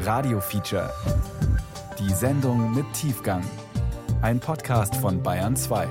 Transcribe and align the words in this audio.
Radio 0.00 0.40
Feature. 0.40 0.92
Die 1.98 2.12
Sendung 2.12 2.74
mit 2.74 2.84
Tiefgang. 2.92 3.42
Ein 4.22 4.38
Podcast 4.38 4.94
von 4.96 5.22
Bayern 5.22 5.56
2. 5.56 5.88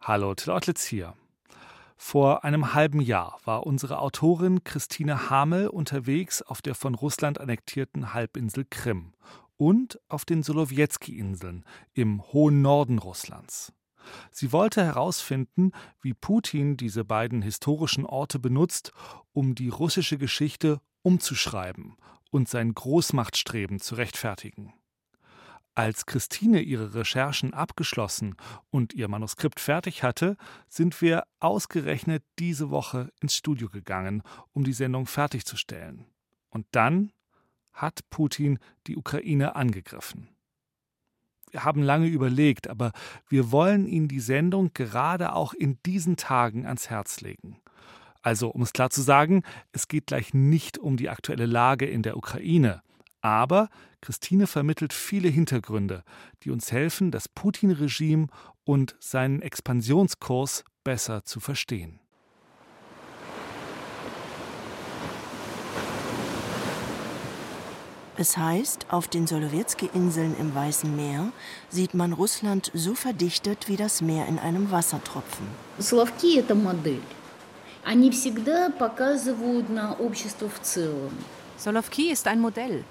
Hallo, 0.00 0.34
Till 0.34 0.52
Ottlitz 0.52 0.84
hier. 0.84 1.14
Vor 1.96 2.44
einem 2.44 2.72
halben 2.74 3.00
Jahr 3.00 3.38
war 3.44 3.66
unsere 3.66 3.98
Autorin 3.98 4.64
Christine 4.64 5.28
Hamel 5.28 5.68
unterwegs 5.68 6.40
auf 6.40 6.62
der 6.62 6.74
von 6.74 6.94
Russland 6.94 7.40
annektierten 7.40 8.14
Halbinsel 8.14 8.64
Krim 8.68 9.12
und 9.56 10.00
auf 10.08 10.24
den 10.24 10.42
Solowjetski-Inseln 10.42 11.64
im 11.92 12.22
hohen 12.32 12.62
Norden 12.62 12.98
Russlands. 12.98 13.72
Sie 14.30 14.52
wollte 14.52 14.84
herausfinden, 14.84 15.72
wie 16.00 16.14
Putin 16.14 16.76
diese 16.76 17.04
beiden 17.04 17.42
historischen 17.42 18.06
Orte 18.06 18.38
benutzt, 18.38 18.92
um 19.32 19.54
die 19.54 19.68
russische 19.68 20.18
Geschichte 20.18 20.80
umzuschreiben 21.02 21.96
und 22.30 22.48
sein 22.48 22.74
Großmachtstreben 22.74 23.80
zu 23.80 23.94
rechtfertigen. 23.94 24.74
Als 25.76 26.06
Christine 26.06 26.60
ihre 26.60 26.94
Recherchen 26.94 27.52
abgeschlossen 27.52 28.36
und 28.70 28.94
ihr 28.94 29.08
Manuskript 29.08 29.58
fertig 29.58 30.04
hatte, 30.04 30.36
sind 30.68 31.00
wir 31.00 31.24
ausgerechnet 31.40 32.22
diese 32.38 32.70
Woche 32.70 33.10
ins 33.20 33.34
Studio 33.34 33.68
gegangen, 33.68 34.22
um 34.52 34.62
die 34.62 34.72
Sendung 34.72 35.06
fertigzustellen. 35.06 36.06
Und 36.48 36.66
dann 36.70 37.12
hat 37.72 38.08
Putin 38.08 38.60
die 38.86 38.96
Ukraine 38.96 39.56
angegriffen. 39.56 40.33
Haben 41.56 41.82
lange 41.82 42.06
überlegt, 42.06 42.68
aber 42.68 42.92
wir 43.28 43.52
wollen 43.52 43.86
Ihnen 43.86 44.08
die 44.08 44.20
Sendung 44.20 44.72
gerade 44.74 45.34
auch 45.34 45.52
in 45.54 45.78
diesen 45.86 46.16
Tagen 46.16 46.66
ans 46.66 46.90
Herz 46.90 47.20
legen. 47.20 47.58
Also, 48.22 48.48
um 48.48 48.62
es 48.62 48.72
klar 48.72 48.90
zu 48.90 49.02
sagen, 49.02 49.42
es 49.72 49.86
geht 49.86 50.06
gleich 50.06 50.32
nicht 50.32 50.78
um 50.78 50.96
die 50.96 51.10
aktuelle 51.10 51.46
Lage 51.46 51.84
in 51.84 52.02
der 52.02 52.16
Ukraine. 52.16 52.82
Aber 53.20 53.68
Christine 54.00 54.46
vermittelt 54.46 54.92
viele 54.92 55.28
Hintergründe, 55.28 56.04
die 56.42 56.50
uns 56.50 56.72
helfen, 56.72 57.10
das 57.10 57.28
Putin-Regime 57.28 58.28
und 58.64 58.96
seinen 58.98 59.42
Expansionskurs 59.42 60.64
besser 60.84 61.24
zu 61.24 61.40
verstehen. 61.40 62.00
Es 68.17 68.35
heißt, 68.37 68.87
auf 68.89 69.07
den 69.07 69.27
Solowjetski-Inseln 69.27 70.35
im 70.37 70.53
Weißen 70.53 70.93
Meer 70.93 71.31
sieht 71.69 71.93
man 71.93 72.11
Russland 72.11 72.69
so 72.73 72.93
verdichtet 72.93 73.69
wie 73.69 73.77
das 73.77 74.01
Meer 74.01 74.27
in 74.27 74.39
einem 74.39 74.71
Wassertropfen. 74.71 75.47
Соловки – 75.77 76.39
это 76.39 76.53
модель. 76.53 77.01
Они 77.85 78.11
всегда 78.11 78.69
показывают 78.69 79.69
на 79.69 79.93
общество 79.93 80.49
в 80.49 80.61
целом. 80.61 81.13
Solovki 81.57 82.11
ist 82.11 82.27
ein 82.27 82.41
Modell. 82.41 82.83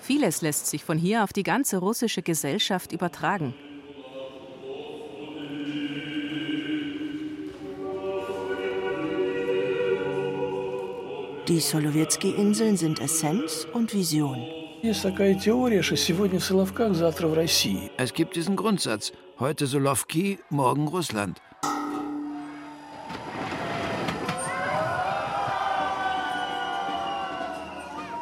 Vieles 0.00 0.40
lässt 0.40 0.66
sich 0.66 0.82
von 0.82 0.96
hier 0.96 1.24
auf 1.24 1.32
die 1.32 1.42
ganze 1.42 1.76
russische 1.76 2.22
Gesellschaft 2.22 2.92
übertragen. 2.92 3.54
Die 11.48 11.60
Solowjetski-Inseln 11.60 12.76
sind 12.76 13.00
Essenz 13.00 13.66
und 13.74 13.92
Vision. 13.92 14.46
Es 17.97 18.13
gibt 18.13 18.35
diesen 18.35 18.55
Grundsatz: 18.55 19.11
heute 19.39 19.65
Solowki, 19.65 20.37
morgen 20.49 20.87
Russland. 20.87 21.41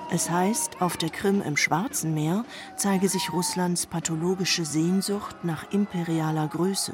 Es 0.09 0.29
heißt, 0.29 0.79
auf 0.79 0.95
der 0.95 1.09
Krim 1.09 1.41
im 1.41 1.57
Schwarzen 1.57 2.13
Meer 2.13 2.45
zeige 2.77 3.09
sich 3.09 3.33
Russlands 3.33 3.85
pathologische 3.85 4.63
Sehnsucht 4.63 5.43
nach 5.43 5.69
imperialer 5.73 6.47
Größe. 6.47 6.93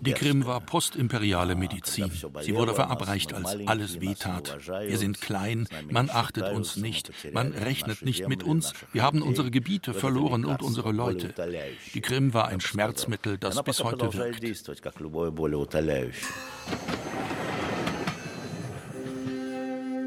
Die 0.00 0.12
Krim 0.12 0.46
war 0.46 0.60
postimperiale 0.60 1.56
Medizin. 1.56 2.10
Sie 2.42 2.54
wurde 2.54 2.74
verabreicht, 2.74 3.32
als 3.32 3.56
alles 3.66 4.00
wehtat. 4.00 4.56
Wir 4.68 4.98
sind 4.98 5.20
klein, 5.20 5.66
man 5.90 6.08
achtet 6.08 6.52
uns 6.52 6.76
nicht, 6.76 7.10
man 7.32 7.52
rechnet 7.52 8.02
nicht 8.02 8.28
mit 8.28 8.44
uns. 8.44 8.72
Wir 8.92 9.02
haben 9.02 9.22
unsere 9.22 9.50
Gebiete 9.50 9.94
verloren 9.94 10.44
und 10.44 10.62
unsere 10.62 10.92
Leute. 10.92 11.34
Die 11.94 12.00
Krim 12.00 12.34
war 12.34 12.48
ein 12.48 12.60
Schmerzmittel, 12.60 13.36
das 13.38 13.62
bis 13.62 13.82
heute 13.82 14.12
wirkt. 14.14 14.42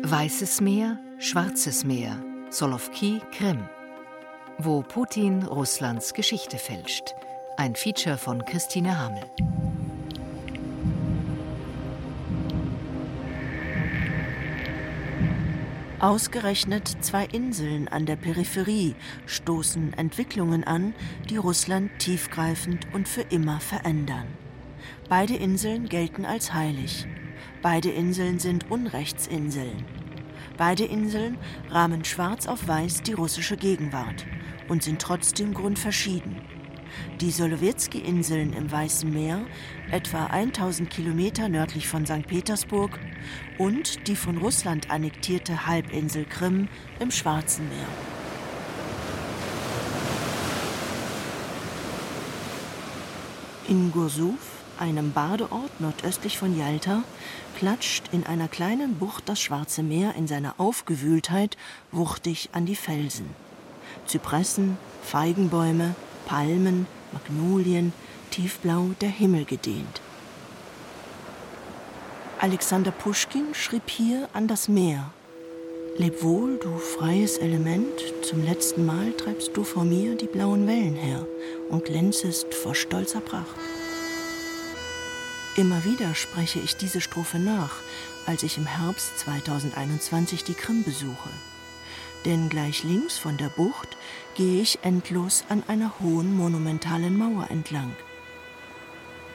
Weißes 0.04 0.62
Meer, 0.62 1.00
Schwarzes 1.20 1.84
Meer, 1.84 2.24
Solovki, 2.50 3.22
Krim. 3.32 3.60
Wo 4.58 4.82
Putin 4.82 5.44
Russlands 5.44 6.14
Geschichte 6.14 6.58
fälscht. 6.58 7.16
Ein 7.58 7.76
Feature 7.76 8.18
von 8.18 8.44
Christine 8.46 8.98
Hamel. 8.98 9.24
Ausgerechnet 16.00 16.88
zwei 17.02 17.26
Inseln 17.26 17.88
an 17.88 18.06
der 18.06 18.16
Peripherie 18.16 18.96
stoßen 19.26 19.94
Entwicklungen 19.94 20.64
an, 20.64 20.96
die 21.30 21.38
Russland 21.38 21.92
tiefgreifend 22.00 22.88
und 22.94 23.08
für 23.08 23.22
immer 23.22 23.60
verändern. 23.60 24.28
Beide 25.10 25.36
Inseln 25.36 25.88
gelten 25.90 26.26
als 26.26 26.54
heilig. 26.54 27.06
Beide 27.62 27.92
Inseln 27.92 28.40
sind 28.40 28.72
Unrechtsinseln. 28.72 29.86
Beide 30.58 30.86
Inseln 30.86 31.38
rahmen 31.70 32.06
schwarz 32.06 32.48
auf 32.48 32.68
weiß 32.68 33.04
die 33.04 33.14
russische 33.14 33.58
Gegenwart 33.58 34.26
und 34.70 34.84
sind 34.84 35.02
trotzdem 35.02 35.54
grundverschieden. 35.54 36.61
Die 37.20 37.32
Solowjetski-Inseln 37.32 38.54
im 38.54 38.72
Weißen 38.72 39.12
Meer, 39.12 39.42
etwa 39.92 40.28
1000 40.28 40.90
Kilometer 40.90 41.50
nördlich 41.50 41.88
von 41.88 42.06
St. 42.06 42.28
Petersburg, 42.28 43.00
und 43.58 44.08
die 44.08 44.16
von 44.16 44.38
Russland 44.38 44.90
annektierte 44.90 45.68
Halbinsel 45.68 46.26
Krim 46.26 46.68
im 47.00 47.12
Schwarzen 47.12 47.68
Meer. 47.70 47.88
In 53.68 53.92
Gursuf, 53.92 54.40
einem 54.80 55.14
Badeort 55.14 55.80
nordöstlich 55.80 56.38
von 56.38 56.58
Jalta, 56.58 57.04
klatscht 57.58 58.06
in 58.12 58.26
einer 58.26 58.48
kleinen 58.48 58.96
Bucht 58.96 59.30
das 59.30 59.40
Schwarze 59.40 59.84
Meer 59.84 60.16
in 60.16 60.28
seiner 60.28 60.56
Aufgewühltheit 60.58 61.56
wuchtig 61.92 62.50
an 62.52 62.66
die 62.66 62.76
Felsen. 62.76 63.30
Zypressen, 64.08 64.78
Feigenbäume, 65.04 65.96
Palmen, 66.26 66.88
Magnolien, 67.12 67.94
tiefblau 68.32 68.92
der 69.02 69.10
Himmel 69.10 69.46
gedehnt. 69.46 70.02
Alexander 72.40 72.92
Puschkin 72.92 73.54
schrieb 73.54 73.90
hier 73.90 74.28
an 74.34 74.48
das 74.48 74.68
Meer. 74.68 75.12
Leb 75.98 76.24
wohl, 76.24 76.58
du 76.58 76.78
freies 76.78 77.38
Element, 77.38 78.02
zum 78.24 78.44
letzten 78.44 78.86
Mal 78.86 79.12
treibst 79.12 79.56
du 79.56 79.64
vor 79.64 79.84
mir 79.84 80.16
die 80.16 80.26
blauen 80.26 80.66
Wellen 80.66 80.96
her 80.96 81.28
und 81.70 81.86
glänzest 81.86 82.54
vor 82.54 82.74
stolzer 82.74 83.20
Pracht. 83.20 83.56
Immer 85.58 85.84
wieder 85.84 86.16
spreche 86.16 86.60
ich 86.60 86.78
diese 86.78 87.02
Strophe 87.02 87.38
nach, 87.38 87.76
als 88.26 88.42
ich 88.44 88.58
im 88.58 88.66
Herbst 88.66 89.20
2021 89.20 90.46
die 90.46 90.54
Krim 90.54 90.84
besuche. 90.84 91.30
Denn 92.26 92.50
gleich 92.50 92.84
links 92.84 93.18
von 93.18 93.38
der 93.38 93.50
Bucht 93.50 93.98
gehe 94.36 94.62
ich 94.62 94.80
endlos 94.84 95.44
an 95.50 95.64
einer 95.68 95.92
hohen 96.00 96.36
monumentalen 96.36 97.18
Mauer 97.18 97.48
entlang. 97.50 97.96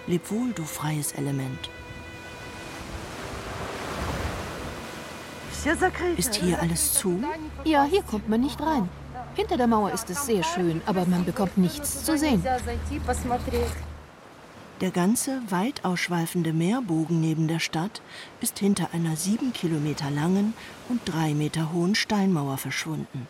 Leb 0.06 0.30
wohl, 0.30 0.52
du 0.52 0.64
freies 0.64 1.12
Element. 1.12 1.68
Ist 6.16 6.36
hier 6.36 6.62
alles 6.62 6.92
zu? 6.94 7.20
Ja, 7.64 7.82
hier 7.84 8.02
kommt 8.02 8.28
man 8.28 8.40
nicht 8.40 8.60
rein. 8.60 8.88
Hinter 9.34 9.56
der 9.56 9.66
Mauer 9.66 9.90
ist 9.90 10.08
es 10.08 10.24
sehr 10.24 10.44
schön, 10.44 10.80
aber 10.86 11.04
man 11.06 11.24
bekommt 11.24 11.58
nichts 11.58 12.04
zu 12.04 12.16
sehen. 12.16 12.42
Der 14.82 14.90
ganze 14.90 15.40
weit 15.48 15.86
ausschweifende 15.86 16.52
Meerbogen 16.52 17.18
neben 17.18 17.48
der 17.48 17.60
Stadt 17.60 18.02
ist 18.42 18.58
hinter 18.58 18.88
einer 18.92 19.16
sieben 19.16 19.54
Kilometer 19.54 20.10
langen 20.10 20.52
und 20.90 21.00
drei 21.06 21.32
Meter 21.32 21.72
hohen 21.72 21.94
Steinmauer 21.94 22.58
verschwunden. 22.58 23.26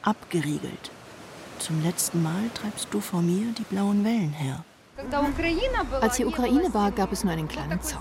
Abgeriegelt. 0.00 0.90
Zum 1.58 1.82
letzten 1.82 2.22
Mal 2.22 2.48
treibst 2.54 2.88
du 2.92 3.00
vor 3.00 3.20
mir 3.20 3.52
die 3.58 3.64
blauen 3.64 4.06
Wellen 4.06 4.32
her. 4.32 4.64
Als 6.00 6.16
die 6.16 6.24
Ukraine 6.24 6.72
war, 6.72 6.90
gab 6.92 7.12
es 7.12 7.24
nur 7.24 7.34
einen 7.34 7.48
kleinen 7.48 7.82
Zaun. 7.82 8.00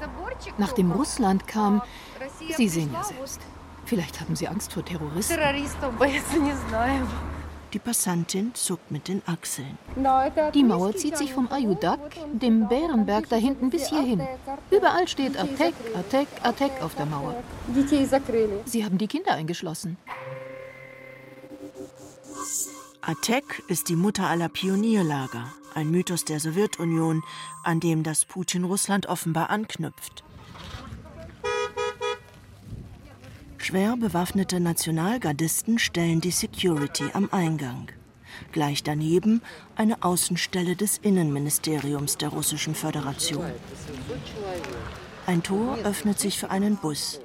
Nachdem 0.57 0.93
Russland 0.93 1.47
kam, 1.47 1.81
Sie 2.55 2.69
sehen 2.69 2.91
ja 2.93 3.03
selbst. 3.03 3.41
Vielleicht 3.85 4.21
haben 4.21 4.37
Sie 4.37 4.47
Angst 4.47 4.71
vor 4.71 4.85
Terroristen. 4.85 5.37
Die 7.73 7.79
Passantin 7.79 8.55
zuckt 8.55 8.89
mit 8.89 9.07
den 9.07 9.21
Achseln. 9.27 9.77
Die 10.55 10.63
Mauer 10.63 10.95
zieht 10.95 11.17
sich 11.17 11.33
vom 11.33 11.51
Ayudak, 11.51 11.99
dem 12.33 12.67
Bärenberg 12.67 13.29
da 13.29 13.35
hinten, 13.35 13.69
bis 13.69 13.89
hierhin. 13.89 14.21
Überall 14.71 15.07
steht 15.07 15.37
Atek, 15.37 15.75
Atek, 15.95 16.27
Atek 16.41 16.71
auf 16.81 16.95
der 16.95 17.05
Mauer. 17.05 17.35
Sie 18.65 18.83
haben 18.83 18.97
die 18.97 19.07
Kinder 19.07 19.33
eingeschlossen. 19.33 19.97
Atek 23.01 23.63
ist 23.67 23.89
die 23.89 23.95
Mutter 23.95 24.27
aller 24.27 24.49
Pionierlager, 24.49 25.51
ein 25.75 25.91
Mythos 25.91 26.25
der 26.25 26.39
Sowjetunion, 26.39 27.23
an 27.63 27.79
dem 27.79 28.03
das 28.03 28.25
Putin-Russland 28.25 29.05
offenbar 29.07 29.49
anknüpft. 29.49 30.23
Schwer 33.69 33.97
bewaffnete 33.97 34.59
Nationalgardisten 34.59 35.77
stellen 35.77 36.21
die 36.21 36.31
Security 36.31 37.03
am 37.13 37.29
Eingang. 37.31 37.91
Gleich 38.51 38.81
daneben 38.81 39.43
eine 39.75 40.01
Außenstelle 40.01 40.75
des 40.75 40.97
Innenministeriums 40.97 42.17
der 42.17 42.29
Russischen 42.29 42.73
Föderation. 42.73 43.45
Ein 45.27 45.43
Tor 45.43 45.77
öffnet 45.83 46.19
sich 46.19 46.39
für 46.39 46.49
einen 46.49 46.77
Bus. 46.77 47.21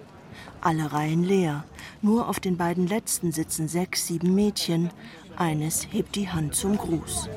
Alle 0.60 0.92
Reihen 0.92 1.24
leer. 1.24 1.64
Nur 2.02 2.28
auf 2.28 2.40
den 2.40 2.58
beiden 2.58 2.88
letzten 2.88 3.32
sitzen 3.32 3.66
sechs, 3.66 4.06
sieben 4.06 4.34
Mädchen. 4.34 4.90
Eines 5.36 5.88
hebt 5.92 6.14
die 6.14 6.28
Hand 6.28 6.54
zum 6.54 6.76
Gruß. 6.76 7.30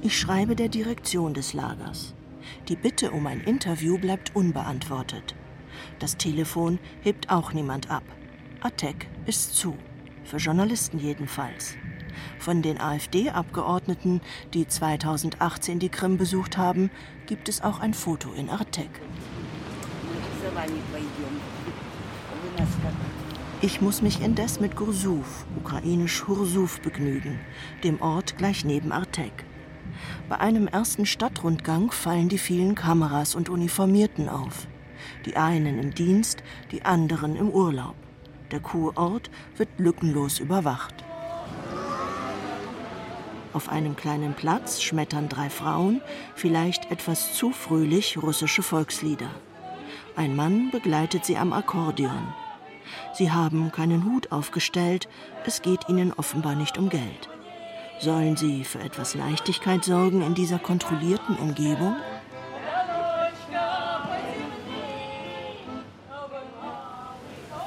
Ich 0.00 0.16
schreibe 0.16 0.54
der 0.54 0.68
Direktion 0.68 1.34
des 1.34 1.54
Lagers. 1.54 2.14
Die 2.68 2.76
Bitte 2.76 3.10
um 3.10 3.26
ein 3.26 3.40
Interview 3.40 3.98
bleibt 3.98 4.36
unbeantwortet. 4.36 5.34
Das 6.00 6.16
Telefon 6.16 6.78
hebt 7.02 7.30
auch 7.30 7.52
niemand 7.52 7.90
ab. 7.90 8.02
Atek 8.62 9.06
ist 9.26 9.54
zu. 9.54 9.76
Für 10.24 10.38
Journalisten 10.38 10.98
jedenfalls. 10.98 11.76
Von 12.38 12.62
den 12.62 12.80
AfD-Abgeordneten, 12.80 14.22
die 14.54 14.66
2018 14.66 15.78
die 15.78 15.90
Krim 15.90 16.16
besucht 16.16 16.56
haben, 16.56 16.90
gibt 17.26 17.50
es 17.50 17.62
auch 17.62 17.80
ein 17.80 17.92
Foto 17.92 18.32
in 18.32 18.48
Artek. 18.48 18.88
Ich 23.60 23.82
muss 23.82 24.00
mich 24.00 24.22
indes 24.22 24.58
mit 24.58 24.76
Gursuf, 24.76 25.44
ukrainisch 25.54 26.26
Hursuf, 26.26 26.80
begnügen, 26.80 27.38
dem 27.84 28.00
Ort 28.00 28.38
gleich 28.38 28.64
neben 28.64 28.90
Artek. 28.90 29.44
Bei 30.30 30.38
einem 30.38 30.66
ersten 30.66 31.04
Stadtrundgang 31.04 31.90
fallen 31.90 32.30
die 32.30 32.38
vielen 32.38 32.74
Kameras 32.74 33.34
und 33.34 33.50
Uniformierten 33.50 34.30
auf. 34.30 34.66
Die 35.26 35.36
einen 35.36 35.78
im 35.78 35.94
Dienst, 35.94 36.42
die 36.72 36.84
anderen 36.84 37.36
im 37.36 37.50
Urlaub. 37.50 37.94
Der 38.50 38.60
Kurort 38.60 39.30
wird 39.56 39.68
lückenlos 39.78 40.38
überwacht. 40.38 40.94
Auf 43.52 43.68
einem 43.68 43.96
kleinen 43.96 44.34
Platz 44.34 44.80
schmettern 44.80 45.28
drei 45.28 45.50
Frauen, 45.50 46.00
vielleicht 46.36 46.90
etwas 46.90 47.34
zu 47.34 47.50
fröhlich, 47.50 48.18
russische 48.22 48.62
Volkslieder. 48.62 49.30
Ein 50.14 50.36
Mann 50.36 50.70
begleitet 50.70 51.24
sie 51.24 51.36
am 51.36 51.52
Akkordeon. 51.52 52.32
Sie 53.12 53.30
haben 53.30 53.72
keinen 53.72 54.04
Hut 54.04 54.32
aufgestellt, 54.32 55.08
es 55.44 55.62
geht 55.62 55.88
ihnen 55.88 56.12
offenbar 56.12 56.54
nicht 56.54 56.78
um 56.78 56.88
Geld. 56.88 57.28
Sollen 57.98 58.36
sie 58.36 58.64
für 58.64 58.80
etwas 58.80 59.14
Leichtigkeit 59.14 59.84
sorgen 59.84 60.22
in 60.22 60.34
dieser 60.34 60.58
kontrollierten 60.58 61.36
Umgebung? 61.36 61.96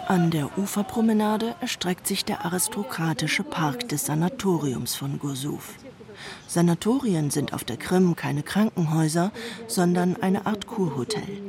An 0.07 0.31
der 0.31 0.57
Uferpromenade 0.57 1.55
erstreckt 1.61 2.07
sich 2.07 2.25
der 2.25 2.45
aristokratische 2.45 3.43
Park 3.43 3.87
des 3.87 4.05
Sanatoriums 4.05 4.95
von 4.95 5.17
Gursuf. 5.17 5.75
Sanatorien 6.47 7.31
sind 7.31 7.53
auf 7.53 7.63
der 7.63 7.77
Krim 7.77 8.15
keine 8.15 8.43
Krankenhäuser, 8.43 9.31
sondern 9.67 10.17
eine 10.21 10.45
Art 10.45 10.67
Kurhotel. 10.67 11.41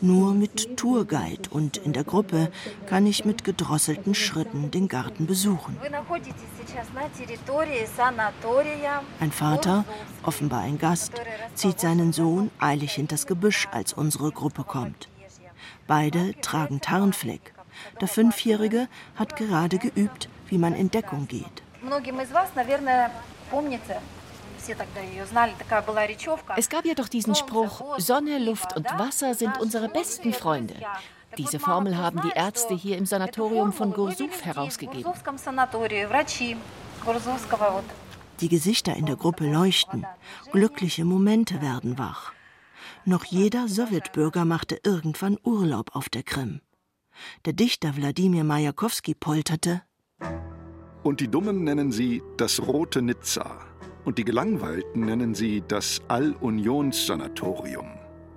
Nur 0.00 0.32
mit 0.32 0.76
Tourguide 0.76 1.50
und 1.50 1.76
in 1.76 1.92
der 1.92 2.04
Gruppe 2.04 2.50
kann 2.86 3.06
ich 3.06 3.24
mit 3.24 3.44
gedrosselten 3.44 4.14
Schritten 4.14 4.70
den 4.70 4.88
Garten 4.88 5.26
besuchen. 5.26 5.76
Ein 9.20 9.32
Vater, 9.32 9.84
offenbar 10.22 10.60
ein 10.60 10.78
Gast, 10.78 11.12
zieht 11.54 11.80
seinen 11.80 12.12
Sohn 12.12 12.50
eilig 12.58 12.92
hinters 12.92 13.26
Gebüsch, 13.26 13.68
als 13.72 13.92
unsere 13.92 14.30
Gruppe 14.30 14.62
kommt. 14.64 15.08
Beide 15.86 16.34
tragen 16.40 16.80
Tarnfleck. 16.80 17.54
Der 18.00 18.08
Fünfjährige 18.08 18.88
hat 19.16 19.36
gerade 19.36 19.78
geübt, 19.78 20.28
wie 20.48 20.58
man 20.58 20.74
in 20.74 20.90
Deckung 20.90 21.28
geht. 21.28 21.62
Es 26.56 26.68
gab 26.68 26.84
ja 26.84 26.94
doch 26.94 27.08
diesen 27.08 27.34
Spruch, 27.34 27.98
Sonne, 27.98 28.38
Luft 28.38 28.76
und 28.76 28.86
Wasser 28.98 29.34
sind 29.34 29.60
unsere 29.60 29.88
besten 29.88 30.32
Freunde. 30.32 30.74
Diese 31.38 31.58
Formel 31.58 31.96
haben 31.96 32.20
die 32.20 32.32
Ärzte 32.34 32.74
hier 32.74 32.98
im 32.98 33.06
Sanatorium 33.06 33.72
von 33.72 33.92
Gursuf 33.92 34.44
herausgegeben. 34.44 35.12
Die 38.40 38.48
Gesichter 38.48 38.94
in 38.94 39.06
der 39.06 39.16
Gruppe 39.16 39.50
leuchten. 39.50 40.06
Glückliche 40.50 41.04
Momente 41.04 41.62
werden 41.62 41.98
wach. 41.98 42.32
Noch 43.04 43.24
jeder 43.24 43.68
Sowjetbürger 43.68 44.44
machte 44.44 44.80
irgendwann 44.84 45.38
Urlaub 45.42 45.96
auf 45.96 46.08
der 46.08 46.22
Krim. 46.22 46.60
Der 47.44 47.52
Dichter 47.52 47.96
Wladimir 47.96 48.44
Majakowski 48.44 49.14
polterte. 49.14 49.82
Und 51.02 51.20
die 51.20 51.28
Dummen 51.28 51.64
nennen 51.64 51.92
sie 51.92 52.22
das 52.36 52.60
rote 52.60 53.02
Nizza. 53.02 53.58
Und 54.04 54.18
die 54.18 54.24
Gelangweilten 54.24 55.04
nennen 55.04 55.34
sie 55.34 55.62
das 55.66 56.00
All-Unions-Sanatorium. 56.08 57.86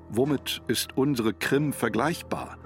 Womit 0.10 0.62
ist 0.68 0.98
unsere 0.98 1.34
Krim 1.34 1.74
vergleichbar? 1.74 2.58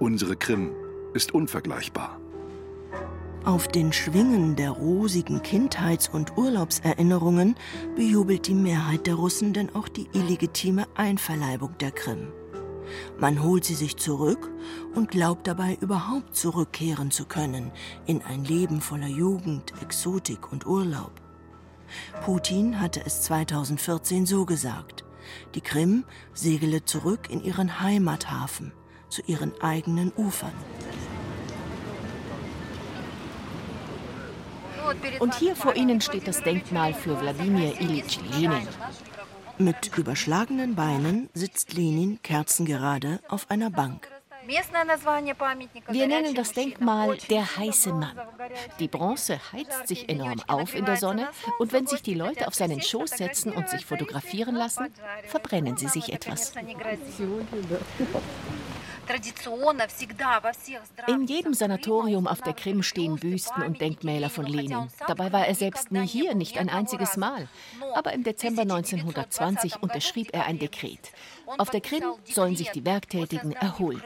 Unsere 0.00 0.36
Krim 0.36 0.72
ist 1.14 1.32
unvergleichbar. 1.32 2.20
Auf 3.44 3.68
den 3.68 3.92
Schwingen 3.92 4.56
der 4.56 4.70
rosigen 4.70 5.42
Kindheits- 5.42 6.08
und 6.08 6.36
Urlaubserinnerungen 6.38 7.56
bejubelt 7.94 8.46
die 8.46 8.54
Mehrheit 8.54 9.06
der 9.06 9.16
Russen 9.16 9.52
denn 9.52 9.74
auch 9.74 9.88
die 9.88 10.08
illegitime 10.14 10.86
Einverleibung 10.94 11.76
der 11.78 11.90
Krim. 11.90 12.32
Man 13.18 13.42
holt 13.42 13.64
sie 13.64 13.74
sich 13.74 13.96
zurück 13.96 14.50
und 14.94 15.10
glaubt 15.10 15.46
dabei 15.46 15.76
überhaupt 15.80 16.36
zurückkehren 16.36 17.10
zu 17.10 17.24
können 17.24 17.72
in 18.06 18.22
ein 18.22 18.44
Leben 18.44 18.80
voller 18.80 19.08
Jugend, 19.08 19.72
Exotik 19.82 20.52
und 20.52 20.66
Urlaub. 20.66 21.12
Putin 22.24 22.80
hatte 22.80 23.02
es 23.04 23.22
2014 23.22 24.26
so 24.26 24.44
gesagt. 24.44 25.04
Die 25.54 25.60
Krim 25.60 26.04
segele 26.32 26.84
zurück 26.84 27.30
in 27.30 27.42
ihren 27.42 27.80
Heimathafen, 27.80 28.72
zu 29.08 29.22
ihren 29.22 29.52
eigenen 29.60 30.12
Ufern. 30.16 30.52
Und 35.18 35.34
hier 35.34 35.56
vor 35.56 35.74
Ihnen 35.76 36.00
steht 36.00 36.28
das 36.28 36.42
Denkmal 36.42 36.92
für 36.92 37.18
Wladimir 37.20 37.80
Ilyich 37.80 38.20
Lenin. 38.30 38.68
Mit 39.58 39.96
überschlagenen 39.96 40.74
Beinen 40.74 41.28
sitzt 41.32 41.74
Lenin 41.74 42.20
kerzengerade 42.22 43.20
auf 43.28 43.50
einer 43.50 43.70
Bank. 43.70 44.08
Wir 44.46 46.06
nennen 46.06 46.34
das 46.34 46.52
Denkmal 46.52 47.16
der 47.30 47.56
heiße 47.56 47.92
Mann. 47.92 48.20
Die 48.78 48.88
Bronze 48.88 49.40
heizt 49.52 49.88
sich 49.88 50.08
enorm 50.08 50.42
auf 50.48 50.74
in 50.74 50.84
der 50.84 50.96
Sonne 50.96 51.28
und 51.58 51.72
wenn 51.72 51.86
sich 51.86 52.02
die 52.02 52.14
Leute 52.14 52.46
auf 52.48 52.54
seinen 52.54 52.82
Schoß 52.82 53.10
setzen 53.10 53.52
und 53.52 53.68
sich 53.68 53.86
fotografieren 53.86 54.56
lassen, 54.56 54.92
verbrennen 55.28 55.76
sie 55.76 55.88
sich 55.88 56.12
etwas. 56.12 56.52
In 61.06 61.26
jedem 61.26 61.54
Sanatorium 61.54 62.26
auf 62.26 62.40
der 62.40 62.54
Krim 62.54 62.82
stehen 62.82 63.16
Büsten 63.16 63.62
und 63.62 63.80
Denkmäler 63.80 64.30
von 64.30 64.46
Lenin. 64.46 64.88
Dabei 65.06 65.32
war 65.32 65.46
er 65.46 65.54
selbst 65.54 65.92
nie 65.92 66.06
hier, 66.06 66.34
nicht 66.34 66.58
ein 66.58 66.68
einziges 66.68 67.16
Mal. 67.16 67.48
Aber 67.94 68.12
im 68.12 68.24
Dezember 68.24 68.62
1920 68.62 69.82
unterschrieb 69.82 70.30
er 70.32 70.46
ein 70.46 70.58
Dekret. 70.58 71.12
Auf 71.58 71.70
der 71.70 71.80
Krim 71.80 72.04
sollen 72.24 72.56
sich 72.56 72.70
die 72.70 72.84
Werktätigen 72.84 73.52
erholen. 73.52 74.02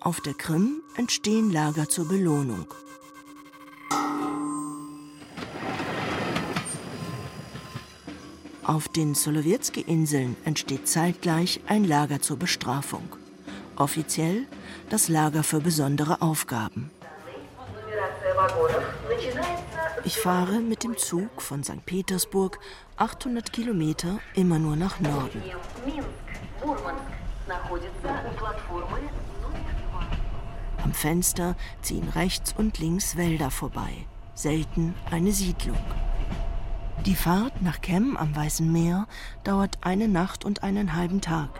Auf 0.00 0.20
der 0.20 0.34
Krim 0.34 0.82
entstehen 0.96 1.52
Lager 1.52 1.88
zur 1.88 2.08
Belohnung. 2.08 2.66
Auf 8.64 8.86
den 8.88 9.16
Solowjetski-Inseln 9.16 10.36
entsteht 10.44 10.86
zeitgleich 10.86 11.60
ein 11.66 11.84
Lager 11.84 12.22
zur 12.22 12.36
Bestrafung. 12.36 13.02
Offiziell 13.74 14.46
das 14.88 15.08
Lager 15.08 15.42
für 15.42 15.60
besondere 15.60 16.22
Aufgaben. 16.22 16.90
Ich 20.04 20.16
fahre 20.16 20.60
mit 20.60 20.84
dem 20.84 20.96
Zug 20.96 21.42
von 21.42 21.64
St. 21.64 21.84
Petersburg 21.86 22.60
800 22.96 23.52
Kilometer 23.52 24.20
immer 24.34 24.60
nur 24.60 24.76
nach 24.76 25.00
Norden. 25.00 25.42
Am 30.84 30.92
Fenster 30.92 31.56
ziehen 31.80 32.08
rechts 32.10 32.54
und 32.56 32.78
links 32.78 33.16
Wälder 33.16 33.50
vorbei, 33.50 34.06
selten 34.34 34.94
eine 35.10 35.32
Siedlung. 35.32 35.78
Die 37.06 37.16
Fahrt 37.16 37.62
nach 37.62 37.80
Kem 37.80 38.16
am 38.16 38.36
Weißen 38.36 38.70
Meer 38.70 39.08
dauert 39.42 39.78
eine 39.80 40.06
Nacht 40.06 40.44
und 40.44 40.62
einen 40.62 40.94
halben 40.94 41.20
Tag. 41.20 41.50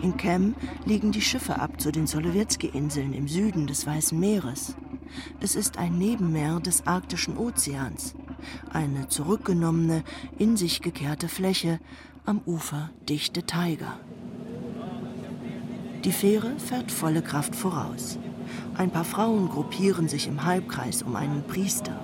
In 0.00 0.16
Kem 0.16 0.54
legen 0.86 1.12
die 1.12 1.20
Schiffe 1.20 1.60
ab 1.60 1.78
zu 1.78 1.92
den 1.92 2.06
Solowjetski-Inseln 2.06 3.12
im 3.12 3.28
Süden 3.28 3.66
des 3.66 3.86
Weißen 3.86 4.18
Meeres. 4.18 4.74
Es 5.40 5.54
ist 5.54 5.76
ein 5.76 5.98
Nebenmeer 5.98 6.60
des 6.60 6.86
Arktischen 6.86 7.36
Ozeans, 7.36 8.14
eine 8.72 9.08
zurückgenommene, 9.08 10.02
in 10.38 10.56
sich 10.56 10.80
gekehrte 10.80 11.28
Fläche, 11.28 11.78
am 12.24 12.40
Ufer 12.46 12.90
dichte 13.06 13.44
Taiga. 13.44 13.98
Die 16.04 16.12
Fähre 16.12 16.52
fährt 16.58 16.92
volle 16.92 17.22
Kraft 17.22 17.56
voraus. 17.56 18.18
Ein 18.76 18.90
paar 18.90 19.04
Frauen 19.04 19.48
gruppieren 19.48 20.08
sich 20.08 20.28
im 20.28 20.44
Halbkreis 20.44 21.02
um 21.02 21.16
einen 21.16 21.42
Priester. 21.42 21.98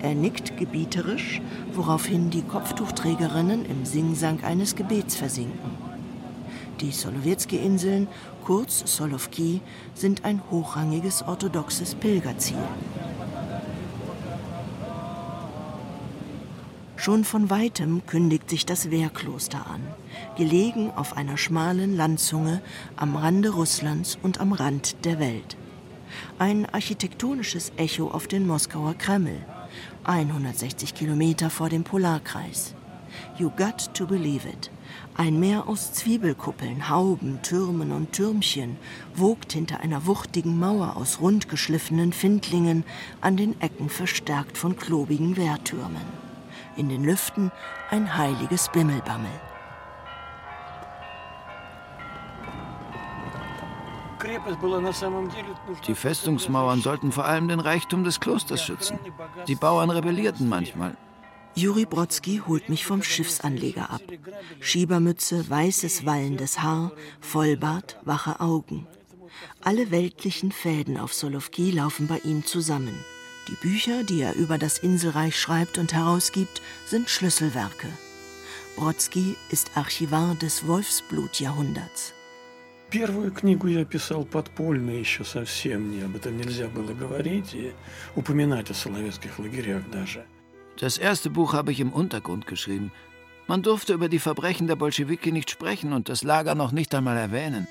Er 0.00 0.14
nickt 0.14 0.56
gebieterisch, 0.56 1.40
woraufhin 1.72 2.30
die 2.30 2.42
Kopftuchträgerinnen 2.42 3.64
im 3.64 3.84
Singsang 3.84 4.42
eines 4.42 4.74
Gebets 4.74 5.16
versinken. 5.16 5.70
Die 6.80 6.90
Solowjetski-Inseln, 6.90 8.08
kurz 8.44 8.82
Solovki, 8.84 9.60
sind 9.94 10.24
ein 10.24 10.42
hochrangiges 10.50 11.22
orthodoxes 11.22 11.94
Pilgerziel. 11.94 12.58
Schon 17.06 17.22
von 17.22 17.50
weitem 17.50 18.04
kündigt 18.04 18.50
sich 18.50 18.66
das 18.66 18.90
Wehrkloster 18.90 19.64
an, 19.70 19.80
gelegen 20.36 20.90
auf 20.90 21.16
einer 21.16 21.36
schmalen 21.36 21.96
Landzunge 21.96 22.60
am 22.96 23.14
Rande 23.14 23.50
Russlands 23.50 24.18
und 24.24 24.40
am 24.40 24.52
Rand 24.52 25.04
der 25.04 25.20
Welt. 25.20 25.56
Ein 26.40 26.66
architektonisches 26.66 27.70
Echo 27.76 28.10
auf 28.10 28.26
den 28.26 28.44
Moskauer 28.44 28.94
Kreml, 28.94 29.38
160 30.02 30.94
Kilometer 30.94 31.48
vor 31.48 31.68
dem 31.68 31.84
Polarkreis. 31.84 32.74
You 33.38 33.50
got 33.50 33.94
to 33.94 34.04
believe 34.04 34.44
it. 34.48 34.72
Ein 35.16 35.38
Meer 35.38 35.68
aus 35.68 35.92
Zwiebelkuppeln, 35.92 36.90
Hauben, 36.90 37.38
Türmen 37.40 37.92
und 37.92 38.14
Türmchen 38.14 38.78
wogt 39.14 39.52
hinter 39.52 39.78
einer 39.78 40.06
wuchtigen 40.06 40.58
Mauer 40.58 40.96
aus 40.96 41.20
rundgeschliffenen 41.20 42.12
Findlingen, 42.12 42.82
an 43.20 43.36
den 43.36 43.60
Ecken 43.60 43.90
verstärkt 43.90 44.58
von 44.58 44.74
klobigen 44.76 45.36
Wehrtürmen. 45.36 46.25
In 46.76 46.88
den 46.88 47.04
Lüften 47.04 47.50
ein 47.90 48.16
heiliges 48.16 48.68
Bimmelbammel. 48.68 49.30
Die 55.86 55.94
Festungsmauern 55.94 56.80
sollten 56.80 57.12
vor 57.12 57.24
allem 57.24 57.48
den 57.48 57.60
Reichtum 57.60 58.04
des 58.04 58.20
Klosters 58.20 58.62
schützen. 58.62 58.98
Die 59.46 59.54
Bauern 59.54 59.90
rebellierten 59.90 60.48
manchmal. 60.48 60.96
Juri 61.54 61.86
Brodsky 61.86 62.42
holt 62.46 62.68
mich 62.68 62.84
vom 62.84 63.02
Schiffsanleger 63.02 63.90
ab. 63.90 64.02
Schiebermütze, 64.60 65.48
weißes 65.48 66.04
wallendes 66.04 66.60
Haar, 66.60 66.92
Vollbart, 67.20 67.98
wache 68.04 68.40
Augen. 68.40 68.86
Alle 69.62 69.90
weltlichen 69.90 70.52
Fäden 70.52 70.98
auf 70.98 71.14
Solovki 71.14 71.70
laufen 71.70 72.06
bei 72.06 72.18
ihm 72.18 72.44
zusammen. 72.44 73.04
Die 73.47 73.55
Bücher, 73.55 74.03
die 74.03 74.21
er 74.21 74.35
über 74.35 74.57
das 74.57 74.77
Inselreich 74.77 75.39
schreibt 75.39 75.77
und 75.77 75.93
herausgibt, 75.93 76.61
sind 76.85 77.09
Schlüsselwerke. 77.09 77.87
Brodsky 78.75 79.35
ist 79.49 79.71
Archivar 79.75 80.35
des 80.35 80.65
Wolfsblutjahrhunderts. 80.65 82.13
Первую 82.91 83.31
книгу 83.31 83.67
я 83.67 83.85
писал 83.85 84.25
подпольно, 84.25 84.91
еще 84.91 85.23
совсем 85.23 85.91
не 85.91 86.01
об 86.01 86.15
этом 86.17 86.35
нельзя 86.37 86.67
было 86.67 86.93
говорить 86.93 87.53
и 87.53 87.71
упоминать 88.15 88.69
о 88.69 88.73
соловецких 88.73 89.39
лагерях 89.39 89.83
даже. 89.91 90.25
Das 90.77 90.97
erste 90.97 91.29
Buch 91.29 91.53
habe 91.53 91.71
ich 91.71 91.79
im 91.79 91.93
Untergrund 91.93 92.47
geschrieben. 92.47 92.91
Man 93.47 93.61
durfte 93.61 93.93
über 93.93 94.09
die 94.09 94.19
Verbrechen 94.19 94.67
der 94.67 94.75
Bolschewiki 94.75 95.31
nicht 95.31 95.49
sprechen 95.49 95.93
und 95.93 96.09
das 96.09 96.23
Lager 96.23 96.53
noch 96.53 96.71
nicht 96.71 96.93
einmal 96.93 97.17
erwähnen. 97.17 97.67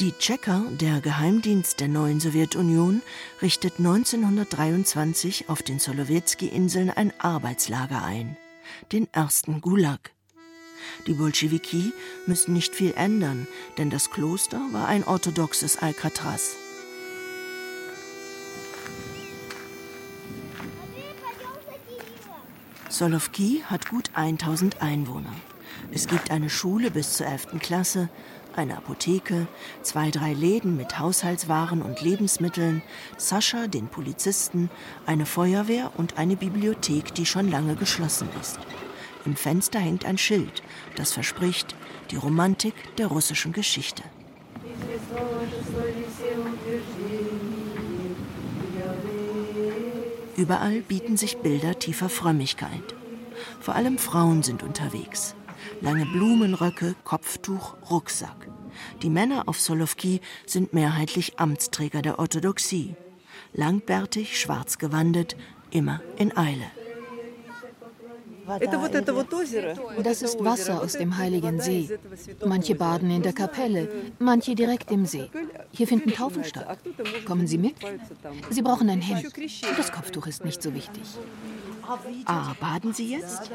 Die 0.00 0.12
Tschecher, 0.12 0.64
der 0.80 1.02
Geheimdienst 1.02 1.78
der 1.78 1.88
neuen 1.88 2.20
Sowjetunion, 2.20 3.02
richtet 3.42 3.74
1923 3.76 5.50
auf 5.50 5.62
den 5.62 5.78
Solowjetski-Inseln 5.78 6.88
ein 6.88 7.12
Arbeitslager 7.18 8.02
ein, 8.02 8.38
den 8.92 9.12
ersten 9.12 9.60
Gulag. 9.60 10.12
Die 11.06 11.12
Bolschewiki 11.12 11.92
müssen 12.26 12.54
nicht 12.54 12.74
viel 12.74 12.94
ändern, 12.96 13.46
denn 13.76 13.90
das 13.90 14.10
Kloster 14.10 14.62
war 14.72 14.88
ein 14.88 15.04
orthodoxes 15.04 15.76
Alcatraz. 15.76 16.56
Solovki 22.88 23.64
hat 23.66 23.90
gut 23.90 24.12
1000 24.14 24.80
Einwohner. 24.80 25.34
Es 25.92 26.06
gibt 26.06 26.30
eine 26.30 26.48
Schule 26.48 26.90
bis 26.90 27.18
zur 27.18 27.26
11. 27.26 27.58
Klasse, 27.60 28.08
eine 28.56 28.76
Apotheke, 28.76 29.46
zwei, 29.82 30.10
drei 30.10 30.32
Läden 30.32 30.76
mit 30.76 30.98
Haushaltswaren 30.98 31.82
und 31.82 32.02
Lebensmitteln, 32.02 32.82
Sascha, 33.16 33.66
den 33.66 33.88
Polizisten, 33.88 34.70
eine 35.06 35.26
Feuerwehr 35.26 35.92
und 35.96 36.18
eine 36.18 36.36
Bibliothek, 36.36 37.14
die 37.14 37.26
schon 37.26 37.50
lange 37.50 37.76
geschlossen 37.76 38.28
ist. 38.40 38.58
Im 39.24 39.36
Fenster 39.36 39.78
hängt 39.78 40.04
ein 40.04 40.18
Schild, 40.18 40.62
das 40.96 41.12
verspricht 41.12 41.74
die 42.10 42.16
Romantik 42.16 42.74
der 42.96 43.06
russischen 43.08 43.52
Geschichte. 43.52 44.02
Überall 50.36 50.80
bieten 50.80 51.16
sich 51.16 51.36
Bilder 51.38 51.78
tiefer 51.78 52.08
Frömmigkeit. 52.08 52.94
Vor 53.60 53.74
allem 53.74 53.98
Frauen 53.98 54.42
sind 54.42 54.62
unterwegs. 54.62 55.34
Lange 55.82 56.04
Blumenröcke, 56.06 56.94
Kopftuch, 57.04 57.76
Rucksack. 57.90 58.48
Die 59.02 59.10
Männer 59.10 59.44
auf 59.46 59.60
Solovki 59.60 60.20
sind 60.46 60.72
mehrheitlich 60.72 61.38
Amtsträger 61.38 62.02
der 62.02 62.18
Orthodoxie. 62.18 62.94
Langbärtig, 63.52 64.38
schwarz 64.38 64.78
gewandet, 64.78 65.36
immer 65.70 66.00
in 66.18 66.36
Eile. 66.36 66.70
Das 70.02 70.22
ist 70.22 70.44
Wasser 70.44 70.82
aus 70.82 70.92
dem 70.94 71.16
Heiligen 71.16 71.60
See. 71.60 71.88
Manche 72.44 72.74
baden 72.74 73.10
in 73.10 73.22
der 73.22 73.32
Kapelle, 73.32 73.88
manche 74.18 74.54
direkt 74.54 74.90
im 74.90 75.06
See. 75.06 75.30
Hier 75.72 75.86
finden 75.86 76.12
Taufen 76.12 76.44
statt. 76.44 76.78
Kommen 77.24 77.46
Sie 77.46 77.58
mit? 77.58 77.76
Sie 78.50 78.62
brauchen 78.62 78.90
ein 78.90 79.00
Hemd. 79.00 79.32
Das 79.76 79.92
Kopftuch 79.92 80.26
ist 80.26 80.44
nicht 80.44 80.62
so 80.62 80.74
wichtig. 80.74 81.04
Ah, 82.26 82.54
baden 82.60 82.92
Sie 82.92 83.10
jetzt? 83.10 83.50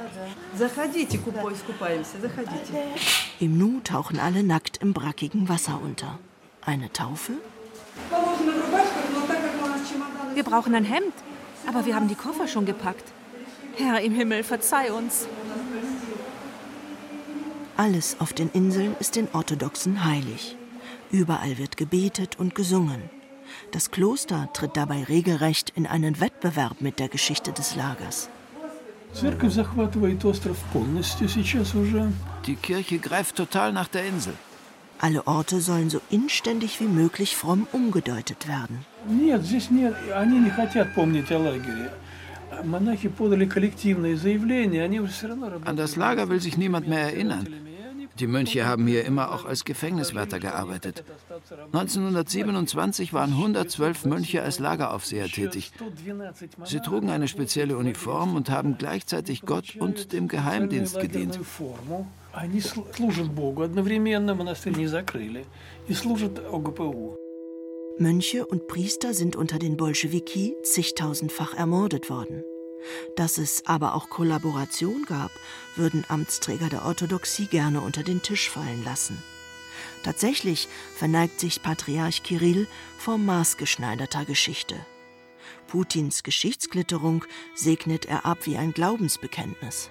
Im 3.39 3.57
Nu 3.57 3.79
tauchen 3.81 4.19
alle 4.19 4.43
nackt 4.43 4.77
im 4.77 4.93
brackigen 4.93 5.49
Wasser 5.49 5.79
unter. 5.83 6.19
Eine 6.61 6.91
Taufe? 6.91 7.33
Wir 10.33 10.43
brauchen 10.43 10.75
ein 10.75 10.83
Hemd, 10.83 11.13
aber 11.67 11.85
wir 11.85 11.95
haben 11.95 12.07
die 12.07 12.15
Koffer 12.15 12.47
schon 12.47 12.65
gepackt. 12.65 13.11
Herr 13.77 14.01
im 14.01 14.13
Himmel, 14.13 14.43
verzeih 14.43 14.91
uns. 14.91 15.27
Alles 17.77 18.17
auf 18.19 18.31
den 18.33 18.49
Inseln 18.51 18.95
ist 18.99 19.15
den 19.15 19.27
Orthodoxen 19.33 20.05
heilig. 20.05 20.55
Überall 21.11 21.57
wird 21.57 21.77
gebetet 21.77 22.39
und 22.39 22.55
gesungen. 22.55 23.09
Das 23.71 23.91
Kloster 23.91 24.49
tritt 24.53 24.77
dabei 24.77 25.03
regelrecht 25.03 25.71
in 25.75 25.85
einen 25.87 26.19
Wettbewerb 26.19 26.81
mit 26.81 26.99
der 26.99 27.09
Geschichte 27.09 27.51
des 27.51 27.75
Lagers. 27.75 28.29
Die 32.45 32.55
Kirche 32.55 32.99
greift 32.99 33.35
total 33.35 33.73
nach 33.73 33.87
der 33.87 34.05
Insel. 34.05 34.33
Alle 34.99 35.27
Orte 35.27 35.59
sollen 35.59 35.89
so 35.89 35.99
inständig 36.09 36.79
wie 36.79 36.87
möglich 36.87 37.35
fromm 37.35 37.67
umgedeutet 37.71 38.47
werden. 38.47 38.85
An 45.65 45.77
das 45.77 45.95
Lager 45.95 46.29
will 46.29 46.39
sich 46.39 46.57
niemand 46.57 46.87
mehr 46.87 47.01
erinnern. 47.01 47.64
Die 48.19 48.27
Mönche 48.27 48.65
haben 48.65 48.87
hier 48.87 49.03
immer 49.03 49.33
auch 49.33 49.45
als 49.45 49.65
Gefängniswärter 49.65 50.39
gearbeitet. 50.39 51.03
1927 51.73 53.13
waren 53.13 53.31
112 53.31 54.05
Mönche 54.05 54.41
als 54.41 54.59
Lageraufseher 54.59 55.27
tätig. 55.27 55.71
Sie 56.63 56.79
trugen 56.79 57.09
eine 57.09 57.27
spezielle 57.27 57.77
Uniform 57.77 58.35
und 58.35 58.49
haben 58.49 58.77
gleichzeitig 58.77 59.41
Gott 59.41 59.75
und 59.77 60.13
dem 60.13 60.27
Geheimdienst 60.27 60.99
gedient. 60.99 61.39
Mönche 67.97 68.45
und 68.45 68.67
Priester 68.67 69.13
sind 69.13 69.35
unter 69.35 69.59
den 69.59 69.77
Bolschewiki 69.77 70.55
zigtausendfach 70.63 71.53
ermordet 71.53 72.09
worden. 72.09 72.43
Dass 73.15 73.37
es 73.37 73.65
aber 73.65 73.95
auch 73.95 74.09
Kollaboration 74.09 75.05
gab, 75.07 75.31
würden 75.75 76.05
Amtsträger 76.07 76.69
der 76.69 76.85
Orthodoxie 76.85 77.47
gerne 77.47 77.81
unter 77.81 78.03
den 78.03 78.21
Tisch 78.21 78.49
fallen 78.49 78.83
lassen. 78.83 79.21
Tatsächlich 80.03 80.67
verneigt 80.95 81.39
sich 81.39 81.63
Patriarch 81.63 82.23
Kirill 82.23 82.67
vor 82.97 83.17
maßgeschneiderter 83.17 84.25
Geschichte. 84.25 84.75
Putins 85.67 86.23
Geschichtsklitterung 86.23 87.25
segnet 87.55 88.05
er 88.05 88.25
ab 88.25 88.39
wie 88.43 88.57
ein 88.57 88.71
Glaubensbekenntnis. 88.71 89.89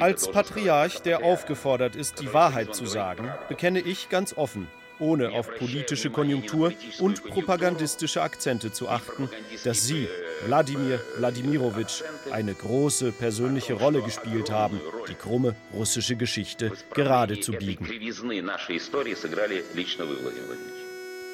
Als 0.00 0.30
Patriarch, 0.30 1.00
der 1.00 1.24
aufgefordert 1.24 1.96
ist, 1.96 2.20
die 2.20 2.32
Wahrheit 2.34 2.74
zu 2.74 2.86
sagen, 2.86 3.32
bekenne 3.48 3.80
ich 3.80 4.08
ganz 4.08 4.36
offen, 4.36 4.68
ohne 5.02 5.32
auf 5.32 5.48
politische 5.58 6.10
Konjunktur 6.10 6.72
und 7.00 7.24
propagandistische 7.24 8.22
Akzente 8.22 8.72
zu 8.72 8.88
achten, 8.88 9.28
dass 9.64 9.84
Sie, 9.84 10.08
Wladimir 10.46 11.00
Wladimirowitsch, 11.18 12.02
eine 12.30 12.54
große 12.54 13.12
persönliche 13.12 13.74
Rolle 13.74 14.02
gespielt 14.02 14.50
haben, 14.50 14.80
die 15.08 15.14
krumme 15.14 15.54
russische 15.74 16.16
Geschichte 16.16 16.72
gerade 16.94 17.40
zu 17.40 17.52
biegen. 17.52 17.84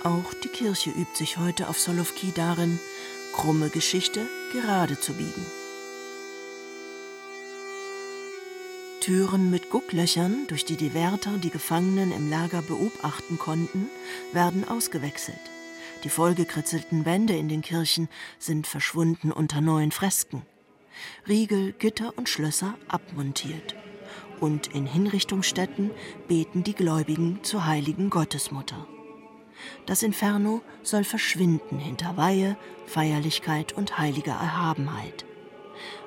Auch 0.05 0.35
die 0.43 0.49
Kirche 0.49 0.91
übt 0.91 1.17
sich 1.17 1.37
heute 1.37 1.69
auf 1.69 1.79
Solovki 1.79 2.33
darin, 2.35 2.79
krumme 3.35 3.69
Geschichte 3.69 4.21
gerade 4.53 4.99
zu 4.99 5.13
biegen. 5.13 5.45
Türen 9.09 9.49
mit 9.49 9.71
Gucklöchern, 9.71 10.47
durch 10.49 10.67
die 10.67 10.77
die 10.77 10.93
Wärter 10.93 11.38
die 11.38 11.49
Gefangenen 11.49 12.12
im 12.12 12.29
Lager 12.29 12.61
beobachten 12.61 13.38
konnten, 13.38 13.88
werden 14.35 14.69
ausgewechselt. 14.69 15.41
Die 16.05 16.11
vollgekritzelten 16.11 17.07
Wände 17.07 17.35
in 17.35 17.49
den 17.49 17.62
Kirchen 17.62 18.11
sind 18.38 18.67
verschwunden 18.67 19.33
unter 19.33 19.62
neuen 19.62 19.93
Fresken. 19.93 20.43
Riegel, 21.27 21.73
Gitter 21.73 22.12
und 22.19 22.29
Schlösser 22.29 22.75
abmontiert. 22.87 23.75
Und 24.41 24.67
in 24.75 24.85
Hinrichtungsstätten 24.85 25.91
beten 26.29 26.62
die 26.62 26.75
Gläubigen 26.75 27.38
zur 27.43 27.65
heiligen 27.65 28.11
Gottesmutter. 28.11 28.87
Das 29.87 30.03
Inferno 30.03 30.61
soll 30.83 31.05
verschwinden 31.05 31.79
hinter 31.79 32.19
Weihe, 32.19 32.59
Feierlichkeit 32.85 33.73
und 33.73 33.97
heiliger 33.97 34.33
Erhabenheit 34.33 35.25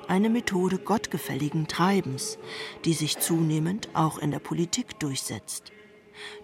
eine 0.08 0.30
Methode 0.30 0.78
gottgefälligen 0.78 1.68
Treibens, 1.68 2.38
die 2.84 2.92
sich 2.92 3.18
zunehmend 3.18 3.88
auch 3.94 4.18
in 4.18 4.30
der 4.30 4.38
Politik 4.38 4.98
durchsetzt. 4.98 5.72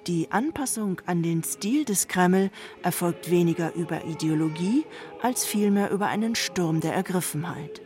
Die 0.06 0.30
Anpassung 0.30 1.00
an 1.06 1.22
den 1.22 1.42
Stil 1.44 1.84
des 1.84 2.08
Kreml 2.08 2.50
erfolgt 2.82 3.30
weniger 3.30 3.74
über 3.74 4.04
Ideologie 4.04 4.84
als 5.22 5.44
vielmehr 5.44 5.90
über 5.90 6.06
einen 6.06 6.34
Sturm 6.34 6.80
der 6.80 6.94
Ergriffenheit. 6.94 7.82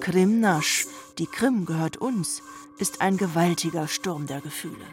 Krimnasch, 0.00 0.86
die 1.18 1.26
Krim 1.26 1.66
gehört 1.66 1.98
uns, 1.98 2.42
ist 2.78 3.02
ein 3.02 3.16
gewaltiger 3.16 3.86
Sturm 3.86 4.26
der 4.26 4.40
Gefühle. 4.40 4.86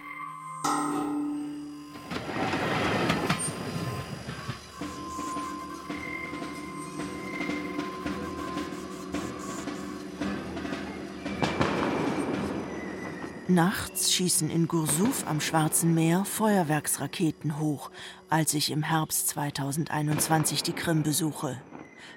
Nachts 13.49 14.11
schießen 14.11 14.49
in 14.49 14.67
Gursuf 14.67 15.25
am 15.25 15.39
Schwarzen 15.39 15.93
Meer 15.93 16.25
Feuerwerksraketen 16.25 17.59
hoch, 17.59 17.91
als 18.27 18.53
ich 18.53 18.71
im 18.71 18.83
Herbst 18.83 19.29
2021 19.29 20.63
die 20.63 20.73
Krim 20.73 21.01
besuche. 21.01 21.61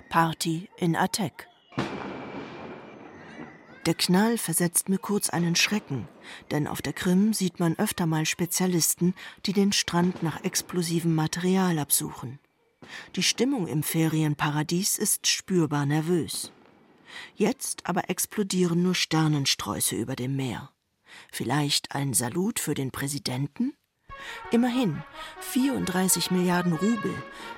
Party 0.09 0.69
in 0.77 0.97
Atek. 0.97 1.47
Der 3.87 3.95
Knall 3.95 4.39
versetzt 4.39 4.89
mir 4.89 4.99
kurz 4.99 5.31
einen 5.31 5.55
Schrecken, 5.55 6.09
denn 6.51 6.67
auf 6.67 6.83
der 6.83 6.95
Krim 6.95 7.33
sieht 7.33 7.61
man 7.61 7.79
öfter 7.79 8.07
mal 8.07 8.27
Spezialisten, 8.27 9.15
die 9.47 9.53
den 9.53 9.71
Strand 9.71 10.25
nach 10.25 10.43
explosivem 10.43 11.15
Material 11.15 11.79
absuchen. 11.79 12.41
Die 13.15 13.23
Stimmung 13.23 13.69
im 13.69 13.85
Ferienparadies 13.85 14.99
ist 14.99 15.29
spürbar 15.29 15.87
nervös. 15.87 16.51
Jetzt 17.37 17.87
aber 17.87 18.11
explodieren 18.11 18.83
nur 18.83 18.97
Sternensträuße 18.97 19.95
über 19.95 20.17
dem 20.17 20.35
Meer. 20.35 20.71
Vielleicht 21.33 21.95
ein 21.95 22.15
Salut 22.15 22.59
für 22.59 22.75
den 22.75 22.91
Präsidenten? 22.91 23.75
Immerhin 24.51 25.03
34 25.41 26.31
Milliarden 26.31 26.73
Rubel, 26.73 27.15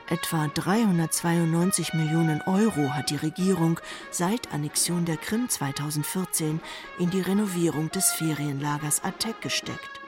etwa 0.09 0.49
392 0.49 1.95
Millionen 1.95 2.43
Euro 2.43 2.95
hat 2.95 3.11
die 3.11 3.17
Regierung 3.17 3.81
seit 4.11 4.53
Annexion 4.53 5.05
der 5.05 5.17
Krim 5.17 5.49
2014 5.49 6.61
in 6.99 7.11
die 7.11 7.21
Renovierung 7.21 7.91
des 7.91 8.13
Ferienlagers 8.13 9.03
Atek 9.05 9.41
gesteckt. 9.41 10.01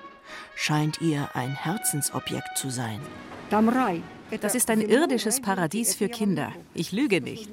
Scheint 0.54 1.00
ihr 1.00 1.28
ein 1.34 1.54
Herzensobjekt 1.54 2.56
zu 2.56 2.70
sein. 2.70 3.00
Das 4.40 4.54
ist 4.54 4.70
ein 4.70 4.80
irdisches 4.80 5.40
Paradies 5.40 5.94
für 5.94 6.08
Kinder. 6.08 6.52
Ich 6.74 6.92
lüge 6.92 7.20
nicht. 7.20 7.50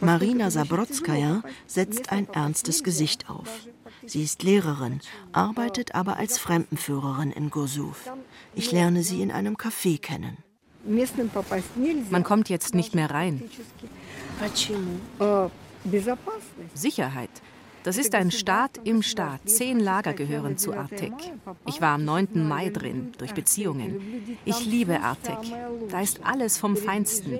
Marina 0.00 0.50
Sabrotskaya 0.50 1.42
setzt 1.66 2.10
ein 2.10 2.28
ernstes 2.28 2.82
Gesicht 2.82 3.28
auf. 3.28 3.68
Sie 4.08 4.22
ist 4.22 4.42
Lehrerin, 4.42 5.00
arbeitet 5.32 5.94
aber 5.94 6.16
als 6.16 6.38
Fremdenführerin 6.38 7.30
in 7.30 7.50
Gursuf. 7.50 8.10
Ich 8.54 8.72
lerne 8.72 9.02
sie 9.02 9.22
in 9.22 9.30
einem 9.30 9.56
Café 9.56 10.00
kennen. 10.00 10.38
Man 12.10 12.24
kommt 12.24 12.48
jetzt 12.48 12.74
nicht 12.74 12.94
mehr 12.94 13.10
rein. 13.10 13.42
Sicherheit. 16.74 17.30
Das 17.88 17.96
ist 17.96 18.14
ein 18.14 18.30
Staat 18.30 18.80
im 18.84 19.00
Staat. 19.00 19.48
Zehn 19.48 19.80
Lager 19.80 20.12
gehören 20.12 20.58
zu 20.58 20.74
Artek. 20.74 21.14
Ich 21.66 21.80
war 21.80 21.94
am 21.94 22.04
9. 22.04 22.46
Mai 22.46 22.68
drin, 22.68 23.12
durch 23.16 23.32
Beziehungen. 23.32 24.36
Ich 24.44 24.66
liebe 24.66 25.00
Artek. 25.00 25.38
Da 25.88 26.02
ist 26.02 26.20
alles 26.22 26.58
vom 26.58 26.76
Feinsten. 26.76 27.38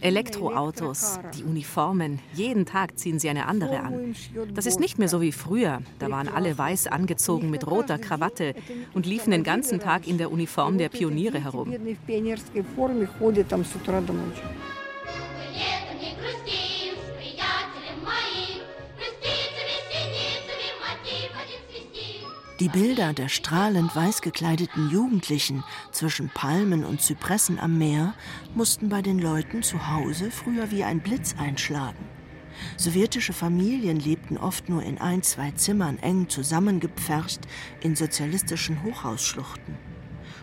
Elektroautos, 0.00 1.20
die 1.36 1.44
Uniformen. 1.44 2.18
Jeden 2.32 2.64
Tag 2.64 2.98
ziehen 2.98 3.18
sie 3.18 3.28
eine 3.28 3.44
andere 3.44 3.80
an. 3.80 4.14
Das 4.54 4.64
ist 4.64 4.80
nicht 4.80 4.98
mehr 4.98 5.10
so 5.10 5.20
wie 5.20 5.32
früher. 5.32 5.82
Da 5.98 6.10
waren 6.10 6.28
alle 6.28 6.56
weiß 6.56 6.86
angezogen 6.86 7.50
mit 7.50 7.66
roter 7.66 7.98
Krawatte 7.98 8.54
und 8.94 9.04
liefen 9.04 9.32
den 9.32 9.44
ganzen 9.44 9.80
Tag 9.80 10.08
in 10.08 10.16
der 10.16 10.32
Uniform 10.32 10.78
der 10.78 10.88
Pioniere 10.88 11.44
herum. 11.44 11.74
Die 22.60 22.68
Bilder 22.68 23.14
der 23.14 23.30
strahlend 23.30 23.96
weiß 23.96 24.20
gekleideten 24.20 24.90
Jugendlichen 24.90 25.64
zwischen 25.92 26.28
Palmen 26.28 26.84
und 26.84 27.00
Zypressen 27.00 27.58
am 27.58 27.78
Meer 27.78 28.12
mussten 28.54 28.90
bei 28.90 29.00
den 29.00 29.18
Leuten 29.18 29.62
zu 29.62 29.88
Hause 29.88 30.30
früher 30.30 30.70
wie 30.70 30.84
ein 30.84 31.00
Blitz 31.00 31.34
einschlagen. 31.38 32.04
Sowjetische 32.76 33.32
Familien 33.32 33.98
lebten 33.98 34.36
oft 34.36 34.68
nur 34.68 34.82
in 34.82 34.98
ein, 34.98 35.22
zwei 35.22 35.52
Zimmern 35.52 35.98
eng 36.00 36.28
zusammengepfercht 36.28 37.40
in 37.80 37.96
sozialistischen 37.96 38.82
Hochhausschluchten. 38.82 39.78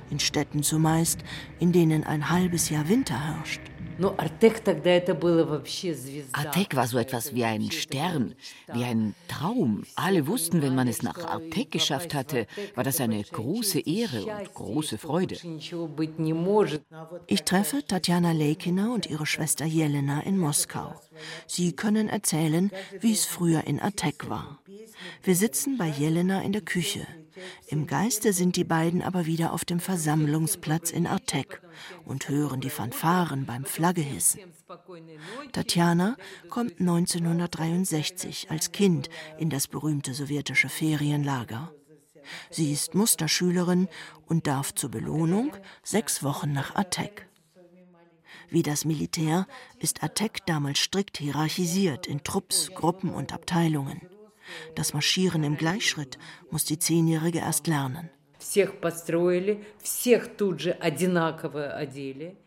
In 0.10 0.20
Städten 0.20 0.64
zumeist, 0.64 1.20
in 1.60 1.72
denen 1.72 2.04
ein 2.04 2.32
halbes 2.32 2.72
Jahr 2.72 2.90
Winter 2.90 3.20
herrscht. 3.20 3.62
Artek 6.34 6.76
war 6.76 6.88
so 6.88 6.98
etwas 6.98 7.34
wie 7.34 7.44
ein 7.44 7.72
Stern, 7.72 8.36
wie 8.74 8.84
ein 8.84 9.16
Traum. 9.28 9.84
Alle 9.96 10.28
wussten, 10.28 10.62
wenn 10.62 10.76
man 10.76 10.88
es 10.88 11.02
nach 11.02 11.18
Artek 11.18 11.72
geschafft 11.72 12.14
hatte, 12.14 12.48
war 12.76 12.84
das 12.84 13.02
eine 13.02 13.24
große 13.24 13.80
Ehre 13.80 14.26
und 14.26 14.54
große 14.54 14.98
Freude. 14.98 15.38
Ich 17.28 17.44
treffe 17.44 17.86
Tatjana 17.86 18.32
Lekina 18.32 18.94
und 18.94 19.08
ihre 19.08 19.26
Schwester 19.26 19.66
Jelena 19.66 20.22
in 20.22 20.38
Moskau. 20.38 20.94
Sie 21.48 21.74
können 21.74 22.08
erzählen, 22.08 22.72
wie 23.00 23.14
es 23.14 23.26
früher 23.26 23.66
in 23.66 23.80
Artek 23.80 24.30
war. 24.30 24.60
Wir 25.24 25.36
sitzen 25.36 25.78
bei 25.78 25.88
Jelena 25.88 26.42
in 26.42 26.52
der 26.52 26.62
Küche. 26.62 27.08
Im 27.68 27.88
Geiste 27.88 28.34
sind 28.34 28.56
die 28.56 28.64
beiden 28.64 29.02
aber 29.02 29.26
wieder 29.26 29.54
auf 29.54 29.66
dem 29.66 29.80
Versammlungsplatz 29.80 30.92
in 30.92 31.08
Artek 31.08 31.62
und 32.06 32.30
hören 32.30 32.62
die 32.62 32.70
Fanfaren 32.70 33.46
beim 33.46 33.66
Flaggehissen. 33.66 34.42
Tatjana 35.52 36.18
kommt 36.50 36.80
1963 36.80 38.50
als 38.50 38.72
Kind 38.72 39.10
in 39.38 39.50
das 39.50 39.68
berühmte 39.68 40.14
sowjetische 40.14 40.70
Ferienlager. 40.70 41.72
Sie 42.50 42.74
ist 42.74 42.96
Musterschülerin 42.96 43.88
und 44.26 44.48
darf 44.48 44.74
zur 44.74 44.92
Belohnung 44.92 45.54
sechs 45.84 46.24
Wochen 46.24 46.52
nach 46.52 46.76
Atek. 46.76 47.28
Wie 48.50 48.64
das 48.64 48.86
Militär 48.86 49.46
ist 49.80 50.04
Atek 50.04 50.46
damals 50.46 50.80
strikt 50.80 51.18
hierarchisiert 51.18 52.08
in 52.08 52.24
Trupps, 52.24 52.72
Gruppen 52.74 53.10
und 53.10 53.34
Abteilungen. 53.34 54.02
Das 54.76 54.94
Marschieren 54.94 55.44
im 55.44 55.58
Gleichschritt 55.58 56.18
muss 56.52 56.66
die 56.66 56.80
Zehnjährige 56.80 57.40
erst 57.40 57.68
lernen. 57.68 58.10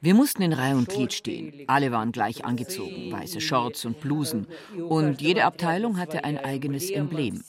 Wir 0.00 0.14
mussten 0.14 0.42
in 0.42 0.52
Reihe 0.52 0.76
und 0.76 0.88
Glied 0.88 1.12
stehen. 1.12 1.64
Alle 1.66 1.90
waren 1.90 2.12
gleich 2.12 2.44
angezogen, 2.44 3.10
weiße 3.12 3.40
Shorts 3.40 3.84
und 3.84 4.00
Blusen. 4.00 4.46
Und 4.88 5.20
jede 5.20 5.44
Abteilung 5.44 5.98
hatte 5.98 6.24
ein 6.24 6.38
eigenes 6.38 6.90
Emblem. 6.90 7.42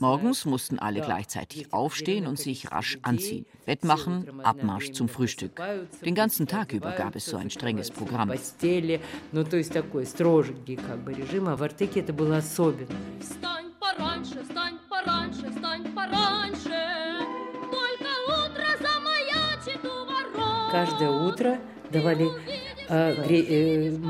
Morgens 0.00 0.44
mussten 0.44 0.78
alle 0.78 1.02
gleichzeitig 1.02 1.72
aufstehen 1.72 2.26
und 2.26 2.38
sich 2.38 2.72
rasch 2.72 2.98
anziehen. 3.02 3.46
Wettmachen, 3.64 4.40
Abmarsch 4.42 4.92
zum 4.92 5.08
Frühstück. 5.08 5.60
Den 6.04 6.14
ganzen 6.14 6.46
Tag 6.46 6.72
über 6.72 6.92
gab 6.92 7.14
es 7.16 7.26
so 7.26 7.36
ein 7.36 7.50
strenges 7.50 7.90
Programm. 7.90 8.32
Stop! 13.20 13.53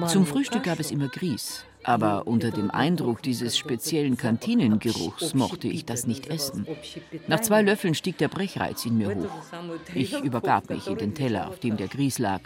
Zum 0.09 0.27
Frühstück 0.27 0.64
gab 0.64 0.81
es 0.81 0.90
immer 0.90 1.09
Grieß. 1.09 1.64
Aber 1.85 2.27
unter 2.27 2.50
dem 2.50 2.70
Eindruck 2.70 3.22
dieses 3.22 3.59
speziellen 3.59 4.16
Kantinengeruchs 4.16 5.35
mochte 5.35 5.68
ich 5.68 5.85
das 5.85 6.07
nicht 6.07 6.29
essen. 6.29 6.66
Nach 7.29 7.40
zwei 7.40 7.61
Löffeln 7.61 7.94
stieg 7.94 8.16
der 8.16 8.29
Brechreiz 8.29 8.87
in 8.87 8.96
mir 8.96 9.14
hoch. 9.14 9.31
Ich 9.94 10.18
übergab 10.18 10.70
mich 10.70 10.87
in 10.87 10.96
den 10.96 11.14
Teller, 11.14 11.48
auf 11.48 11.61
dem 11.61 11.77
der 11.77 11.88
Grieß 11.88 12.18
lag. 12.18 12.40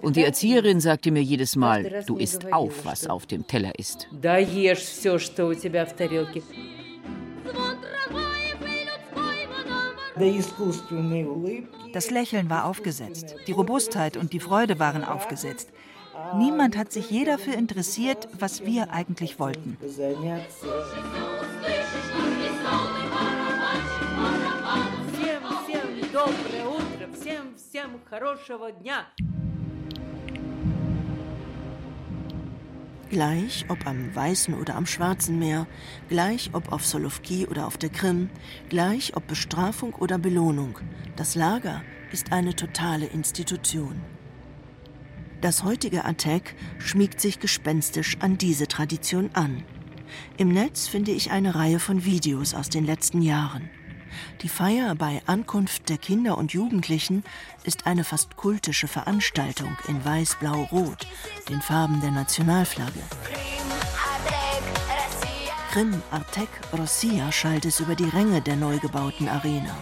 Und 0.00 0.14
die 0.16 0.22
Erzieherin 0.22 0.80
sagte 0.80 1.10
mir 1.10 1.22
jedes 1.22 1.56
Mal, 1.56 2.04
du 2.06 2.16
isst 2.16 2.52
auf, 2.52 2.84
was 2.84 3.08
auf 3.08 3.26
dem 3.26 3.46
Teller 3.46 3.72
ist. 3.78 4.06
Das 11.93 12.09
Lächeln 12.11 12.49
war 12.49 12.65
aufgesetzt, 12.65 13.35
die 13.47 13.51
Robustheit 13.51 14.17
und 14.17 14.33
die 14.33 14.39
Freude 14.39 14.79
waren 14.79 15.03
aufgesetzt. 15.03 15.69
Niemand 16.37 16.77
hat 16.77 16.91
sich 16.91 17.09
je 17.09 17.25
dafür 17.25 17.55
interessiert, 17.55 18.27
was 18.39 18.65
wir 18.65 18.91
eigentlich 18.91 19.39
wollten. 19.39 19.77
Всем, 19.81 20.21
всем 25.65 26.11
доброе 26.11 26.65
утро, 26.67 27.07
всем, 27.19 27.55
всем 27.55 27.99
хорошего 28.09 28.71
дня. 28.71 29.07
Gleich 33.10 33.64
ob 33.68 33.86
am 33.86 34.14
Weißen 34.14 34.52
oder 34.52 34.76
am 34.76 34.84
Schwarzen 34.84 35.38
Meer, 35.38 35.66
gleich 36.10 36.50
ob 36.52 36.72
auf 36.72 36.84
Solovki 36.84 37.46
oder 37.46 37.66
auf 37.66 37.78
der 37.78 37.88
Krim, 37.88 38.28
gleich 38.68 39.16
ob 39.16 39.26
Bestrafung 39.26 39.94
oder 39.94 40.18
Belohnung, 40.18 40.78
das 41.16 41.34
Lager 41.34 41.82
ist 42.12 42.32
eine 42.32 42.54
totale 42.54 43.06
Institution. 43.06 44.02
Das 45.40 45.64
heutige 45.64 46.04
Attack 46.04 46.54
schmiegt 46.78 47.20
sich 47.20 47.40
gespenstisch 47.40 48.18
an 48.20 48.36
diese 48.36 48.68
Tradition 48.68 49.30
an. 49.32 49.64
Im 50.36 50.48
Netz 50.48 50.86
finde 50.86 51.12
ich 51.12 51.30
eine 51.30 51.54
Reihe 51.54 51.78
von 51.78 52.04
Videos 52.04 52.52
aus 52.52 52.68
den 52.68 52.84
letzten 52.84 53.22
Jahren. 53.22 53.70
Die 54.42 54.48
Feier 54.48 54.94
bei 54.94 55.22
Ankunft 55.26 55.88
der 55.88 55.98
Kinder 55.98 56.38
und 56.38 56.52
Jugendlichen 56.52 57.24
ist 57.64 57.86
eine 57.86 58.04
fast 58.04 58.36
kultische 58.36 58.88
Veranstaltung 58.88 59.76
in 59.86 60.04
Weiß-Blau-Rot, 60.04 61.06
den 61.48 61.60
Farben 61.60 62.00
der 62.00 62.10
Nationalflagge. 62.10 63.00
Krim 65.70 66.02
Artek 66.10 66.48
Rossia 66.72 67.30
schallt 67.30 67.64
es 67.64 67.80
über 67.80 67.94
die 67.94 68.08
Ränge 68.08 68.40
der 68.40 68.56
neu 68.56 68.78
gebauten 68.78 69.28
Arena. 69.28 69.76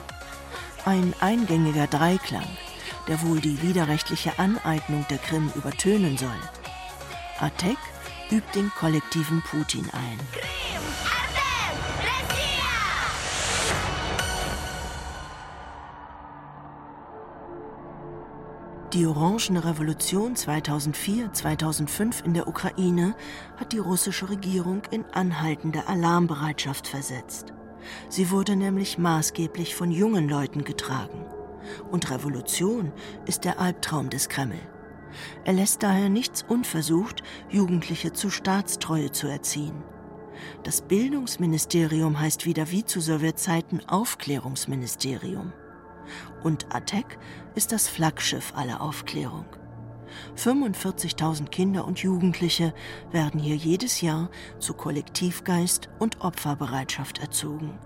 Ein 0.84 1.14
eingängiger 1.20 1.86
Dreiklang, 1.86 2.46
der 3.08 3.22
wohl 3.22 3.40
die 3.40 3.62
widerrechtliche 3.62 4.38
Aneignung 4.38 5.06
der 5.08 5.18
Krim 5.18 5.50
übertönen 5.54 6.18
soll. 6.18 6.40
Artek 7.38 7.78
übt 8.30 8.54
den 8.54 8.70
kollektiven 8.78 9.42
Putin 9.42 9.88
ein. 9.92 10.18
Die 18.92 19.04
Orangene 19.04 19.64
Revolution 19.64 20.36
2004-2005 20.36 22.24
in 22.24 22.34
der 22.34 22.46
Ukraine 22.46 23.16
hat 23.56 23.72
die 23.72 23.78
russische 23.78 24.30
Regierung 24.30 24.82
in 24.92 25.04
anhaltende 25.06 25.88
Alarmbereitschaft 25.88 26.86
versetzt. 26.86 27.52
Sie 28.08 28.30
wurde 28.30 28.54
nämlich 28.54 28.96
maßgeblich 28.96 29.74
von 29.74 29.90
jungen 29.90 30.28
Leuten 30.28 30.62
getragen. 30.62 31.26
Und 31.90 32.12
Revolution 32.12 32.92
ist 33.26 33.44
der 33.44 33.58
Albtraum 33.58 34.08
des 34.08 34.28
Kreml. 34.28 34.60
Er 35.44 35.54
lässt 35.54 35.82
daher 35.82 36.08
nichts 36.08 36.44
unversucht, 36.46 37.24
Jugendliche 37.48 38.12
zu 38.12 38.30
Staatstreue 38.30 39.10
zu 39.10 39.26
erziehen. 39.26 39.82
Das 40.62 40.82
Bildungsministerium 40.82 42.20
heißt 42.20 42.46
wieder 42.46 42.70
wie 42.70 42.84
zu 42.84 43.00
Sowjetzeiten 43.00 43.88
Aufklärungsministerium. 43.88 45.52
Und 46.44 46.72
ATEC 46.72 47.18
ist 47.55 47.71
das 47.71 47.87
Flaggschiff 47.87 48.53
aller 48.55 48.81
Aufklärung. 48.81 49.45
45.000 50.37 51.49
Kinder 51.49 51.85
und 51.85 51.99
Jugendliche 51.99 52.73
werden 53.11 53.39
hier 53.39 53.55
jedes 53.55 54.01
Jahr 54.01 54.29
zu 54.59 54.73
Kollektivgeist 54.73 55.89
und 55.99 56.21
Opferbereitschaft 56.21 57.19
erzogen. 57.19 57.77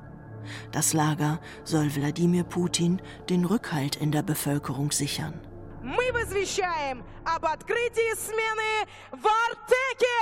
Das 0.72 0.94
Lager 0.94 1.40
soll 1.64 1.96
Wladimir 1.96 2.44
Putin 2.44 3.02
den 3.30 3.46
Rückhalt 3.46 3.96
in 3.96 4.12
der 4.12 4.24
Bevölkerung 4.24 4.92
sichern. 4.92 5.40
Мы 5.82 6.12
возвещаем 6.14 7.04
об 7.26 7.46
открытии 7.46 8.16
смены 8.16 8.88
в 9.12 9.26
Артеке! 9.26 10.16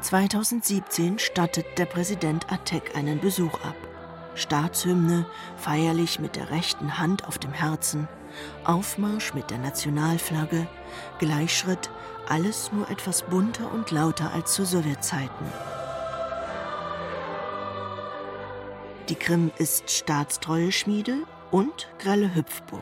2017 0.00 1.18
stattet 1.18 1.78
der 1.78 1.86
Präsident 1.86 2.52
Atek 2.52 2.96
einen 2.96 3.20
Besuch 3.20 3.54
ab. 3.64 3.76
Staatshymne, 4.41 5.25
feierlich 5.55 6.19
mit 6.19 6.35
der 6.35 6.49
rechten 6.49 6.97
Hand 6.97 7.27
auf 7.27 7.37
dem 7.37 7.53
Herzen, 7.53 8.07
Aufmarsch 8.63 9.33
mit 9.33 9.51
der 9.51 9.59
Nationalflagge, 9.59 10.67
Gleichschritt, 11.19 11.89
alles 12.27 12.71
nur 12.71 12.89
etwas 12.89 13.23
bunter 13.23 13.71
und 13.71 13.91
lauter 13.91 14.31
als 14.33 14.53
zu 14.53 14.65
Sowjetzeiten. 14.65 15.45
Die 19.09 19.15
Krim 19.15 19.51
ist 19.57 19.91
staatstreue 19.91 20.71
Schmiede 20.71 21.17
und 21.51 21.89
grelle 21.99 22.33
Hüpfburg. 22.33 22.81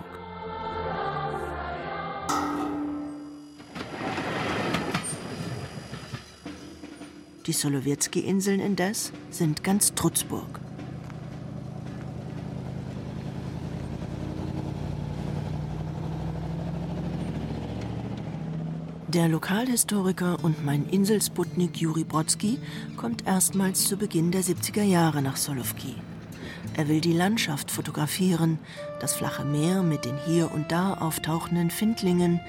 Die 7.47 7.53
Solowiecki-Inseln 7.53 8.59
indes 8.59 9.11
sind 9.31 9.63
ganz 9.63 9.95
Trutzburg. 9.95 10.59
Der 19.08 19.28
Lokalhistoriker 19.28 20.42
und 20.42 20.64
mein 20.64 20.88
Inselsputnik 20.88 21.76
Juri 21.80 22.04
Brodsky 22.04 22.58
kommt 22.96 23.26
erstmals 23.26 23.86
zu 23.86 23.96
Beginn 23.96 24.32
der 24.32 24.42
70er 24.42 24.82
Jahre 24.82 25.22
nach 25.22 25.36
Solovki. 25.36 25.94
Er 26.76 26.88
will 26.88 27.00
die 27.00 27.12
Landschaft 27.12 27.70
fotografieren, 27.70 28.58
das 29.00 29.14
flache 29.14 29.44
Meer 29.44 29.82
mit 29.82 30.04
den 30.04 30.18
hier 30.26 30.50
und 30.52 30.72
da 30.72 30.94
auftauchenden 30.94 31.70
Findlingen, 31.70 32.40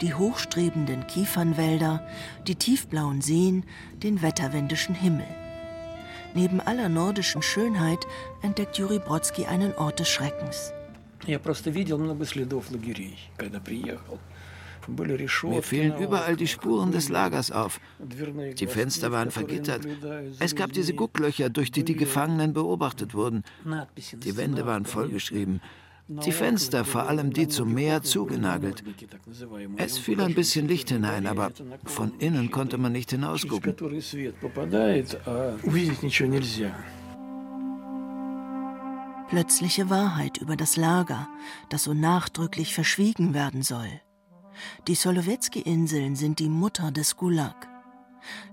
die 0.00 0.14
hochstrebenden 0.14 1.06
Kiefernwälder, 1.06 2.00
die 2.46 2.54
tiefblauen 2.54 3.20
Seen, 3.20 3.64
den 4.02 4.22
wetterwendischen 4.22 4.94
Himmel. 4.94 5.26
Neben 6.34 6.60
aller 6.60 6.88
nordischen 6.88 7.42
Schönheit 7.42 8.06
entdeckt 8.40 8.78
Juri 8.78 8.98
Brodsky 8.98 9.44
einen 9.44 9.74
Ort 9.74 10.00
des 10.00 10.08
Schreckens. 10.08 10.72
Я 11.26 11.38
просто 11.38 11.70
видел 11.70 11.98
много 11.98 12.24
следов 12.26 12.70
лагерей, 12.70 13.16
когда 13.36 13.58
приехал. 13.58 14.18
Mir 15.43 15.63
fielen 15.63 15.97
überall 15.97 16.35
die 16.35 16.47
Spuren 16.47 16.91
des 16.91 17.09
Lagers 17.09 17.51
auf. 17.51 17.79
Die 17.99 18.67
Fenster 18.67 19.11
waren 19.11 19.31
vergittert. 19.31 19.87
Es 20.39 20.55
gab 20.55 20.73
diese 20.73 20.93
Gucklöcher, 20.93 21.49
durch 21.49 21.71
die 21.71 21.83
die 21.83 21.95
Gefangenen 21.95 22.53
beobachtet 22.53 23.13
wurden. 23.13 23.43
Die 24.23 24.37
Wände 24.37 24.65
waren 24.65 24.85
vollgeschrieben. 24.85 25.61
Die 26.09 26.31
Fenster, 26.31 26.85
vor 26.85 27.07
allem 27.07 27.33
die 27.33 27.47
zum 27.47 27.71
Meer, 27.71 28.01
zugenagelt. 28.01 28.83
Es 29.77 29.99
fiel 29.99 30.19
ein 30.21 30.33
bisschen 30.33 30.67
Licht 30.67 30.89
hinein, 30.89 31.27
aber 31.27 31.51
von 31.85 32.13
innen 32.17 32.49
konnte 32.49 32.79
man 32.79 32.93
nicht 32.93 33.11
hinausgucken. 33.11 33.75
Plötzliche 39.29 39.89
Wahrheit 39.91 40.37
über 40.39 40.55
das 40.55 40.75
Lager, 40.75 41.27
das 41.69 41.83
so 41.83 41.93
nachdrücklich 41.93 42.73
verschwiegen 42.73 43.35
werden 43.35 43.61
soll. 43.61 44.01
Die 44.87 44.95
Solowetzki-Inseln 44.95 46.15
sind 46.15 46.39
die 46.39 46.49
Mutter 46.49 46.91
des 46.91 47.17
Gulag. 47.17 47.67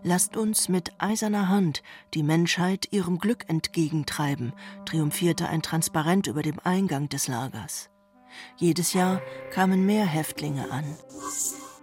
Lasst 0.02 0.36
uns 0.36 0.68
mit 0.68 0.92
eiserner 0.98 1.48
Hand 1.48 1.82
die 2.14 2.22
Menschheit 2.22 2.92
ihrem 2.92 3.18
Glück 3.18 3.48
entgegentreiben, 3.48 4.52
triumphierte 4.84 5.48
ein 5.48 5.62
Transparent 5.62 6.26
über 6.26 6.42
dem 6.42 6.58
Eingang 6.62 7.08
des 7.08 7.28
Lagers. 7.28 7.90
Jedes 8.56 8.92
Jahr 8.92 9.20
kamen 9.50 9.86
mehr 9.86 10.06
Häftlinge 10.06 10.70
an. 10.70 10.84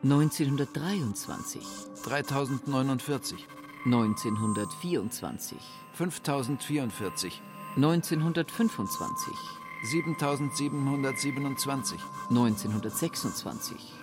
1923. 0.04 1.62
3049. 2.04 3.48
1924. 3.86 5.58
5044. 5.94 7.42
1925. 7.76 9.63
7727. 9.84 12.00
1926. 12.30 13.34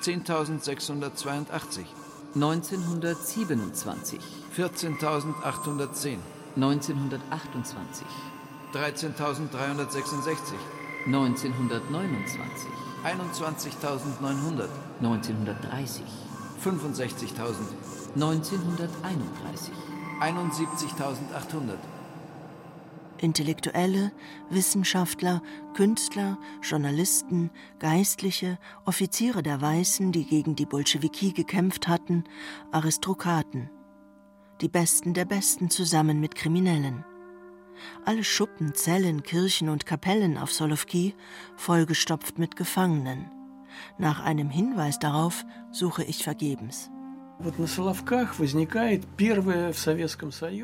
10682. 0.00 1.86
1927. 2.34 4.20
14810. 4.52 6.20
1928. 6.56 8.04
13366. 8.72 10.56
1929. 11.06 12.68
21900. 13.02 14.68
1930. 15.00 16.04
65.000. 16.60 17.74
1931. 18.14 19.72
71.800. 20.20 21.99
Intellektuelle, 23.20 24.12
Wissenschaftler, 24.48 25.42
Künstler, 25.74 26.38
Journalisten, 26.62 27.50
Geistliche, 27.78 28.58
Offiziere 28.84 29.42
der 29.42 29.60
Weißen, 29.60 30.12
die 30.12 30.24
gegen 30.24 30.56
die 30.56 30.66
Bolschewiki 30.66 31.32
gekämpft 31.32 31.88
hatten, 31.88 32.24
Aristokraten. 32.72 33.70
Die 34.60 34.68
Besten 34.68 35.14
der 35.14 35.24
Besten 35.24 35.70
zusammen 35.70 36.20
mit 36.20 36.34
Kriminellen. 36.34 37.04
Alle 38.04 38.24
Schuppen, 38.24 38.74
Zellen, 38.74 39.22
Kirchen 39.22 39.68
und 39.68 39.86
Kapellen 39.86 40.36
auf 40.36 40.52
Solovki 40.52 41.14
vollgestopft 41.56 42.38
mit 42.38 42.56
Gefangenen. 42.56 43.30
Nach 43.98 44.20
einem 44.20 44.50
Hinweis 44.50 44.98
darauf 44.98 45.44
suche 45.70 46.04
ich 46.04 46.22
vergebens. 46.24 46.90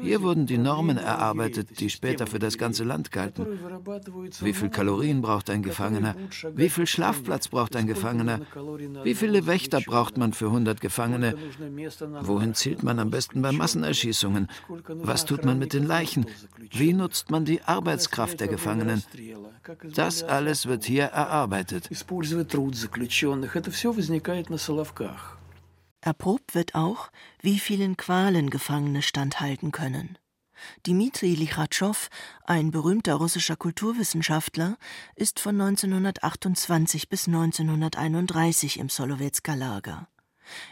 Hier 0.03 0.23
wurden 0.23 0.47
die 0.47 0.59
Normen 0.59 0.99
erarbeitet, 0.99 1.81
die 1.81 1.91
später 1.91 2.27
für 2.27 2.39
das 2.39 2.59
ganze 2.59 2.85
Land 2.85 3.11
galten. 3.13 3.47
Wie 4.41 4.53
viel 4.53 4.69
Kalorien 4.69 5.23
braucht 5.23 5.49
ein 5.51 5.63
Gefangener? 5.63 6.15
Wie 6.55 6.69
viel 6.69 6.87
Schlafplatz 6.87 7.49
braucht 7.49 7.77
ein 7.77 7.87
Gefangener? 7.87 8.41
Wie 9.05 9.15
viele 9.15 9.47
Wächter 9.47 9.81
braucht 9.81 10.19
man 10.19 10.33
für 10.33 10.47
100 10.47 10.81
Gefangene? 10.81 11.35
Wohin 12.21 12.55
zielt 12.55 12.83
man 12.83 12.99
am 12.99 13.11
besten 13.11 13.43
bei 13.43 13.53
Massenerschießungen? 13.53 14.49
Was 15.03 15.25
tut 15.25 15.45
man 15.45 15.59
mit 15.59 15.73
den 15.73 15.87
Leichen? 15.87 16.27
Wie 16.73 16.93
nutzt 16.93 17.31
man 17.31 17.45
die 17.45 17.63
Arbeitskraft 17.63 18.41
der 18.41 18.49
Gefangenen? 18.49 19.03
Das 19.95 20.23
alles 20.23 20.67
wird 20.67 20.85
hier 20.85 21.05
erarbeitet. 21.05 21.89
Erprobt 26.01 26.55
wird 26.55 26.75
auch, 26.75 27.11
wie 27.41 27.59
vielen 27.59 27.97
Qualen 27.97 28.51
Gefangene 28.51 29.03
standhalten 29.03 29.73
können. 29.73 30.19
Dimitri 30.87 31.35
Lichatschow, 31.35 32.09
ein 32.45 32.71
berühmter 32.71 33.15
russischer 33.15 33.57
Kulturwissenschaftler, 33.57 34.79
ist 35.15 35.41
von 35.41 35.61
1928 35.61 37.09
bis 37.09 37.27
1931 37.27 38.79
im 38.79 38.89
Solowetsker 38.89 39.57
Lager. 39.57 40.09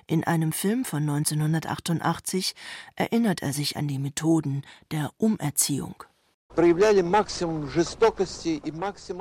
In 0.07 0.25
einem 0.25 0.53
Film 0.53 0.85
von 0.85 1.03
1988 1.03 2.55
erinnert 2.95 3.43
er 3.43 3.53
sich 3.53 3.77
an 3.77 3.89
die 3.89 3.99
Methoden 3.99 4.63
der 4.91 5.11
Umerziehung. 5.19 6.05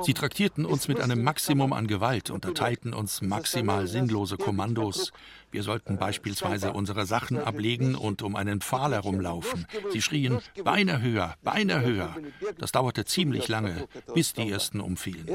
Sie 0.02 0.14
traktierten 0.14 0.64
uns 0.64 0.88
mit 0.88 1.00
einem 1.00 1.22
Maximum 1.24 1.72
an 1.72 1.86
Gewalt 1.86 2.30
und 2.30 2.44
erteilten 2.44 2.94
uns 2.94 3.22
maximal 3.22 3.86
sinnlose 3.88 4.36
Kommandos. 4.36 5.12
Wir 5.50 5.62
sollten 5.62 5.98
beispielsweise 5.98 6.72
unsere 6.72 7.06
Sachen 7.06 7.38
ablegen 7.38 7.94
und 7.94 8.22
um 8.22 8.36
einen 8.36 8.60
Pfahl 8.60 8.92
herumlaufen. 8.92 9.66
Sie 9.92 10.02
schrien 10.02 10.38
Beine 10.62 11.02
höher, 11.02 11.34
Beine 11.42 11.82
höher. 11.82 12.16
Das 12.58 12.72
dauerte 12.72 13.04
ziemlich 13.04 13.48
lange, 13.48 13.88
bis 14.14 14.32
die 14.32 14.50
ersten 14.50 14.80
umfielen. 14.80 15.26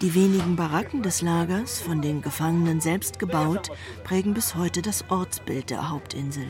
Die 0.00 0.14
wenigen 0.14 0.54
Baracken 0.54 1.02
des 1.02 1.22
Lagers, 1.22 1.80
von 1.80 2.00
den 2.00 2.22
Gefangenen 2.22 2.80
selbst 2.80 3.18
gebaut, 3.18 3.72
prägen 4.04 4.32
bis 4.32 4.54
heute 4.54 4.80
das 4.80 5.04
Ortsbild 5.08 5.70
der 5.70 5.90
Hauptinsel. 5.90 6.46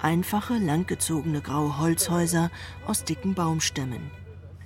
Einfache, 0.00 0.54
langgezogene 0.54 1.40
graue 1.40 1.78
Holzhäuser 1.78 2.48
aus 2.86 3.02
dicken 3.02 3.34
Baumstämmen. 3.34 4.12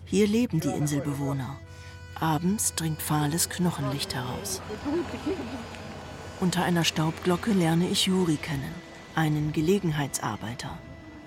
Hier 0.04 0.26
leben 0.26 0.60
die 0.60 0.68
Inselbewohner. 0.68 1.56
Abends 2.14 2.74
dringt 2.74 3.00
fahles 3.00 3.48
Knochenlicht 3.48 4.14
heraus. 4.14 4.60
Unter 6.40 6.62
einer 6.62 6.84
Staubglocke 6.84 7.52
lerne 7.52 7.88
ich 7.88 8.04
Juri 8.04 8.36
kennen, 8.36 8.74
einen 9.14 9.52
Gelegenheitsarbeiter. 9.52 10.76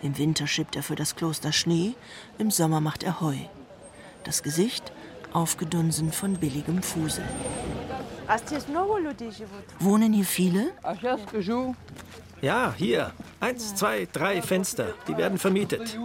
Im 0.03 0.15
Winter 0.19 0.45
schippt 0.45 0.75
er 0.75 0.83
für 0.83 0.95
das 0.95 1.15
Kloster 1.15 1.53
Schnee, 1.53 1.95
im 2.37 2.51
Sommer 2.51 2.81
macht 2.81 3.01
er 3.01 3.19
Heu. 3.19 3.37
Das 4.23 4.43
Gesicht 4.43 4.93
aufgedunsen 5.33 6.11
von 6.11 6.33
billigem 6.35 6.81
Fusel. 6.81 7.25
Wohnen 9.79 10.13
hier 10.13 10.25
viele? 10.25 10.71
Ja, 12.41 12.73
hier. 12.77 13.11
Eins, 13.39 13.75
zwei, 13.75 14.07
drei 14.11 14.41
Fenster. 14.41 14.93
Die 15.07 15.17
werden 15.17 15.37
vermietet. 15.37 15.97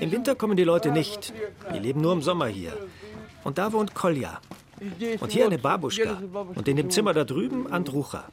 Im 0.00 0.10
Winter 0.10 0.34
kommen 0.34 0.56
die 0.56 0.64
Leute 0.64 0.90
nicht. 0.90 1.32
Die 1.72 1.78
leben 1.78 2.00
nur 2.00 2.12
im 2.12 2.22
Sommer 2.22 2.46
hier. 2.46 2.72
Und 3.44 3.58
da 3.58 3.72
wohnt 3.72 3.94
Kolja. 3.94 4.40
Und 5.20 5.32
hier 5.32 5.46
eine 5.46 5.58
Babuschka. 5.58 6.20
Und 6.54 6.68
in 6.68 6.76
dem 6.76 6.90
Zimmer 6.90 7.14
da 7.14 7.24
drüben 7.24 7.72
Andrucha 7.72 8.24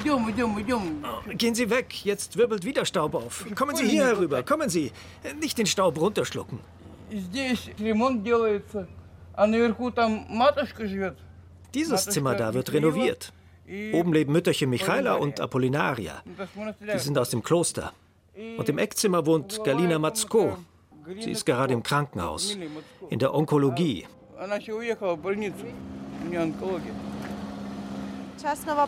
Уходите, 0.00 0.06
пуль 0.06 0.16
будет. 0.16 0.16
Идем 0.16 0.16
сюда. 0.16 0.16
Идем 0.16 0.16
сюда. 0.16 0.16
Вот, 0.16 0.16
я 0.16 0.16
в 0.16 0.20
машину. 0.20 0.30
Идем, 0.30 0.30
идем, 0.30 0.60
идем. 0.60 1.38
Gehen 1.38 1.54
Sie 1.54 1.70
weg, 1.70 2.04
jetzt 2.04 2.36
wirbelt 2.36 2.64
wieder 2.64 2.84
Staub 2.84 3.14
auf. 3.14 3.46
Kommen 3.54 3.76
Sie 3.76 3.86
hier 3.86 4.06
herüber, 4.06 4.42
kommen 4.42 4.68
Sie. 4.68 4.92
Nicht 5.40 5.58
den 5.58 5.66
Staub 5.66 5.98
runterschlucken. 5.98 6.58
Здесь 7.10 7.70
ремонт 7.78 8.24
делается, 8.24 8.88
а 9.34 9.46
наверху 9.46 9.90
там 9.90 10.26
матушка 10.28 10.86
живет. 10.86 11.16
Dieses 11.74 12.06
Zimmer 12.06 12.34
da 12.34 12.52
wird 12.54 12.72
renoviert. 12.72 13.32
Oben 13.92 14.12
leben 14.12 14.32
Mütterchen 14.32 14.70
Michaela 14.70 15.14
und 15.14 15.40
Apollinaria. 15.40 16.22
Die 16.92 16.98
sind 16.98 17.18
aus 17.18 17.30
dem 17.30 17.42
Kloster. 17.42 17.92
Und 18.58 18.68
im 18.68 18.78
Eckzimmer 18.78 19.24
wohnt 19.26 19.62
Galina 19.64 19.98
Matzko. 19.98 20.58
Sie 21.20 21.30
ist 21.30 21.46
gerade 21.46 21.72
im 21.74 21.82
Krankenhaus, 21.82 22.56
in 23.10 23.18
der 23.18 23.34
Onkologie. 23.34 24.06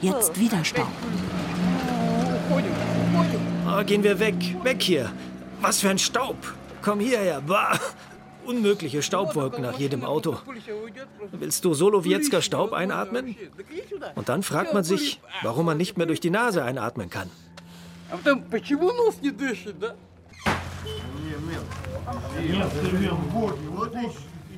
Jetzt 0.01 0.39
wieder 0.39 0.63
Staub. 0.63 0.87
Oh, 3.67 3.83
gehen 3.83 4.03
wir 4.03 4.19
weg, 4.19 4.35
weg 4.63 4.81
hier. 4.81 5.11
Was 5.61 5.79
für 5.79 5.89
ein 5.89 5.99
Staub. 5.99 6.35
Komm 6.81 6.99
hierher. 6.99 7.41
Bah. 7.41 7.79
Unmögliche 8.45 9.01
Staubwolken 9.01 9.61
nach 9.61 9.79
jedem 9.79 10.03
Auto. 10.03 10.37
Willst 11.31 11.63
du 11.63 11.73
Solowiecka 11.73 12.41
Staub 12.41 12.73
einatmen? 12.73 13.35
Und 14.15 14.27
dann 14.27 14.43
fragt 14.43 14.73
man 14.73 14.83
sich, 14.83 15.21
warum 15.43 15.65
man 15.65 15.77
nicht 15.77 15.97
mehr 15.97 16.07
durch 16.07 16.19
die 16.19 16.29
Nase 16.29 16.63
einatmen 16.63 17.09
kann. 17.09 17.29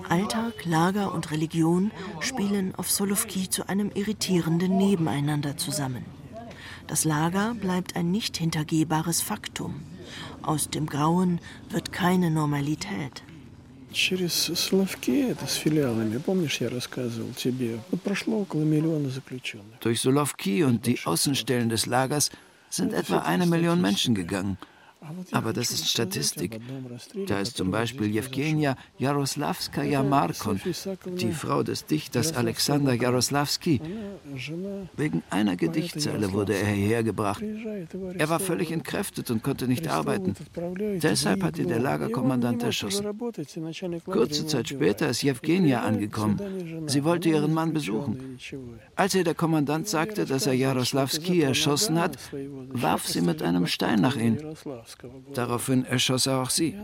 Alltag, 0.09 0.65
Lager 0.65 1.13
und 1.13 1.31
Religion 1.31 1.91
spielen 2.19 2.75
auf 2.75 2.91
Solowki 2.91 3.49
zu 3.49 3.67
einem 3.67 3.91
irritierenden 3.91 4.77
Nebeneinander 4.77 5.57
zusammen. 5.57 6.05
Das 6.87 7.03
Lager 7.03 7.55
bleibt 7.55 7.95
ein 7.95 8.11
nicht 8.11 8.37
hintergehbares 8.37 9.21
Faktum. 9.21 9.81
Aus 10.43 10.69
dem 10.69 10.85
Grauen 10.85 11.39
wird 11.69 11.91
keine 11.91 12.29
Normalität. 12.29 13.23
Durch 19.79 20.01
Solowki 20.01 20.63
und 20.63 20.85
die 20.85 20.99
Außenstellen 21.05 21.69
des 21.69 21.85
Lagers 21.85 22.29
sind 22.69 22.93
etwa 22.93 23.19
eine 23.19 23.45
Million 23.45 23.81
Menschen 23.81 24.13
gegangen. 24.13 24.57
Aber 25.31 25.53
das 25.53 25.71
ist 25.71 25.89
Statistik. 25.89 26.59
Da 27.27 27.39
ist 27.39 27.57
zum 27.57 27.71
Beispiel 27.71 28.07
Jewgenia 28.07 28.75
Jaroslavskaja 28.97 30.03
Markon, 30.03 30.61
die 31.05 31.31
Frau 31.31 31.63
des 31.63 31.85
Dichters 31.85 32.33
Alexander 32.33 32.93
Jaroslavski. 32.93 33.81
Wegen 34.95 35.23
einer 35.29 35.55
Gedichtzeile 35.55 36.31
wurde 36.33 36.55
er 36.55 36.67
hierher 36.67 37.03
gebracht. 37.03 37.43
Er 38.17 38.29
war 38.29 38.39
völlig 38.39 38.71
entkräftet 38.71 39.31
und 39.31 39.43
konnte 39.43 39.67
nicht 39.67 39.87
arbeiten. 39.87 40.35
Deshalb 41.01 41.43
hat 41.43 41.57
ihn 41.57 41.67
der 41.67 41.79
Lagerkommandant 41.79 42.63
erschossen. 42.63 43.05
Kurze 44.05 44.47
Zeit 44.47 44.69
später 44.69 45.09
ist 45.09 45.21
Jewgenia 45.21 45.81
angekommen. 45.81 46.87
Sie 46.87 47.03
wollte 47.03 47.29
ihren 47.29 47.53
Mann 47.53 47.73
besuchen. 47.73 48.37
Als 48.95 49.15
ihr 49.15 49.23
der 49.23 49.35
Kommandant 49.35 49.87
sagte, 49.87 50.25
dass 50.25 50.47
er 50.47 50.53
Jaroslavski 50.53 51.41
erschossen 51.41 51.99
hat, 51.99 52.17
warf 52.69 53.07
sie 53.07 53.21
mit 53.21 53.41
einem 53.41 53.67
Stein 53.67 54.01
nach 54.01 54.15
ihm. 54.15 54.37
Daraufhin 55.34 55.84
erschoss 55.84 56.26
er 56.26 56.42
auch 56.42 56.50
sie. 56.50 56.74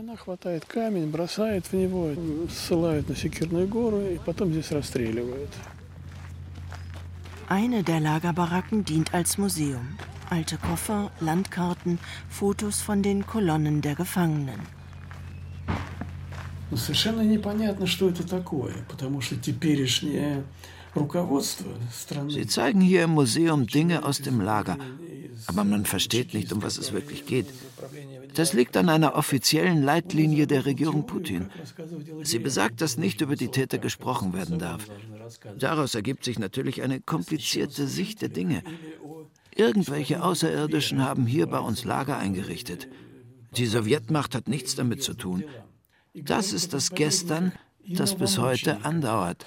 Eine 7.49 7.83
der 7.83 7.99
Lagerbaracken 7.99 8.85
dient 8.85 9.13
als 9.13 9.37
Museum. 9.37 9.87
Alte 10.29 10.57
Koffer, 10.57 11.11
Landkarten, 11.21 11.99
Fotos 12.29 12.81
von 12.81 13.01
den 13.01 13.25
Kolonnen 13.25 13.81
der 13.81 13.95
Gefangenen. 13.95 14.59
Совершенно 16.75 17.21
непонятно, 17.21 17.87
что 17.87 18.09
это 18.09 18.27
такое, 18.27 18.73
потому 18.89 19.21
что 19.21 19.37
теперешнее 19.37 20.43
Sie 22.29 22.47
zeigen 22.47 22.81
hier 22.81 23.03
im 23.03 23.11
Museum 23.11 23.67
Dinge 23.67 24.03
aus 24.03 24.19
dem 24.19 24.41
Lager, 24.41 24.77
aber 25.46 25.64
man 25.64 25.84
versteht 25.84 26.34
nicht, 26.34 26.52
um 26.52 26.62
was 26.62 26.78
es 26.78 26.92
wirklich 26.92 27.26
geht. 27.26 27.46
Das 28.34 28.52
liegt 28.52 28.76
an 28.76 28.88
einer 28.88 29.14
offiziellen 29.14 29.82
Leitlinie 29.82 30.46
der 30.46 30.64
Regierung 30.64 31.06
Putin. 31.06 31.50
Sie 32.22 32.38
besagt, 32.38 32.80
dass 32.80 32.96
nicht 32.96 33.20
über 33.20 33.36
die 33.36 33.48
Täter 33.48 33.78
gesprochen 33.78 34.32
werden 34.32 34.58
darf. 34.58 34.86
Daraus 35.58 35.94
ergibt 35.94 36.24
sich 36.24 36.38
natürlich 36.38 36.82
eine 36.82 37.00
komplizierte 37.00 37.86
Sicht 37.86 38.22
der 38.22 38.28
Dinge. 38.28 38.62
Irgendwelche 39.54 40.22
Außerirdischen 40.22 41.02
haben 41.02 41.26
hier 41.26 41.46
bei 41.46 41.58
uns 41.58 41.84
Lager 41.84 42.18
eingerichtet. 42.18 42.88
Die 43.56 43.66
Sowjetmacht 43.66 44.34
hat 44.34 44.48
nichts 44.48 44.74
damit 44.76 45.02
zu 45.02 45.14
tun. 45.14 45.44
Das 46.14 46.52
ist 46.52 46.72
das 46.72 46.90
Gestern, 46.90 47.52
das 47.86 48.14
bis 48.16 48.38
heute 48.38 48.84
andauert. 48.84 49.44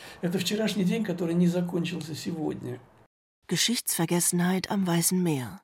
Geschichtsvergessenheit 3.47 4.71
am 4.71 4.87
Weißen 4.87 5.21
Meer. 5.21 5.61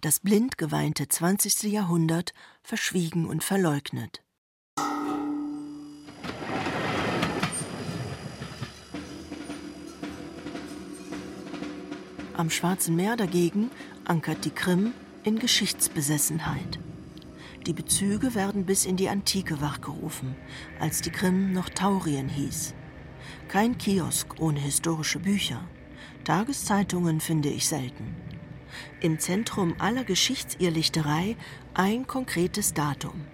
Das 0.00 0.20
blind 0.20 0.58
geweinte 0.58 1.08
20. 1.08 1.64
Jahrhundert 1.64 2.32
verschwiegen 2.62 3.26
und 3.26 3.44
verleugnet. 3.44 4.22
Am 12.38 12.50
Schwarzen 12.50 12.94
Meer 12.94 13.16
dagegen 13.16 13.70
ankert 14.04 14.44
die 14.44 14.50
Krim 14.50 14.94
in 15.24 15.40
Geschichtsbesessenheit. 15.40 16.78
Die 17.66 17.72
Bezüge 17.72 18.36
werden 18.36 18.64
bis 18.64 18.86
in 18.86 18.96
die 18.96 19.08
Antike 19.08 19.60
wachgerufen, 19.60 20.36
als 20.78 21.02
die 21.02 21.10
Krim 21.10 21.52
noch 21.52 21.68
Taurien 21.68 22.28
hieß. 22.28 22.74
Kein 23.48 23.76
Kiosk 23.76 24.40
ohne 24.40 24.60
historische 24.60 25.18
Bücher. 25.18 25.60
Tageszeitungen 26.24 27.20
finde 27.20 27.48
ich 27.48 27.66
selten. 27.66 28.14
Im 29.00 29.20
Zentrum 29.20 29.76
aller 29.78 30.02
Geschichtsirrlichterei 30.02 31.36
ein 31.72 32.08
konkretes 32.08 32.74
Datum. 32.74 33.26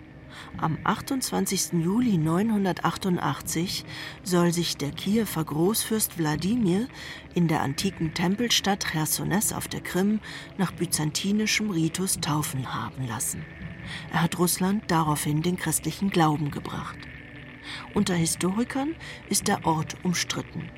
Am 0.58 0.76
28. 0.84 1.72
Juli 1.82 2.18
988 2.18 3.86
soll 4.22 4.52
sich 4.52 4.76
der 4.76 4.90
Kiewer 4.90 5.42
Großfürst 5.42 6.18
Wladimir 6.18 6.86
in 7.34 7.48
der 7.48 7.62
antiken 7.62 8.12
Tempelstadt 8.12 8.84
Chersones 8.84 9.54
auf 9.54 9.66
der 9.66 9.80
Krim 9.80 10.20
nach 10.58 10.72
byzantinischem 10.72 11.70
Ritus 11.70 12.20
taufen 12.20 12.74
haben 12.74 13.06
lassen. 13.06 13.42
Er 14.12 14.20
hat 14.20 14.38
Russland 14.38 14.84
daraufhin 14.88 15.40
den 15.40 15.56
christlichen 15.56 16.10
Glauben 16.10 16.50
gebracht. 16.50 16.98
Unter 17.94 18.14
Historikern 18.14 18.94
ist 19.30 19.48
der 19.48 19.64
Ort 19.66 19.96
umstritten. 20.02 20.68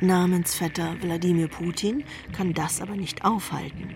Namensvetter 0.00 0.96
Wladimir 1.00 1.48
Putin 1.48 2.04
kann 2.32 2.54
das 2.54 2.80
aber 2.80 2.96
nicht 2.96 3.24
aufhalten. 3.24 3.94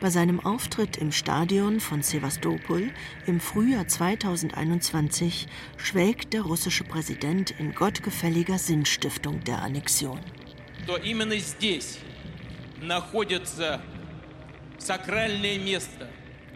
Bei 0.00 0.10
seinem 0.10 0.40
Auftritt 0.40 0.96
im 0.96 1.12
Stadion 1.12 1.80
von 1.80 2.02
Sevastopol 2.02 2.90
im 3.26 3.40
Frühjahr 3.40 3.88
2021 3.88 5.48
schwelgt 5.76 6.32
der 6.32 6.42
russische 6.42 6.84
Präsident 6.84 7.52
in 7.58 7.74
gottgefälliger 7.74 8.58
Sinnstiftung 8.58 9.42
der 9.44 9.62
Annexion. 9.62 10.20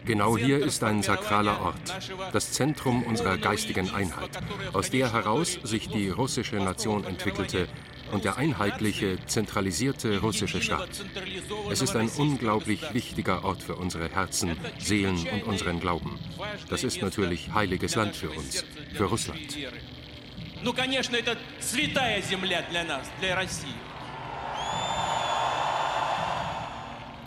Genau 0.05 0.37
hier 0.37 0.63
ist 0.63 0.83
ein 0.83 1.01
sakraler 1.01 1.61
Ort, 1.61 1.95
das 2.31 2.51
Zentrum 2.51 3.03
unserer 3.03 3.37
geistigen 3.37 3.89
Einheit, 3.89 4.29
aus 4.73 4.91
der 4.91 5.11
heraus 5.11 5.57
sich 5.63 5.89
die 5.89 6.09
russische 6.09 6.57
Nation 6.57 7.03
entwickelte 7.05 7.67
und 8.11 8.23
der 8.23 8.37
einheitliche, 8.37 9.17
zentralisierte 9.25 10.19
russische 10.19 10.61
Staat. 10.61 10.89
Es 11.71 11.81
ist 11.81 11.95
ein 11.95 12.09
unglaublich 12.17 12.81
wichtiger 12.93 13.43
Ort 13.43 13.63
für 13.63 13.75
unsere 13.75 14.09
Herzen, 14.09 14.55
Seelen 14.79 15.17
und 15.17 15.43
unseren 15.43 15.79
Glauben. 15.79 16.19
Das 16.69 16.83
ist 16.83 17.01
natürlich 17.01 17.53
heiliges 17.53 17.95
Land 17.95 18.15
für 18.15 18.29
uns, 18.29 18.65
für 18.93 19.05
Russland. 19.05 19.57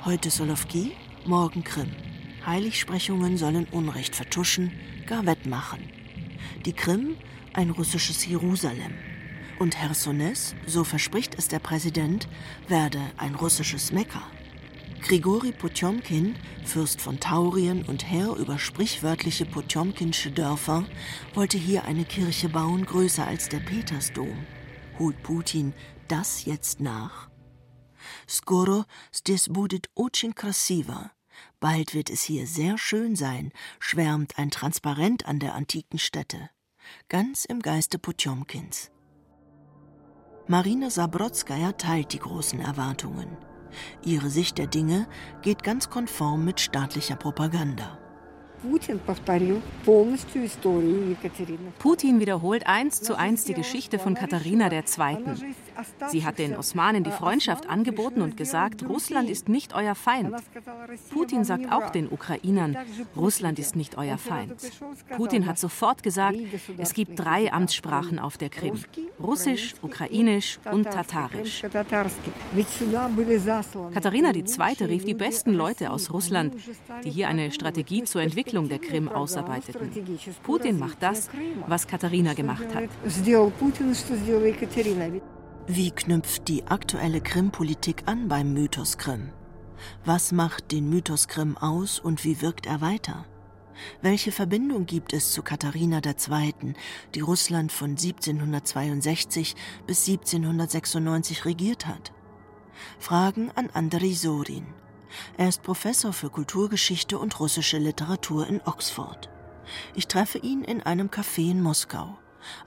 Heute 0.05 0.31
Solovki, 0.31 0.93
morgen 1.27 1.65
Krim. 1.65 1.95
Heiligsprechungen 2.47 3.37
sollen 3.37 3.67
Unrecht 3.71 4.17
vertuschen, 4.17 4.73
gar 5.07 5.27
wettmachen. 5.27 5.81
Die 6.65 6.73
Krim, 6.73 7.17
ein 7.53 7.71
russisches 7.71 8.25
Jerusalem. 8.27 8.95
Und 9.60 9.76
Chersones, 9.76 10.56
so 10.66 10.84
verspricht 10.84 11.36
es 11.38 11.48
der 11.48 11.60
Präsident, 11.60 12.28
werde 12.68 13.00
ein 13.18 13.36
russisches 13.36 13.92
Mekka. 13.92 14.22
Grigori 15.02 15.52
Potjomkin, 15.52 16.36
Fürst 16.64 17.02
von 17.02 17.20
Taurien 17.20 17.84
und 17.84 18.10
Herr 18.10 18.36
über 18.38 18.58
sprichwörtliche 18.58 19.46
Potjomkinsche 19.46 20.32
Dörfer, 20.32 20.86
wollte 21.34 21.58
hier 21.58 21.84
eine 21.84 22.06
Kirche 22.06 22.48
bauen, 22.48 22.86
größer 22.86 23.28
als 23.28 23.50
der 23.50 23.60
Petersdom. 23.60 24.46
Holt 25.00 25.22
Putin 25.22 25.74
das 26.08 26.46
jetzt 26.46 26.80
nach? 26.80 27.30
Skoro 28.28 28.86
здесь 29.12 29.50
будет 29.50 29.90
очень 29.94 30.34
красиво. 30.36 31.12
Bald 31.60 31.94
wird 31.94 32.10
es 32.10 32.24
hier 32.24 32.48
sehr 32.48 32.78
schön 32.78 33.16
sein, 33.16 33.52
schwärmt 33.80 34.38
ein 34.38 34.52
Transparent 34.52 35.26
an 35.26 35.40
der 35.40 35.56
antiken 35.56 36.00
Stätte. 36.00 36.50
Ganz 37.10 37.46
im 37.46 37.62
Geiste 37.62 38.00
Potjomkins. 38.00 38.92
Marina 40.51 40.89
Sabrodskaja 40.89 41.73
teilt 41.73 42.15
die 42.15 42.21
großen 42.21 42.59
Erwartungen. 42.59 43.37
Ihre 44.03 44.31
Sicht 44.31 44.57
der 44.57 44.67
Dinge 44.67 45.07
geht 45.43 45.63
ganz 45.63 45.91
konform 45.91 46.47
mit 46.47 46.59
staatlicher 46.59 47.17
Propaganda. 47.17 47.99
Putin 51.79 52.21
wiederholt 52.21 52.67
eins 52.67 53.01
zu 53.01 53.17
eins 53.17 53.45
die 53.45 53.55
Geschichte 53.55 53.99
von 53.99 54.15
Katharina 54.15 54.71
II. 54.73 54.83
Sie 56.09 56.25
hat 56.25 56.39
den 56.39 56.57
Osmanen 56.57 57.05
die 57.05 57.13
Freundschaft 57.13 57.69
angeboten 57.69 58.21
und 58.21 58.37
gesagt, 58.37 58.89
Russland 58.89 59.31
ist 59.31 59.49
nicht 59.49 59.75
euer 59.75 59.95
Feind. 59.95 60.35
Putin 61.11 61.45
sagt 61.45 61.71
auch 61.71 61.91
den 61.91 62.11
Ukrainern, 62.11 62.77
Russland 63.17 63.61
ist 63.61 63.77
nicht 63.77 63.97
euer 63.97 64.19
Feind. 64.19 64.55
Putin 65.17 65.47
hat 65.47 65.59
sofort 65.59 66.03
gesagt, 66.03 66.39
es 66.79 66.95
gibt 66.95 67.19
drei 67.19 67.53
Amtssprachen 67.53 68.19
auf 68.19 68.39
der 68.39 68.49
Krim, 68.51 68.75
Russisch, 69.23 69.75
Ukrainisch 69.83 70.59
und 70.73 70.85
Tatarisch. 70.85 71.63
Katharina 73.95 74.35
II. 74.35 74.85
rief 74.87 75.05
die 75.05 75.15
besten 75.15 75.53
Leute 75.55 75.91
aus 75.91 76.13
Russland, 76.13 76.55
die 77.05 77.11
hier 77.11 77.29
eine 77.29 77.53
Strategie 77.53 78.03
zur 78.03 78.23
Entwicklung 78.23 78.48
der 78.53 78.79
Krim 78.79 79.09
ausarbeiteten. 79.09 79.91
Putin 80.43 80.79
macht 80.79 81.03
das, 81.03 81.29
was 81.67 81.87
Katharina 81.87 82.35
gemacht 82.35 82.75
hat. 82.75 82.89
Wie 85.67 85.91
knüpft 85.91 86.49
die 86.49 86.67
aktuelle 86.67 87.21
Krim-Politik 87.21 88.05
an 88.07 88.29
beim 88.29 88.53
Mythos 88.55 88.97
Krim? 88.97 89.31
Was 90.05 90.33
macht 90.33 90.73
den 90.73 90.89
Mythos 90.89 91.29
Krim 91.29 91.57
aus 91.57 92.01
und 92.01 92.25
wie 92.25 92.41
wirkt 92.41 92.67
er 92.67 92.81
weiter? 92.81 93.27
Welche 94.03 94.33
Verbindung 94.33 94.87
gibt 94.87 95.13
es 95.13 95.33
zu 95.33 95.43
Katharina 95.43 96.01
II., 96.05 96.75
die 97.15 97.21
Russland 97.21 97.71
von 97.71 97.91
1762 97.91 99.55
bis 99.87 100.09
1796 100.09 101.45
regiert 101.45 101.87
hat? 101.87 102.13
Fragen 102.99 103.51
an 103.55 103.71
Andrei 103.73 104.13
Sorin. 104.13 104.67
Er 105.37 105.49
ist 105.49 105.63
Professor 105.63 106.13
für 106.13 106.31
Kulturgeschichte 106.31 107.19
und 107.19 107.39
russische 107.41 107.79
Literatur 107.79 108.47
in 108.47 108.61
Oxford. 108.65 109.29
Ich 109.95 110.07
treffe 110.09 110.39
ihn 110.39 110.63
in 110.63 110.83
einem 110.83 111.09
Café 111.09 111.51
in 111.51 111.61
Moskau. 111.61 112.19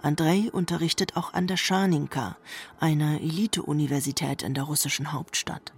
Andrei 0.02 0.50
unterrichtet 0.52 1.16
auch 1.16 1.34
an 1.34 1.48
der 1.48 1.58
Schaninka, 1.58 2.38
einer 2.80 3.22
Elite-Universität 3.22 4.44
in 4.44 4.54
der 4.54 4.64
russischen 4.64 5.14
Hauptstadt. 5.14 5.74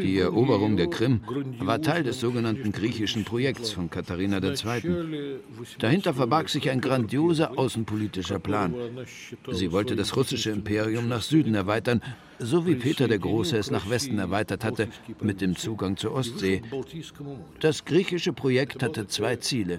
Die 0.00 0.18
Eroberung 0.18 0.76
der 0.76 0.88
Krim 0.88 1.20
war 1.60 1.80
Teil 1.80 2.02
des 2.02 2.20
sogenannten 2.20 2.72
griechischen 2.72 3.24
Projekts 3.24 3.70
von 3.70 3.90
Katharina 3.90 4.40
II. 4.42 5.38
Dahinter 5.78 6.14
verbarg 6.14 6.48
sich 6.48 6.68
ein 6.70 6.80
grandioser 6.80 7.58
außenpolitischer 7.58 8.38
Plan. 8.38 8.74
Sie 9.50 9.72
wollte 9.72 9.94
das 9.94 10.16
russische 10.16 10.50
Imperium 10.50 11.08
nach 11.08 11.22
Süden 11.22 11.54
erweitern, 11.54 12.02
so 12.38 12.66
wie 12.66 12.74
Peter 12.74 13.06
der 13.06 13.20
Große 13.20 13.56
es 13.56 13.70
nach 13.70 13.88
Westen 13.88 14.18
erweitert 14.18 14.64
hatte, 14.64 14.88
mit 15.20 15.40
dem 15.40 15.54
Zugang 15.54 15.96
zur 15.96 16.12
Ostsee. 16.12 16.62
Das 17.60 17.84
griechische 17.84 18.32
Projekt 18.32 18.82
hatte 18.82 19.06
zwei 19.06 19.36
Ziele. 19.36 19.78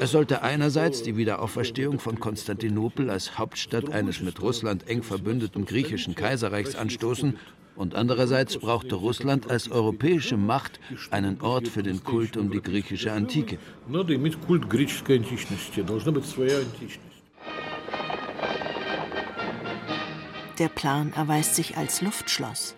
Es 0.00 0.12
sollte 0.12 0.42
einerseits 0.42 1.02
die 1.02 1.16
Wiederauferstehung 1.16 1.98
von 1.98 2.18
Konstantinopel 2.18 3.10
als 3.10 3.38
Hauptstadt 3.38 3.90
eines 3.90 4.20
mit 4.20 4.40
Russland 4.40 4.88
eng 4.88 5.02
verbündeten 5.02 5.66
griechischen 5.66 6.14
Kaiserreichs 6.14 6.76
anstoßen 6.76 7.36
und 7.78 7.94
andererseits 7.94 8.58
brauchte 8.58 8.96
Russland 8.96 9.48
als 9.48 9.70
europäische 9.70 10.36
Macht 10.36 10.80
einen 11.12 11.40
Ort 11.40 11.68
für 11.68 11.84
den 11.84 12.02
Kult 12.02 12.36
um 12.36 12.50
die 12.50 12.60
griechische 12.60 13.12
Antike. 13.12 13.58
Der 20.58 20.68
Plan 20.68 21.12
erweist 21.12 21.54
sich 21.54 21.76
als 21.76 22.02
Luftschloss. 22.02 22.74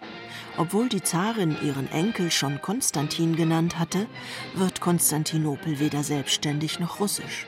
Obwohl 0.59 0.91
die 0.91 1.03
Zarin 1.03 1.57
ihren 1.63 1.91
Enkel 1.91 2.31
schon 2.31 2.61
Konstantin 2.61 3.37
genannt 3.37 3.79
hatte, 3.79 4.07
wird 4.55 4.83
Konstantinopel 4.83 5.81
weder 5.81 6.03
selbstständig 6.03 6.79
noch 6.79 7.01
russisch. 7.01 7.47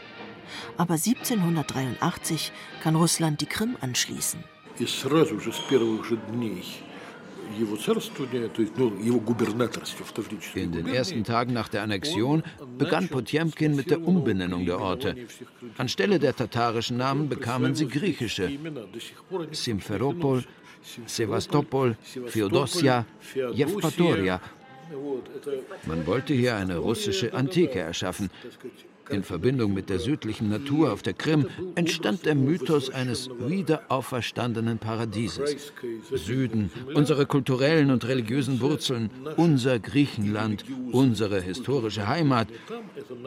Aber 0.79 0.95
1783 0.95 2.51
kann 2.83 2.97
Russland 2.97 3.43
die 3.43 3.47
Krim 3.47 3.77
anschließen. 3.83 4.43
In 10.55 10.73
den 10.73 10.87
ersten 10.89 11.25
Tagen 11.25 11.53
nach 11.53 11.69
der 11.69 11.83
Annexion 11.83 12.43
begann 12.79 13.09
Potjemkin 13.09 13.77
mit 13.77 13.91
der 13.91 14.03
Umbenennung 14.03 14.65
der 14.67 14.81
Orte. 14.81 15.17
Anstelle 15.79 16.19
der 16.19 16.35
tatarischen 16.35 16.97
Namen 16.97 17.29
bekamen 17.29 17.75
sie 17.75 17.89
griechische. 17.89 18.51
Simferopol, 19.51 20.45
Sevastopol, 21.07 21.97
Feodosia, 22.27 23.07
Jevpatoria. 23.53 24.41
Man 25.87 26.07
wollte 26.07 26.35
hier 26.35 26.57
eine 26.57 26.77
russische 26.77 27.33
Antike 27.33 27.79
erschaffen, 27.79 28.31
in 29.13 29.23
Verbindung 29.23 29.75
mit 29.75 29.89
der 29.89 29.99
südlichen 29.99 30.49
Natur 30.49 30.93
auf 30.93 31.03
der 31.03 31.13
Krim 31.13 31.47
entstand 31.75 32.27
der 32.27 32.35
Mythos 32.35 32.91
eines 32.91 33.31
wiederauferstandenen 33.39 34.79
Paradieses. 34.79 35.73
Süden, 36.13 36.71
unsere 36.95 37.27
kulturellen 37.27 37.91
und 37.91 38.07
religiösen 38.07 38.61
Wurzeln, 38.61 39.11
unser 39.37 39.79
Griechenland, 39.79 40.65
unsere 40.93 41.41
historische 41.41 42.09
Heimat. 42.09 42.49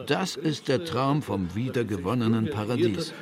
Das 0.06 0.36
ist 0.36 0.68
der 0.68 0.84
Traum 0.84 1.22
vom 1.22 1.54
wiedergewonnenen 1.54 2.50
Paradies. 2.50 3.12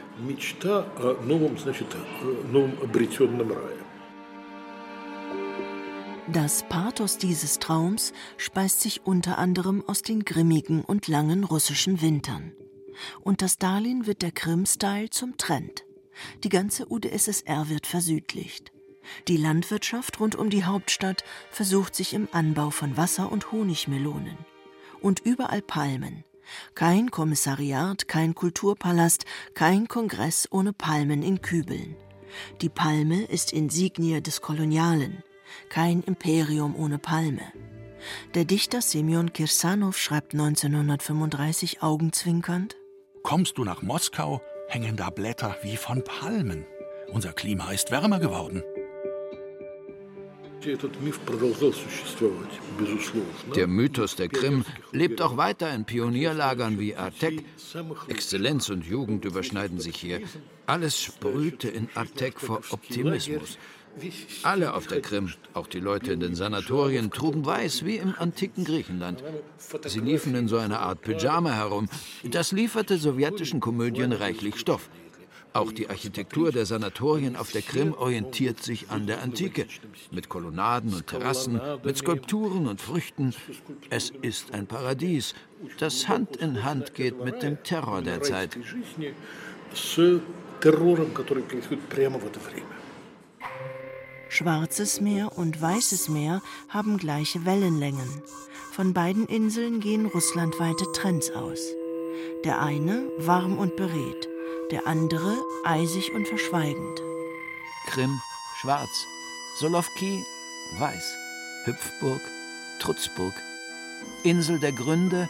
Das 6.32 6.62
Pathos 6.70 7.18
dieses 7.18 7.58
Traums 7.58 8.14
speist 8.38 8.80
sich 8.80 9.04
unter 9.04 9.36
anderem 9.36 9.84
aus 9.86 10.00
den 10.00 10.24
grimmigen 10.24 10.82
und 10.82 11.06
langen 11.06 11.44
russischen 11.44 12.00
Wintern. 12.00 12.54
Unter 13.20 13.46
Stalin 13.46 14.06
wird 14.06 14.22
der 14.22 14.32
Krim-Style 14.32 15.10
zum 15.10 15.36
Trend. 15.36 15.84
Die 16.42 16.48
ganze 16.48 16.90
UdSSR 16.90 17.68
wird 17.68 17.86
versüdlicht. 17.86 18.72
Die 19.28 19.36
Landwirtschaft 19.36 20.18
rund 20.18 20.34
um 20.34 20.48
die 20.48 20.64
Hauptstadt 20.64 21.24
versucht 21.50 21.94
sich 21.94 22.14
im 22.14 22.26
Anbau 22.32 22.70
von 22.70 22.96
Wasser- 22.96 23.30
und 23.30 23.52
Honigmelonen. 23.52 24.38
Und 25.02 25.20
überall 25.20 25.60
Palmen. 25.60 26.24
Kein 26.74 27.10
Kommissariat, 27.10 28.08
kein 28.08 28.34
Kulturpalast, 28.34 29.26
kein 29.52 29.88
Kongress 29.88 30.48
ohne 30.50 30.72
Palmen 30.72 31.22
in 31.22 31.42
Kübeln. 31.42 31.96
Die 32.62 32.70
Palme 32.70 33.24
ist 33.24 33.52
Insignie 33.52 34.22
des 34.22 34.40
Kolonialen 34.40 35.22
kein 35.68 36.02
Imperium 36.02 36.76
ohne 36.76 36.98
Palme. 36.98 37.42
Der 38.34 38.44
Dichter 38.44 38.82
Semyon 38.82 39.32
Kirsanow 39.32 39.96
schreibt 39.96 40.32
1935 40.34 41.82
augenzwinkernd: 41.82 42.76
Kommst 43.22 43.58
du 43.58 43.64
nach 43.64 43.82
Moskau, 43.82 44.42
hängen 44.68 44.96
da 44.96 45.10
Blätter 45.10 45.56
wie 45.62 45.76
von 45.76 46.04
Palmen. 46.04 46.66
Unser 47.12 47.32
Klima 47.32 47.70
ist 47.70 47.90
wärmer 47.90 48.18
geworden. 48.18 48.62
Der 53.54 53.66
Mythos 53.66 54.16
der 54.16 54.28
Krim 54.28 54.64
lebt 54.92 55.20
auch 55.20 55.36
weiter 55.36 55.74
in 55.74 55.84
Pionierlagern 55.84 56.78
wie 56.78 56.96
Artek. 56.96 57.44
Exzellenz 58.08 58.70
und 58.70 58.86
Jugend 58.86 59.24
überschneiden 59.26 59.78
sich 59.78 59.96
hier. 59.96 60.22
Alles 60.66 61.00
sprühte 61.00 61.68
in 61.68 61.88
Artek 61.94 62.40
vor 62.40 62.62
Optimismus. 62.70 63.58
Alle 64.42 64.74
auf 64.74 64.86
der 64.86 65.00
Krim, 65.00 65.32
auch 65.52 65.66
die 65.66 65.80
Leute 65.80 66.12
in 66.12 66.20
den 66.20 66.34
Sanatorien, 66.34 67.10
trugen 67.10 67.44
weiß 67.46 67.84
wie 67.84 67.96
im 67.96 68.14
antiken 68.18 68.64
Griechenland. 68.64 69.22
Sie 69.86 70.00
liefen 70.00 70.34
in 70.34 70.48
so 70.48 70.56
einer 70.58 70.80
Art 70.80 71.02
Pyjama 71.02 71.52
herum. 71.52 71.88
Das 72.24 72.52
lieferte 72.52 72.98
sowjetischen 72.98 73.60
Komödien 73.60 74.12
reichlich 74.12 74.56
Stoff. 74.56 74.88
Auch 75.54 75.70
die 75.70 75.88
Architektur 75.88 76.50
der 76.50 76.66
Sanatorien 76.66 77.36
auf 77.36 77.52
der 77.52 77.62
Krim 77.62 77.94
orientiert 77.94 78.60
sich 78.60 78.90
an 78.90 79.06
der 79.06 79.22
Antike. 79.22 79.66
Mit 80.10 80.28
Kolonnaden 80.28 80.92
und 80.92 81.06
Terrassen, 81.06 81.60
mit 81.84 81.96
Skulpturen 81.96 82.66
und 82.66 82.80
Früchten. 82.80 83.32
Es 83.88 84.10
ist 84.10 84.52
ein 84.52 84.66
Paradies, 84.66 85.34
das 85.78 86.08
Hand 86.08 86.34
in 86.36 86.64
Hand 86.64 86.94
geht 86.94 87.24
mit 87.24 87.44
dem 87.44 87.62
Terror 87.62 88.02
der 88.02 88.20
Zeit. 88.22 88.58
Schwarzes 94.36 95.00
Meer 95.00 95.38
und 95.38 95.62
Weißes 95.62 96.08
Meer 96.08 96.42
haben 96.68 96.98
gleiche 96.98 97.44
Wellenlängen. 97.44 98.20
Von 98.72 98.92
beiden 98.92 99.26
Inseln 99.26 99.78
gehen 99.78 100.06
russlandweite 100.06 100.90
Trends 100.92 101.30
aus. 101.30 101.60
Der 102.44 102.60
eine 102.60 103.08
warm 103.18 103.56
und 103.56 103.76
beredt, 103.76 104.28
der 104.72 104.88
andere 104.88 105.36
eisig 105.64 106.12
und 106.12 106.26
verschweigend. 106.26 107.00
Krim, 107.86 108.20
schwarz. 108.60 109.06
Solowki, 109.60 110.24
weiß. 110.80 111.16
Hüpfburg, 111.66 112.20
Trutzburg. 112.80 113.34
Insel 114.24 114.58
der 114.58 114.72
Gründe, 114.72 115.28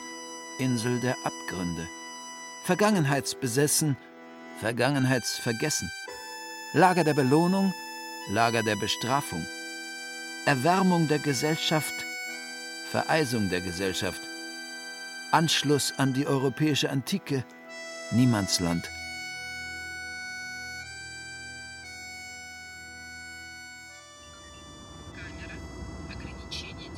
Insel 0.59 0.98
der 1.00 1.18
Abgründe. 1.24 1.86
Vergangenheitsbesessen, 2.64 3.98
Vergangenheitsvergessen. 4.61 5.90
Lager 6.72 7.05
der 7.05 7.12
Belohnung, 7.12 7.74
Lager 8.31 8.62
der 8.62 8.77
Bestrafung, 8.77 9.45
Erwärmung 10.47 11.09
der 11.09 11.18
Gesellschaft, 11.18 11.93
Vereisung 12.91 13.51
der 13.51 13.61
Gesellschaft, 13.61 14.20
Anschluss 15.31 15.93
an 15.99 16.14
die 16.14 16.27
europäische 16.27 16.89
Antike, 16.89 17.45
Niemandsland. 18.12 18.89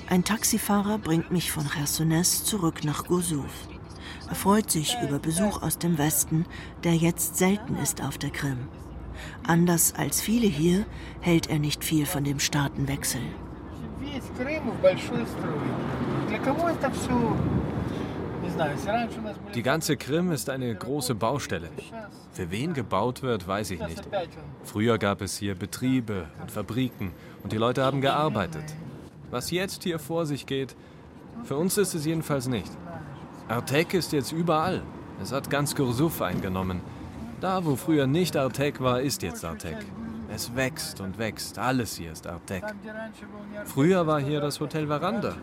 Ein 0.09 0.23
Taxifahrer 0.23 0.99
bringt 0.99 1.33
mich 1.33 1.51
von 1.51 1.69
Chersones 1.69 2.45
zurück 2.45 2.85
nach 2.85 3.05
Gosuf. 3.05 3.51
Er 4.29 4.37
freut 4.37 4.71
sich 4.71 4.97
über 5.03 5.19
Besuch 5.19 5.61
aus 5.61 5.79
dem 5.79 5.99
Westen, 5.99 6.47
der 6.85 6.95
jetzt 6.95 7.37
selten 7.37 7.77
ist 7.79 8.01
auf 8.01 8.17
der 8.17 8.31
Krim. 8.31 8.69
Anders 9.47 9.95
als 9.95 10.21
viele 10.21 10.47
hier 10.47 10.85
hält 11.21 11.49
er 11.49 11.59
nicht 11.59 11.85
viel 11.85 12.07
von 12.07 12.25
dem 12.25 12.39
Staatenwechsel. 12.39 13.21
Die 19.55 19.63
ganze 19.63 19.97
Krim 19.97 20.31
ist 20.31 20.51
eine 20.51 20.75
große 20.75 21.15
Baustelle. 21.15 21.69
Für 22.33 22.51
wen 22.51 22.75
gebaut 22.75 23.23
wird, 23.23 23.47
weiß 23.47 23.71
ich 23.73 23.81
nicht. 23.81 24.03
Früher 24.65 24.99
gab 24.99 25.21
es 25.21 25.37
hier 25.37 25.55
Betriebe 25.55 26.27
und 26.41 26.51
Fabriken 26.51 27.13
und 27.43 27.53
die 27.53 27.57
Leute 27.57 27.85
haben 27.85 28.01
gearbeitet. 28.01 28.65
Was 29.31 29.51
jetzt 29.51 29.83
hier 29.83 29.99
vor 29.99 30.27
sich 30.27 30.47
geht, 30.47 30.77
für 31.45 31.57
uns 31.57 31.77
ist 31.77 31.95
es 31.95 32.07
jedenfalls 32.07 32.47
nicht. 32.47 32.71
Artek 33.49 33.95
ist 33.95 34.13
jetzt 34.13 34.33
überall. 34.33 34.83
Es 35.23 35.33
hat 35.33 35.51
ganz 35.51 35.75
Kursuf 35.75 36.23
eingenommen. 36.23 36.81
Da, 37.41 37.65
wo 37.65 37.77
früher 37.77 38.07
nicht 38.07 38.37
Artek 38.37 38.81
war, 38.81 39.01
ist 39.01 39.23
jetzt 39.23 39.45
Artek. 39.45 39.77
Es 40.33 40.55
wächst 40.57 41.01
und 41.01 41.19
wächst. 41.19 41.59
Alles 41.59 41.97
hier 41.97 42.13
ist 42.13 42.27
Artek. 42.27 42.65
Früher 43.65 44.07
war 44.07 44.21
hier 44.21 44.41
das 44.41 44.61
Hotel 44.61 44.87
Veranda. 44.87 45.37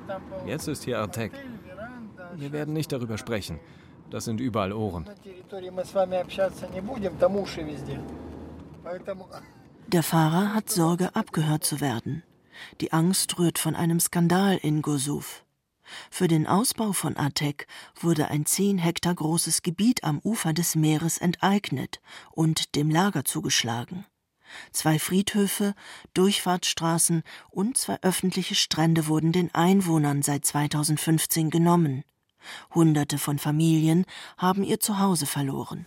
Jetzt 0.46 0.68
ist 0.68 0.84
hier 0.84 1.00
Artek. 1.00 1.32
Wir 2.36 2.52
werden 2.52 2.74
nicht 2.74 2.91
darüber 2.91 3.18
sprechen. 3.18 3.60
Das 4.10 4.26
sind 4.26 4.39
überall 4.39 4.74
Ohren. 4.74 5.06
Der 9.88 10.04
Fahrer 10.04 10.54
hat 10.54 10.70
Sorge, 10.70 11.16
abgehört 11.16 11.64
zu 11.64 11.82
werden. 11.82 12.24
Die 12.82 12.94
Angst 12.94 13.39
rührt 13.39 13.60
von 13.60 13.76
einem 13.76 14.00
Skandal 14.00 14.58
in 14.58 14.82
Gosuf. 14.82 15.44
Für 16.10 16.28
den 16.28 16.48
Ausbau 16.48 16.94
von 16.94 17.18
Atek 17.18 17.68
wurde 18.00 18.30
ein 18.30 18.46
zehn 18.46 18.78
Hektar 18.78 19.16
großes 19.16 19.62
Gebiet 19.62 20.04
am 20.04 20.20
Ufer 20.20 20.54
des 20.54 20.76
Meeres 20.76 21.18
enteignet 21.18 22.02
und 22.32 22.76
dem 22.76 22.90
Lager 22.90 23.26
zugeschlagen. 23.26 24.06
Zwei 24.72 25.00
Friedhöfe, 25.00 25.74
Durchfahrtsstraßen 26.14 27.24
und 27.50 27.78
zwei 27.78 27.98
öffentliche 28.02 28.56
Strände 28.56 29.08
wurden 29.08 29.32
den 29.32 29.54
Einwohnern 29.54 30.22
seit 30.22 30.46
2015 30.46 31.50
genommen. 31.50 32.04
Hunderte 32.74 33.18
von 33.18 33.39
Familien 33.39 34.06
haben 34.38 34.64
ihr 34.64 34.80
Zuhause 34.80 35.26
verloren. 35.26 35.86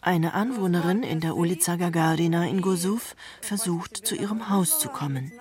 Eine 0.00 0.34
Anwohnerin 0.34 1.02
in 1.02 1.20
der 1.20 1.36
Ulica 1.36 1.76
Gagarina 1.76 2.46
in 2.46 2.60
Gosuf 2.60 3.16
versucht, 3.40 3.96
zu 3.96 4.14
ihrem 4.14 4.50
Haus 4.50 4.78
zu 4.78 4.88
kommen. 4.88 5.32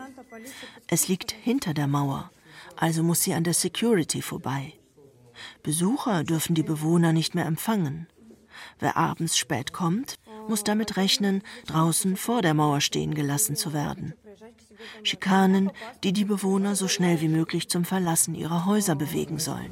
Es 0.87 1.07
liegt 1.07 1.31
hinter 1.31 1.73
der 1.73 1.87
Mauer, 1.87 2.31
also 2.77 3.03
muss 3.03 3.23
sie 3.23 3.33
an 3.33 3.43
der 3.43 3.53
Security 3.53 4.21
vorbei. 4.21 4.73
Besucher 5.63 6.23
dürfen 6.23 6.55
die 6.55 6.63
Bewohner 6.63 7.11
nicht 7.11 7.35
mehr 7.35 7.45
empfangen. 7.45 8.07
Wer 8.79 8.95
abends 8.95 9.37
spät 9.37 9.73
kommt, 9.73 10.15
muss 10.47 10.63
damit 10.63 10.97
rechnen, 10.97 11.41
draußen 11.67 12.15
vor 12.17 12.41
der 12.41 12.53
Mauer 12.53 12.81
stehen 12.81 13.13
gelassen 13.13 13.55
zu 13.55 13.73
werden. 13.73 14.13
Schikanen, 15.03 15.71
die 16.03 16.13
die 16.13 16.25
Bewohner 16.25 16.75
so 16.75 16.87
schnell 16.87 17.21
wie 17.21 17.27
möglich 17.27 17.69
zum 17.69 17.85
Verlassen 17.85 18.35
ihrer 18.35 18.65
Häuser 18.65 18.95
bewegen 18.95 19.39
sollen. 19.39 19.69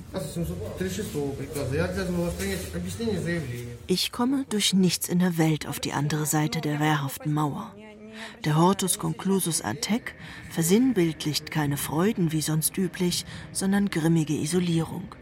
Ich 3.87 4.11
komme 4.11 4.45
durch 4.49 4.73
nichts 4.73 5.09
in 5.09 5.19
der 5.19 5.37
Welt 5.37 5.67
auf 5.67 5.79
die 5.79 5.93
andere 5.93 6.25
Seite 6.25 6.61
der 6.61 6.79
wehrhaften 6.79 7.33
Mauer. 7.33 7.73
Der 8.45 8.57
Hortus 8.57 8.99
conclusus 8.99 9.61
Atec 9.61 10.13
versinnbildlicht 10.51 11.49
keine 11.49 11.77
Freuden 11.77 12.31
wie 12.31 12.41
sonst 12.41 12.77
üblich, 12.77 13.25
sondern 13.51 13.89
grimmige 13.89 14.33
Isolierung. 14.33 15.15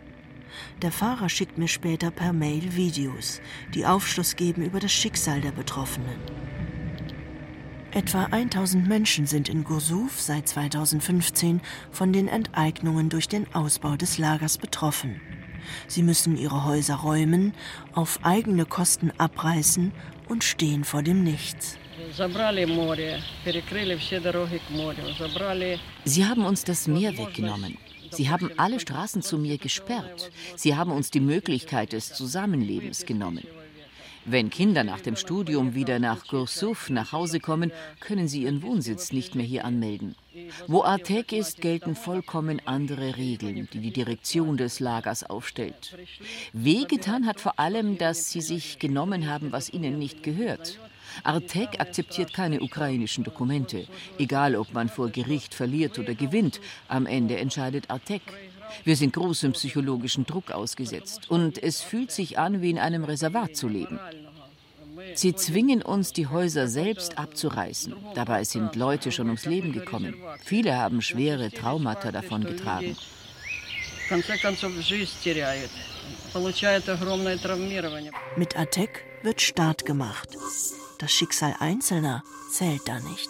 Der 0.81 0.91
Fahrer 0.91 1.29
schickt 1.29 1.57
mir 1.57 1.67
später 1.67 2.11
per 2.11 2.33
Mail 2.33 2.75
Videos, 2.75 3.41
die 3.73 3.85
Aufschluss 3.85 4.35
geben 4.35 4.63
über 4.63 4.79
das 4.79 4.91
Schicksal 4.91 5.41
der 5.41 5.51
Betroffenen. 5.51 6.19
Etwa 7.93 8.23
1000 8.25 8.87
Menschen 8.87 9.25
sind 9.25 9.49
in 9.49 9.65
Gursuf 9.65 10.21
seit 10.21 10.47
2015 10.47 11.59
von 11.91 12.13
den 12.13 12.29
Enteignungen 12.29 13.09
durch 13.09 13.27
den 13.27 13.53
Ausbau 13.53 13.97
des 13.97 14.17
Lagers 14.17 14.57
betroffen. 14.57 15.19
Sie 15.87 16.01
müssen 16.01 16.37
ihre 16.37 16.63
Häuser 16.63 16.95
räumen, 16.95 17.53
auf 17.93 18.19
eigene 18.23 18.65
Kosten 18.65 19.11
abreißen 19.17 19.91
und 20.29 20.43
stehen 20.43 20.85
vor 20.85 21.03
dem 21.03 21.23
Nichts. 21.23 21.77
Sie 26.05 26.25
haben 26.25 26.45
uns 26.45 26.63
das 26.63 26.87
Meer 26.87 27.17
weggenommen. 27.17 27.77
Sie 28.11 28.29
haben 28.29 28.51
alle 28.57 28.79
Straßen 28.79 29.21
zu 29.21 29.37
mir 29.37 29.57
gesperrt. 29.57 30.31
Sie 30.55 30.75
haben 30.75 30.91
uns 30.91 31.11
die 31.11 31.19
Möglichkeit 31.19 31.93
des 31.93 32.13
Zusammenlebens 32.13 33.05
genommen. 33.05 33.45
Wenn 34.25 34.51
Kinder 34.51 34.83
nach 34.83 35.01
dem 35.01 35.15
Studium 35.15 35.73
wieder 35.73 35.97
nach 35.97 36.27
Gursuf 36.27 36.91
nach 36.91 37.11
Hause 37.11 37.39
kommen, 37.39 37.71
können 37.99 38.27
sie 38.27 38.43
ihren 38.43 38.61
Wohnsitz 38.61 39.11
nicht 39.11 39.33
mehr 39.33 39.45
hier 39.45 39.65
anmelden. 39.65 40.15
Wo 40.67 40.83
Artek 40.83 41.31
ist, 41.31 41.59
gelten 41.59 41.95
vollkommen 41.95 42.61
andere 42.65 43.17
Regeln, 43.17 43.67
die 43.73 43.79
die 43.79 43.91
Direktion 43.91 44.57
des 44.57 44.79
Lagers 44.79 45.23
aufstellt. 45.23 45.97
Wehgetan 46.53 47.25
hat 47.25 47.39
vor 47.39 47.59
allem, 47.59 47.97
dass 47.97 48.31
sie 48.31 48.41
sich 48.41 48.77
genommen 48.77 49.27
haben, 49.27 49.51
was 49.51 49.73
ihnen 49.73 49.97
nicht 49.97 50.21
gehört. 50.21 50.77
Artek 51.23 51.79
akzeptiert 51.79 52.33
keine 52.33 52.61
ukrainischen 52.61 53.23
Dokumente. 53.23 53.87
Egal, 54.17 54.55
ob 54.55 54.73
man 54.73 54.89
vor 54.89 55.09
Gericht 55.09 55.53
verliert 55.53 55.99
oder 55.99 56.13
gewinnt, 56.13 56.61
am 56.87 57.05
Ende 57.05 57.37
entscheidet 57.37 57.89
Artek. 57.89 58.21
Wir 58.83 58.95
sind 58.95 59.13
großem 59.13 59.53
psychologischen 59.53 60.25
Druck 60.25 60.51
ausgesetzt 60.51 61.29
und 61.29 61.61
es 61.61 61.81
fühlt 61.81 62.11
sich 62.11 62.39
an, 62.39 62.61
wie 62.61 62.69
in 62.69 62.79
einem 62.79 63.03
Reservat 63.03 63.55
zu 63.55 63.67
leben. 63.67 63.99
Sie 65.15 65.33
zwingen 65.35 65.81
uns, 65.81 66.13
die 66.13 66.27
Häuser 66.27 66.67
selbst 66.67 67.17
abzureißen. 67.17 67.95
Dabei 68.15 68.43
sind 68.43 68.75
Leute 68.75 69.11
schon 69.11 69.27
ums 69.27 69.45
Leben 69.45 69.71
gekommen. 69.73 70.15
Viele 70.43 70.75
haben 70.77 71.01
schwere 71.01 71.51
Traumata 71.51 72.11
davongetragen. 72.11 72.95
Mit 78.35 78.57
Atek 78.57 79.05
wird 79.23 79.41
Staat 79.41 79.85
gemacht. 79.85 80.29
Das 81.01 81.11
Schicksal 81.11 81.55
Einzelner 81.59 82.23
zählt 82.51 82.87
da 82.87 82.99
nicht. 82.99 83.27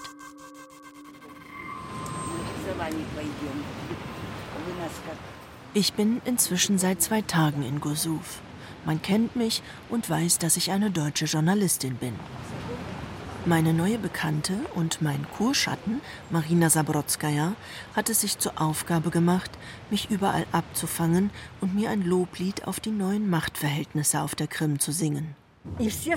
Ich 5.74 5.94
bin 5.94 6.22
inzwischen 6.26 6.78
seit 6.78 7.02
zwei 7.02 7.22
Tagen 7.22 7.64
in 7.64 7.80
Gosuf. 7.80 8.42
Man 8.84 9.02
kennt 9.02 9.38
mich 9.38 9.64
und 9.88 10.10
weiß, 10.10 10.40
dass 10.40 10.58
ich 10.58 10.72
eine 10.72 10.92
deutsche 10.92 11.24
Journalistin 11.24 11.96
bin. 11.96 12.14
Meine 13.46 13.74
neue 13.74 14.00
Bekannte 14.00 14.56
und 14.76 15.02
mein 15.02 15.26
Kurschatten, 15.38 16.02
Marina 16.30 16.70
Sabrodskaya, 16.70 17.54
hat 17.96 18.10
es 18.10 18.20
sich 18.20 18.38
zur 18.38 18.60
Aufgabe 18.60 19.12
gemacht, 19.12 19.52
mich 19.90 20.12
überall 20.12 20.46
abzufangen 20.52 21.30
und 21.62 21.74
mir 21.74 21.90
ein 21.90 22.02
Loblied 22.02 22.68
auf 22.68 22.82
die 22.82 22.92
neuen 22.92 23.30
Machtverhältnisse 23.30 24.20
auf 24.20 24.36
der 24.36 24.48
Krim 24.48 24.80
zu 24.80 24.92
singen. 24.92 25.41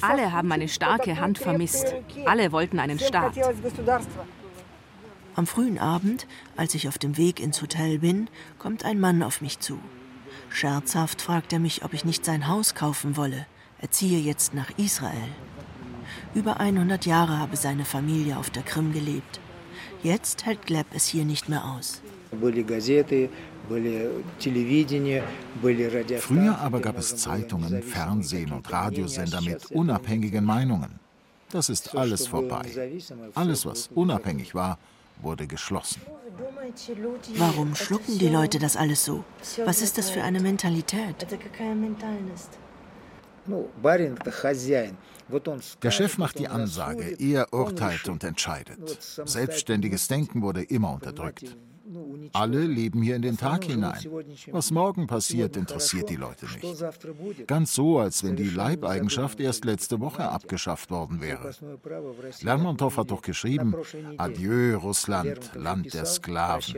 Alle 0.00 0.32
haben 0.32 0.52
eine 0.52 0.68
starke 0.68 1.20
Hand 1.20 1.38
vermisst. 1.38 1.94
Alle 2.24 2.52
wollten 2.52 2.78
einen 2.78 2.98
Staat. 2.98 3.34
Am 5.36 5.46
frühen 5.46 5.78
Abend, 5.78 6.26
als 6.56 6.74
ich 6.74 6.88
auf 6.88 6.98
dem 6.98 7.16
Weg 7.16 7.40
ins 7.40 7.60
Hotel 7.60 7.98
bin, 7.98 8.28
kommt 8.58 8.84
ein 8.84 9.00
Mann 9.00 9.22
auf 9.22 9.40
mich 9.40 9.58
zu. 9.58 9.78
Scherzhaft 10.48 11.20
fragt 11.20 11.52
er 11.52 11.58
mich, 11.58 11.84
ob 11.84 11.92
ich 11.92 12.04
nicht 12.04 12.24
sein 12.24 12.46
Haus 12.46 12.74
kaufen 12.74 13.16
wolle. 13.16 13.46
Er 13.80 13.90
ziehe 13.90 14.20
jetzt 14.20 14.54
nach 14.54 14.70
Israel. 14.78 15.28
Über 16.34 16.60
100 16.60 17.06
Jahre 17.06 17.38
habe 17.38 17.56
seine 17.56 17.84
Familie 17.84 18.38
auf 18.38 18.50
der 18.50 18.62
Krim 18.62 18.92
gelebt. 18.92 19.40
Jetzt 20.02 20.46
hält 20.46 20.66
Gleb 20.66 20.86
es 20.94 21.06
hier 21.06 21.24
nicht 21.24 21.48
mehr 21.48 21.64
aus. 21.64 22.02
Früher 26.18 26.58
aber 26.58 26.80
gab 26.80 26.98
es 26.98 27.16
Zeitungen, 27.16 27.82
Fernsehen 27.82 28.52
und 28.52 28.70
Radiosender 28.70 29.40
mit 29.40 29.70
unabhängigen 29.70 30.44
Meinungen. 30.44 30.98
Das 31.50 31.68
ist 31.68 31.94
alles 31.94 32.26
vorbei. 32.26 32.64
Alles, 33.34 33.64
was 33.64 33.88
unabhängig 33.94 34.54
war, 34.54 34.78
wurde 35.22 35.46
geschlossen. 35.46 36.02
Warum 37.36 37.74
schlucken 37.74 38.18
die 38.18 38.28
Leute 38.28 38.58
das 38.58 38.76
alles 38.76 39.04
so? 39.04 39.24
Was 39.64 39.80
ist 39.80 39.96
das 39.96 40.10
für 40.10 40.22
eine 40.22 40.40
Mentalität? 40.40 41.26
Der 45.82 45.90
Chef 45.90 46.18
macht 46.18 46.38
die 46.38 46.48
Ansage, 46.48 47.16
er 47.18 47.52
urteilt 47.52 48.08
und 48.08 48.24
entscheidet. 48.24 48.78
Selbstständiges 49.24 50.08
Denken 50.08 50.42
wurde 50.42 50.62
immer 50.62 50.92
unterdrückt. 50.92 51.56
Alle 52.32 52.64
leben 52.64 53.02
hier 53.02 53.16
in 53.16 53.22
den 53.22 53.36
Tag 53.36 53.64
hinein. 53.64 54.02
Was 54.50 54.70
morgen 54.70 55.06
passiert, 55.06 55.56
interessiert 55.56 56.08
die 56.10 56.16
Leute 56.16 56.46
nicht. 56.46 57.46
Ganz 57.46 57.74
so, 57.74 57.98
als 57.98 58.24
wenn 58.24 58.36
die 58.36 58.48
Leibeigenschaft 58.48 59.40
erst 59.40 59.64
letzte 59.64 60.00
Woche 60.00 60.28
abgeschafft 60.28 60.90
worden 60.90 61.20
wäre. 61.20 61.50
Lermontow 62.40 62.96
hat 62.96 63.10
doch 63.10 63.22
geschrieben, 63.22 63.74
Adieu 64.16 64.76
Russland, 64.76 65.52
Land 65.54 65.94
der 65.94 66.06
Sklaven. 66.06 66.74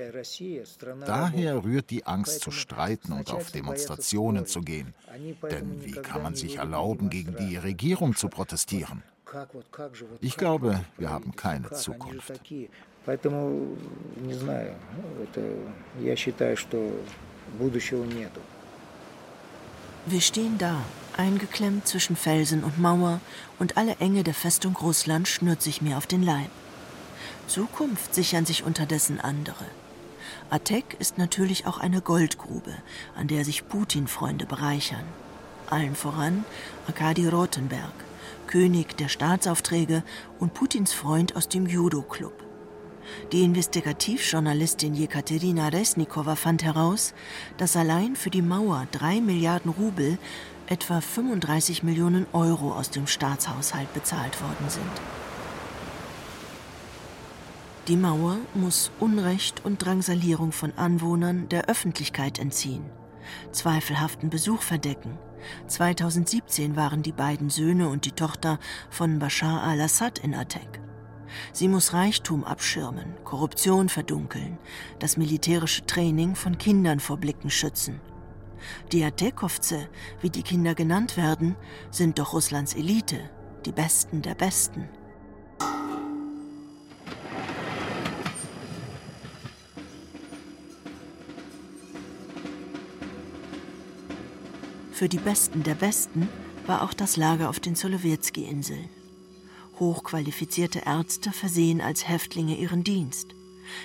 Daher 1.06 1.64
rührt 1.64 1.90
die 1.90 2.06
Angst 2.06 2.40
zu 2.40 2.50
streiten 2.50 3.12
und 3.12 3.30
auf 3.32 3.50
Demonstrationen 3.50 4.46
zu 4.46 4.60
gehen. 4.60 4.94
Denn 5.50 5.84
wie 5.84 5.92
kann 5.92 6.22
man 6.22 6.34
sich 6.34 6.56
erlauben, 6.56 7.10
gegen 7.10 7.36
die 7.36 7.56
Regierung 7.56 8.14
zu 8.14 8.28
protestieren? 8.28 9.02
Ich 10.20 10.36
glaube, 10.36 10.84
wir 10.98 11.10
haben 11.10 11.34
keine 11.34 11.70
Zukunft. 11.70 12.40
Поэтому, 13.05 13.75
не 14.17 14.33
знаю, 14.33 14.75
это, 15.23 15.41
я 15.99 16.15
считаю, 16.15 16.55
что 16.55 16.77
будущего 17.57 18.03
нету. 18.03 18.41
Wir 20.07 20.21
stehen 20.21 20.57
da, 20.57 20.81
eingeklemmt 21.15 21.87
zwischen 21.87 22.15
Felsen 22.15 22.63
und 22.63 22.79
Mauer, 22.79 23.19
und 23.59 23.77
alle 23.77 23.95
Enge 23.99 24.23
der 24.23 24.33
Festung 24.33 24.75
Russland 24.75 25.27
schnürt 25.27 25.61
sich 25.61 25.81
mir 25.81 25.97
auf 25.97 26.07
den 26.07 26.23
Leib. 26.23 26.49
Zukunft 27.47 28.15
sichern 28.15 28.45
sich 28.45 28.63
unterdessen 28.63 29.19
andere. 29.19 29.65
Atek 30.49 30.95
ist 30.99 31.17
natürlich 31.17 31.67
auch 31.67 31.77
eine 31.77 32.01
Goldgrube, 32.01 32.73
an 33.15 33.27
der 33.27 33.45
sich 33.45 33.67
Putin-Freunde 33.67 34.45
bereichern. 34.45 35.05
allen 35.71 35.95
voran 35.95 36.45
Arkadi 36.87 37.27
Rotenberg, 37.27 37.93
König 38.47 38.97
der 38.97 39.07
Staatsaufträge 39.07 40.03
und 40.39 40.53
Putins 40.53 40.93
Freund 40.93 41.35
aus 41.35 41.47
dem 41.47 41.65
Judo-Club. 41.65 42.33
Die 43.32 43.42
Investigativjournalistin 43.42 44.94
Jekaterina 44.94 45.68
Resnikova 45.68 46.36
fand 46.36 46.62
heraus, 46.64 47.14
dass 47.56 47.76
allein 47.76 48.16
für 48.16 48.30
die 48.30 48.42
Mauer 48.42 48.86
drei 48.92 49.20
Milliarden 49.20 49.70
Rubel 49.70 50.18
etwa 50.66 51.00
35 51.00 51.82
Millionen 51.82 52.26
Euro 52.32 52.72
aus 52.72 52.90
dem 52.90 53.06
Staatshaushalt 53.06 53.92
bezahlt 53.94 54.40
worden 54.40 54.68
sind. 54.68 54.90
Die 57.88 57.96
Mauer 57.96 58.38
muss 58.54 58.90
Unrecht 58.98 59.64
und 59.64 59.84
Drangsalierung 59.84 60.50
von 60.50 60.72
Anwohnern 60.76 61.48
der 61.48 61.68
Öffentlichkeit 61.68 62.40
entziehen, 62.40 62.84
zweifelhaften 63.52 64.28
Besuch 64.28 64.62
verdecken. 64.62 65.16
2017 65.68 66.74
waren 66.74 67.04
die 67.04 67.12
beiden 67.12 67.48
Söhne 67.48 67.88
und 67.88 68.04
die 68.04 68.10
Tochter 68.10 68.58
von 68.90 69.20
Bashar 69.20 69.62
al-Assad 69.62 70.18
in 70.18 70.34
Atek. 70.34 70.85
Sie 71.52 71.68
muss 71.68 71.92
Reichtum 71.92 72.44
abschirmen, 72.44 73.14
Korruption 73.24 73.88
verdunkeln, 73.88 74.58
das 74.98 75.16
militärische 75.16 75.86
Training 75.86 76.34
von 76.34 76.58
Kindern 76.58 77.00
vor 77.00 77.16
Blicken 77.16 77.50
schützen. 77.50 78.00
Die 78.92 79.04
Atekovze, 79.04 79.88
wie 80.20 80.30
die 80.30 80.42
Kinder 80.42 80.74
genannt 80.74 81.16
werden, 81.16 81.56
sind 81.90 82.18
doch 82.18 82.32
Russlands 82.32 82.74
Elite, 82.74 83.30
die 83.64 83.72
Besten 83.72 84.22
der 84.22 84.34
Besten. 84.34 84.88
Für 94.96 95.10
die 95.10 95.18
Besten 95.18 95.62
der 95.62 95.74
Besten 95.74 96.26
war 96.66 96.82
auch 96.82 96.94
das 96.94 97.18
Lager 97.18 97.50
auf 97.50 97.60
den 97.60 97.74
Solowjetski-Inseln. 97.74 98.88
Hochqualifizierte 99.78 100.80
Ärzte 100.86 101.32
versehen 101.32 101.80
als 101.80 102.08
Häftlinge 102.08 102.56
ihren 102.56 102.84
Dienst. 102.84 103.34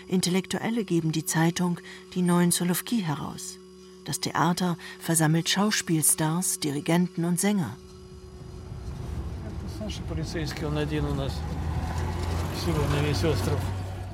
Intellektuelle 0.07 0.85
geben 0.85 1.11
die 1.11 1.25
Zeitung 1.25 1.79
Die 2.13 2.21
Neuen 2.21 2.51
Solovki 2.51 3.01
heraus. 3.01 3.57
Das 4.05 4.19
Theater 4.19 4.77
versammelt 4.99 5.49
Schauspielstars, 5.49 6.59
Dirigenten 6.59 7.25
und 7.25 7.39
Sänger. 7.39 7.75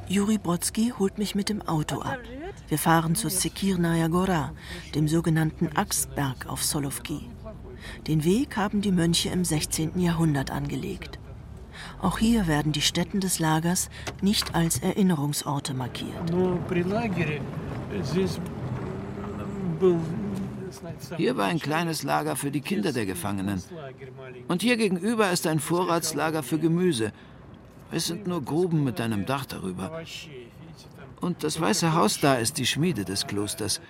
Juri 0.08 0.38
Brodsky 0.38 0.94
holt 0.98 1.18
mich 1.18 1.36
mit 1.36 1.50
dem 1.50 1.62
Auto 1.62 2.00
ab. 2.00 2.20
Wir 2.70 2.78
fahren 2.78 3.16
zur 3.16 3.30
Sekirnaya 3.30 4.08
Gora, 4.08 4.54
dem 4.96 5.08
sogenannten 5.08 5.68
Axtberg 5.76 6.48
auf 6.48 6.64
Solovki. 6.64 7.30
Den 8.08 8.24
Weg 8.24 8.56
haben 8.58 8.82
die 8.82 8.92
Mönche 8.92 9.30
im 9.30 9.44
16. 9.44 10.00
Jahrhundert 10.00 10.52
angelegt. 10.52 11.17
Auch 12.02 12.20
hier 12.20 12.48
werden 12.48 12.72
die 12.72 12.82
Stätten 12.82 13.20
des 13.20 13.40
Lagers 13.40 13.90
nicht 14.22 14.56
als 14.56 14.80
Erinnerungsorte 14.80 15.74
markiert. 15.74 16.12
Hier 21.18 21.38
war 21.38 21.46
ein 21.46 21.60
kleines 21.60 22.04
Lager 22.04 22.36
für 22.36 22.52
die 22.52 22.62
Kinder 22.62 22.92
der 22.92 23.06
Gefangenen. 23.06 23.62
Und 24.48 24.62
hier 24.62 24.78
gegenüber 24.78 25.32
ist 25.32 25.48
ein 25.48 25.60
Vorratslager 25.60 26.44
für 26.44 26.60
Gemüse. 26.60 27.12
Es 27.92 28.08
sind 28.08 28.28
nur 28.28 28.44
Gruben 28.44 28.84
mit 28.84 29.00
einem 29.00 29.26
Dach 29.26 29.46
darüber. 29.46 30.02
Und 31.22 31.44
das 31.44 31.60
Weiße 31.60 31.94
Haus 31.94 32.20
da 32.20 32.36
ist 32.36 32.58
die 32.58 32.66
Schmiede 32.66 33.06
des 33.06 33.28
Klosters. 33.28 33.82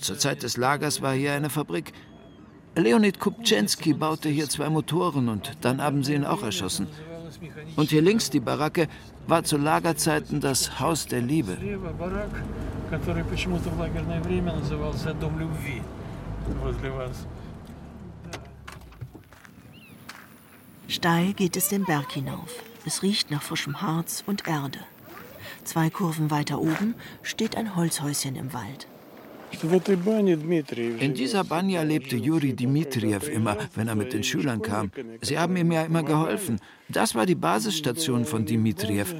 Zur 0.00 0.18
Zeit 0.18 0.42
des 0.42 0.56
Lagers 0.56 1.02
war 1.02 1.12
hier 1.12 1.32
eine 1.32 1.50
Fabrik. 1.50 1.92
Leonid 2.76 3.18
Kupczynski 3.18 3.94
baute 3.94 4.28
hier 4.28 4.48
zwei 4.48 4.70
Motoren 4.70 5.28
und 5.28 5.52
dann 5.60 5.82
haben 5.82 6.04
sie 6.04 6.14
ihn 6.14 6.24
auch 6.24 6.42
erschossen. 6.42 6.86
Und 7.76 7.90
hier 7.90 8.02
links 8.02 8.30
die 8.30 8.40
Baracke 8.40 8.88
war 9.26 9.44
zu 9.44 9.56
Lagerzeiten 9.56 10.40
das 10.40 10.80
Haus 10.80 11.06
der 11.06 11.20
Liebe. 11.20 11.56
Steil 20.88 21.32
geht 21.34 21.56
es 21.56 21.68
den 21.68 21.84
Berg 21.84 22.12
hinauf. 22.12 22.50
Es 22.84 23.02
riecht 23.02 23.30
nach 23.30 23.42
frischem 23.42 23.80
Harz 23.80 24.24
und 24.26 24.48
Erde. 24.48 24.80
Zwei 25.64 25.90
Kurven 25.90 26.30
weiter 26.30 26.58
oben 26.58 26.94
steht 27.22 27.56
ein 27.56 27.76
Holzhäuschen 27.76 28.34
im 28.36 28.52
Wald. 28.52 28.86
In 30.98 31.14
dieser 31.14 31.44
Banja 31.44 31.82
lebte 31.82 32.16
Juri 32.16 32.54
Dmitriev 32.54 33.28
immer, 33.28 33.56
wenn 33.74 33.88
er 33.88 33.94
mit 33.94 34.12
den 34.12 34.22
Schülern 34.22 34.62
kam. 34.62 34.90
Sie 35.20 35.38
haben 35.38 35.56
ihm 35.56 35.72
ja 35.72 35.82
immer 35.82 36.02
geholfen. 36.02 36.60
Das 36.88 37.14
war 37.14 37.26
die 37.26 37.34
Basisstation 37.34 38.24
von 38.24 38.46
Dmitriev. 38.46 39.14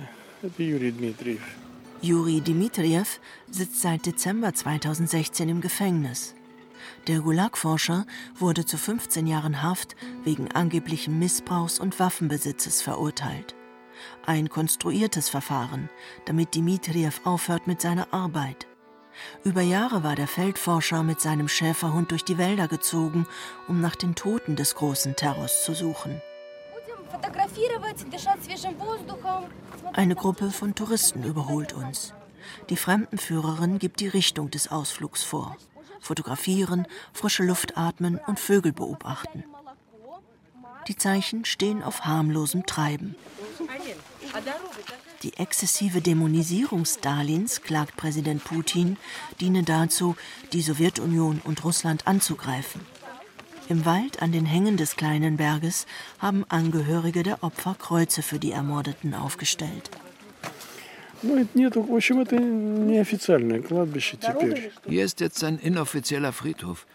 Juri 2.03 2.41
Dmitriev 2.41 3.21
sitzt 3.51 3.83
seit 3.83 4.07
Dezember 4.07 4.55
2016 4.55 5.49
im 5.49 5.61
Gefängnis. 5.61 6.35
Der 7.07 7.21
Gulag-Forscher 7.21 8.07
wurde 8.39 8.65
zu 8.65 8.79
15 8.79 9.27
Jahren 9.27 9.63
Haft 9.63 9.97
wegen 10.25 10.51
angeblichen 10.53 11.19
Missbrauchs 11.19 11.79
und 11.79 11.99
Waffenbesitzes 11.99 12.83
verurteilt. 12.83 13.55
Ein 14.25 14.49
konstruiertes 14.49 15.29
Verfahren, 15.29 15.91
damit 16.25 16.55
Dmitriev 16.55 17.21
aufhört 17.25 17.67
mit 17.67 17.83
seiner 17.83 18.13
Arbeit. 18.15 18.70
Über 19.45 19.61
Jahre 19.61 20.03
war 20.03 20.17
der 20.17 20.29
Feldforscher 20.29 21.03
mit 21.03 21.21
seinem 21.21 21.49
Schäferhund 21.49 22.11
durch 22.11 22.25
die 22.25 22.39
Wälder 22.39 22.69
gezogen, 22.69 23.27
um 23.69 23.81
nach 23.81 23.97
den 23.97 24.15
Toten 24.15 24.57
des 24.57 24.75
großen 24.75 25.17
Terrors 25.17 25.65
zu 25.65 25.75
suchen. 25.75 26.21
Eine 29.93 30.15
Gruppe 30.15 30.51
von 30.51 30.75
Touristen 30.75 31.25
überholt 31.25 31.73
uns. 31.73 32.15
Die 32.69 32.77
Fremdenführerin 32.77 33.79
gibt 33.79 34.01
die 34.01 34.09
Richtung 34.09 34.51
des 34.51 34.71
Ausflugs 34.71 35.23
vor. 35.23 35.57
Fotografieren, 36.01 36.87
frische 37.13 37.43
Luft 37.43 37.77
atmen 37.77 38.19
und 38.27 38.41
Vögel 38.41 38.73
beobachten. 38.73 39.45
Die 40.89 40.97
Zeichen 40.97 41.45
stehen 41.45 41.83
auf 41.83 42.05
harmlosem 42.05 42.65
Treiben. 42.65 43.15
Die 45.23 45.37
exzessive 45.37 46.01
Dämonisierung 46.01 46.87
Stalins, 46.87 47.61
klagt 47.61 47.97
Präsident 47.97 48.43
Putin, 48.43 48.97
diene 49.39 49.65
dazu, 49.65 50.17
die 50.55 50.63
Sowjetunion 50.63 51.43
und 51.45 51.63
Russland 51.63 52.07
anzugreifen. 52.07 52.81
Im 53.69 53.85
Wald 53.85 54.23
an 54.23 54.33
den 54.33 54.47
Hängen 54.47 54.79
des 54.79 54.97
kleinen 54.97 55.37
Berges 55.37 55.87
haben 56.19 56.45
Angehörige 56.49 57.23
der 57.23 57.45
Opfer 57.45 57.77
Kreuze 57.79 58.23
für 58.23 58.39
die 58.39 58.53
Ermordeten 58.53 59.15
aufgestellt. 59.15 59.91
Hier 64.89 65.05
ist 65.05 65.21
jetzt 65.21 65.45
ein 65.45 65.59
inoffizieller 65.59 66.33
Friedhof. 66.33 66.87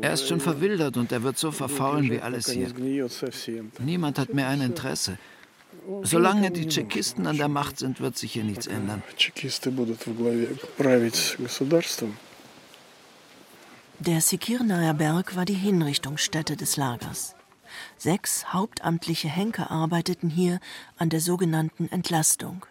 Er 0.00 0.12
ist 0.14 0.26
schon 0.26 0.40
verwildert 0.40 0.96
und 0.96 1.12
er 1.12 1.22
wird 1.22 1.36
so 1.36 1.52
verfaulen 1.52 2.10
wie 2.10 2.20
alles 2.20 2.50
hier. 2.50 2.72
Niemand 3.78 4.18
hat 4.18 4.32
mehr 4.32 4.48
ein 4.48 4.62
Interesse. 4.62 5.18
Solange 6.02 6.50
die 6.50 6.66
Tschechisten 6.66 7.26
an 7.26 7.36
der 7.36 7.48
Macht 7.48 7.78
sind, 7.78 8.00
wird 8.00 8.16
sich 8.16 8.32
hier 8.32 8.44
nichts 8.44 8.66
ändern. 8.66 9.02
Der 13.98 14.20
Sikirnaer 14.20 14.94
Berg 14.94 15.36
war 15.36 15.44
die 15.44 15.54
Hinrichtungsstätte 15.54 16.56
des 16.56 16.76
Lagers. 16.76 17.34
Sechs 17.96 18.52
hauptamtliche 18.52 19.28
Henker 19.28 19.70
arbeiteten 19.70 20.28
hier 20.28 20.60
an 20.98 21.08
der 21.08 21.20
sogenannten 21.20 21.88
Entlastung. 21.90 22.66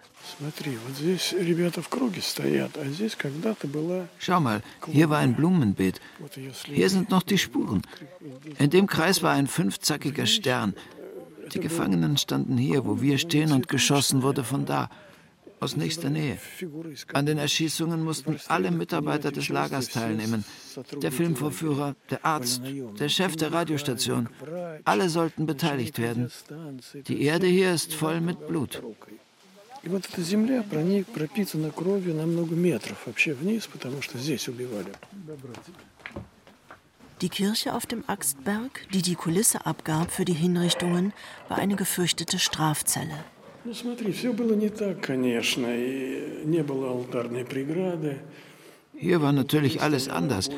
Schau 4.19 4.39
mal, 4.39 4.61
hier 4.87 5.09
war 5.09 5.19
ein 5.19 5.35
Blumenbeet. 5.35 6.01
Hier 6.65 6.89
sind 6.89 7.09
noch 7.09 7.23
die 7.23 7.37
Spuren. 7.37 7.81
In 8.59 8.69
dem 8.69 8.87
Kreis 8.87 9.23
war 9.23 9.31
ein 9.33 9.47
fünfzackiger 9.47 10.25
Stern. 10.27 10.75
Die 11.52 11.60
Gefangenen 11.60 12.16
standen 12.16 12.56
hier, 12.58 12.84
wo 12.84 13.00
wir 13.00 13.18
stehen, 13.18 13.52
und 13.52 13.68
geschossen 13.68 14.22
wurde 14.22 14.44
von 14.44 14.64
da, 14.66 14.90
aus 15.60 15.76
nächster 15.76 16.10
Nähe. 16.10 16.38
An 17.12 17.24
den 17.26 17.38
Erschießungen 17.38 18.04
mussten 18.04 18.38
alle 18.48 18.70
Mitarbeiter 18.70 19.32
des 19.32 19.48
Lagers 19.48 19.88
teilnehmen. 19.88 20.44
Der 21.02 21.12
Filmvorführer, 21.12 21.96
der 22.10 22.24
Arzt, 22.24 22.62
der 22.98 23.08
Chef 23.08 23.36
der 23.36 23.52
Radiostation. 23.52 24.28
Alle 24.84 25.08
sollten 25.08 25.46
beteiligt 25.46 25.98
werden. 25.98 26.30
Die 27.08 27.22
Erde 27.22 27.46
hier 27.46 27.72
ist 27.72 27.94
voll 27.94 28.20
mit 28.20 28.46
Blut. 28.48 28.82
И 29.82 29.88
вот 29.88 30.04
эта 30.04 30.20
земля 30.20 30.64
пропитана 30.64 31.70
кровью 31.70 32.14
на 32.16 32.26
много 32.26 32.56
метров 32.56 33.06
вообще 33.06 33.34
вниз, 33.34 33.68
потому 33.68 34.02
что 34.02 34.18
здесь 34.18 34.48
убивали. 34.48 34.92
Die 37.21 37.29
Kirche 37.29 37.75
auf 37.75 37.85
dem 37.85 38.03
Axtberg, 38.07 38.87
die 38.91 39.03
die 39.03 39.13
Kulisse 39.13 39.67
abgab 39.67 40.09
für 40.11 40.25
die 40.25 40.33
Hinrichtungen, 40.33 41.13
war 41.49 41.59
eine 41.59 41.75
gefürchtete 41.75 42.39
Strafzelle. 42.39 43.13
Hier 48.97 49.21
war 49.21 49.31
natürlich 49.33 49.81
alles 49.83 50.09
anders. 50.09 50.49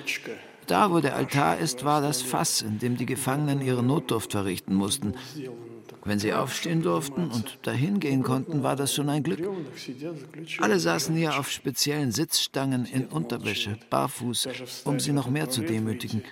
Da, 0.67 0.89
wo 0.89 1.01
der 1.01 1.17
Altar 1.17 1.57
ist, 1.57 1.83
war 1.83 2.01
das 2.01 2.21
Fass, 2.21 2.61
in 2.61 2.79
dem 2.79 2.95
die 2.95 3.05
Gefangenen 3.05 3.61
ihre 3.61 3.83
Notdurft 3.83 4.31
verrichten 4.31 4.73
mussten. 4.73 5.15
Wenn 6.05 6.19
sie 6.19 6.33
aufstehen 6.33 6.81
durften 6.81 7.29
und 7.29 7.59
dahin 7.63 7.99
gehen 7.99 8.23
konnten, 8.23 8.63
war 8.63 8.77
das 8.77 8.93
schon 8.93 9.09
ein 9.09 9.23
Glück. 9.23 9.41
Alle 10.59 10.79
saßen 10.79 11.13
hier 11.13 11.37
auf 11.37 11.51
speziellen 11.51 12.13
Sitzstangen 12.13 12.85
in 12.85 13.07
Unterwäsche, 13.07 13.77
barfuß, 13.89 14.47
um 14.85 15.01
sie 15.01 15.11
noch 15.11 15.29
mehr 15.29 15.49
zu 15.49 15.61
demütigen. 15.61 16.23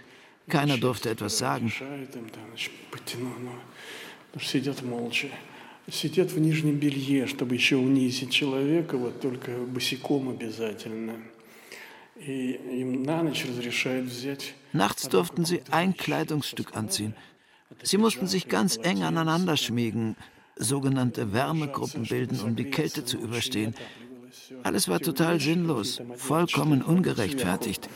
Keiner 0.50 0.78
durfte 0.78 1.10
etwas 1.10 1.38
sagen. 1.38 1.72
Сидят 5.88 6.32
в 6.32 6.40
нижнем 6.40 6.76
белье, 6.78 7.26
чтобы 7.28 7.54
еще 7.54 7.76
унизить 7.76 8.32
человека, 8.32 8.98
вот 8.98 9.20
только 9.20 9.52
босиком 9.52 10.28
обязательно. 10.28 11.14
Nachts 14.72 15.08
durften 15.08 15.44
sie 15.44 15.62
ein 15.70 15.96
Kleidungsstück 15.96 16.74
anziehen. 16.74 17.14
Sie 17.82 17.98
mussten 17.98 18.26
sich 18.26 18.48
ganz 18.48 18.78
eng 18.82 19.02
aneinander 19.02 19.56
schmiegen, 19.56 20.16
sogenannte 20.56 21.32
Wärmegruppen 21.32 22.04
bilden, 22.04 22.40
um 22.40 22.56
die 22.56 22.70
Kälte 22.70 23.04
zu 23.04 23.18
überstehen. 23.18 23.74
Alles 24.62 24.88
war 24.88 25.00
total 25.00 25.40
sinnlos, 25.40 26.00
vollkommen 26.16 26.82
ungerechtfertigt. 26.82 27.88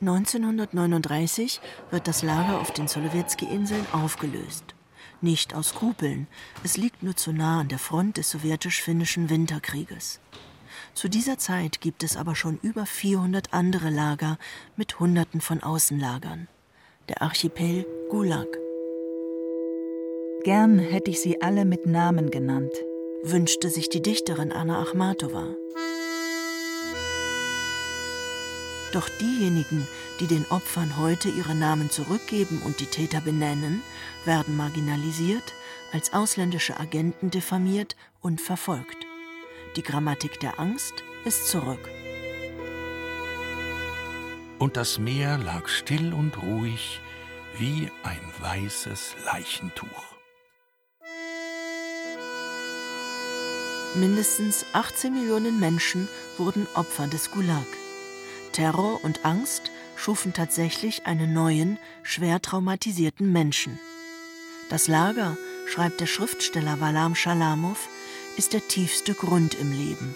1939 0.00 1.60
wird 1.90 2.08
das 2.08 2.22
Lager 2.22 2.58
auf 2.58 2.72
den 2.72 2.88
Solowjetski-Inseln 2.88 3.86
aufgelöst. 3.92 4.74
Nicht 5.20 5.54
aus 5.54 5.68
Skrupeln, 5.68 6.26
es 6.64 6.76
liegt 6.76 7.02
nur 7.02 7.14
zu 7.14 7.32
nah 7.32 7.60
an 7.60 7.68
der 7.68 7.78
Front 7.78 8.16
des 8.16 8.30
sowjetisch-finnischen 8.30 9.30
Winterkrieges. 9.30 10.18
Zu 10.94 11.08
dieser 11.08 11.38
Zeit 11.38 11.80
gibt 11.80 12.02
es 12.02 12.16
aber 12.16 12.34
schon 12.34 12.58
über 12.62 12.84
400 12.84 13.52
andere 13.52 13.90
Lager 13.90 14.38
mit 14.76 14.98
Hunderten 14.98 15.40
von 15.40 15.62
Außenlagern. 15.62 16.48
Der 17.08 17.22
Archipel 17.22 17.86
Gulag. 18.08 18.48
Gern 20.42 20.78
hätte 20.78 21.10
ich 21.10 21.20
sie 21.20 21.42
alle 21.42 21.64
mit 21.64 21.86
Namen 21.86 22.30
genannt, 22.30 22.72
wünschte 23.22 23.68
sich 23.68 23.88
die 23.88 24.02
Dichterin 24.02 24.52
Anna 24.52 24.80
Achmatova. 24.80 25.46
Doch 28.92 29.08
diejenigen, 29.20 29.86
die 30.18 30.26
den 30.26 30.44
Opfern 30.50 30.96
heute 30.96 31.28
ihre 31.28 31.54
Namen 31.54 31.90
zurückgeben 31.90 32.60
und 32.64 32.80
die 32.80 32.86
Täter 32.86 33.20
benennen, 33.20 33.82
werden 34.24 34.56
marginalisiert, 34.56 35.54
als 35.92 36.12
ausländische 36.12 36.78
Agenten 36.78 37.30
diffamiert 37.30 37.96
und 38.20 38.40
verfolgt. 38.40 39.06
Die 39.76 39.82
Grammatik 39.82 40.40
der 40.40 40.58
Angst 40.58 41.04
ist 41.24 41.48
zurück. 41.48 41.88
Und 44.58 44.76
das 44.76 44.98
Meer 44.98 45.38
lag 45.38 45.68
still 45.68 46.12
und 46.12 46.42
ruhig 46.42 47.00
wie 47.58 47.90
ein 48.02 48.20
weißes 48.40 49.14
Leichentuch. 49.24 50.09
Mindestens 53.96 54.66
18 54.72 55.12
Millionen 55.12 55.58
Menschen 55.58 56.08
wurden 56.38 56.68
Opfer 56.74 57.08
des 57.08 57.32
Gulag. 57.32 57.66
Terror 58.52 59.02
und 59.02 59.24
Angst 59.24 59.72
schufen 59.96 60.32
tatsächlich 60.32 61.06
einen 61.06 61.34
neuen, 61.34 61.76
schwer 62.04 62.40
traumatisierten 62.40 63.32
Menschen. 63.32 63.80
Das 64.68 64.86
Lager, 64.86 65.36
schreibt 65.66 66.00
der 66.00 66.06
Schriftsteller 66.06 66.78
Walam 66.78 67.16
Schalamow, 67.16 67.88
ist 68.36 68.52
der 68.52 68.66
tiefste 68.68 69.12
Grund 69.12 69.54
im 69.54 69.72
Leben. 69.72 70.14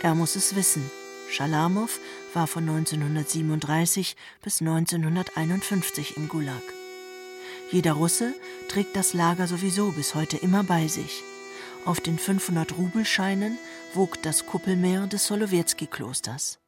Er 0.00 0.14
muss 0.14 0.34
es 0.34 0.56
wissen. 0.56 0.90
Schalamow 1.30 2.00
war 2.32 2.46
von 2.46 2.66
1937 2.66 4.16
bis 4.42 4.62
1951 4.62 6.16
im 6.16 6.28
Gulag. 6.28 6.62
Jeder 7.70 7.92
Russe 7.92 8.32
trägt 8.68 8.96
das 8.96 9.12
Lager 9.12 9.46
sowieso 9.46 9.92
bis 9.92 10.14
heute 10.14 10.38
immer 10.38 10.64
bei 10.64 10.88
sich. 10.88 11.22
Auf 11.84 12.00
den 12.00 12.18
500 12.18 12.76
Rubelscheinen 12.76 13.58
wogt 13.94 14.26
das 14.26 14.46
Kuppelmeer 14.46 15.06
des 15.06 15.26
Solowjetski-Klosters. 15.26 16.58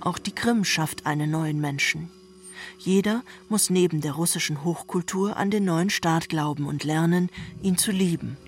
Auch 0.00 0.18
die 0.18 0.32
Krim 0.32 0.64
schafft 0.64 1.06
einen 1.06 1.30
neuen 1.30 1.60
Menschen. 1.60 2.10
Jeder 2.78 3.22
muss 3.50 3.68
neben 3.68 4.00
der 4.00 4.12
russischen 4.12 4.64
Hochkultur 4.64 5.36
an 5.36 5.50
den 5.50 5.66
neuen 5.66 5.90
Staat 5.90 6.30
glauben 6.30 6.66
und 6.66 6.84
lernen, 6.84 7.28
ihn 7.62 7.76
zu 7.76 7.92
lieben. 7.92 8.38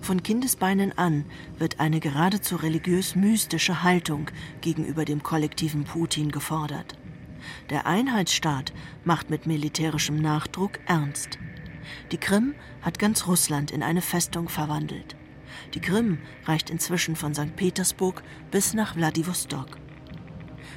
Von 0.00 0.22
Kindesbeinen 0.22 0.96
an 0.96 1.24
wird 1.58 1.80
eine 1.80 2.00
geradezu 2.00 2.56
religiös-mystische 2.56 3.82
Haltung 3.82 4.30
gegenüber 4.60 5.04
dem 5.04 5.22
kollektiven 5.22 5.84
Putin 5.84 6.30
gefordert. 6.30 6.96
Der 7.70 7.86
Einheitsstaat 7.86 8.72
macht 9.04 9.30
mit 9.30 9.46
militärischem 9.46 10.20
Nachdruck 10.20 10.80
ernst. 10.86 11.38
Die 12.12 12.18
Krim 12.18 12.54
hat 12.82 12.98
ganz 12.98 13.26
Russland 13.26 13.70
in 13.70 13.82
eine 13.82 14.02
Festung 14.02 14.48
verwandelt. 14.48 15.16
Die 15.74 15.80
Krim 15.80 16.18
reicht 16.44 16.70
inzwischen 16.70 17.16
von 17.16 17.34
St. 17.34 17.56
Petersburg 17.56 18.22
bis 18.50 18.74
nach 18.74 18.96
Wladiwostok. 18.96 19.78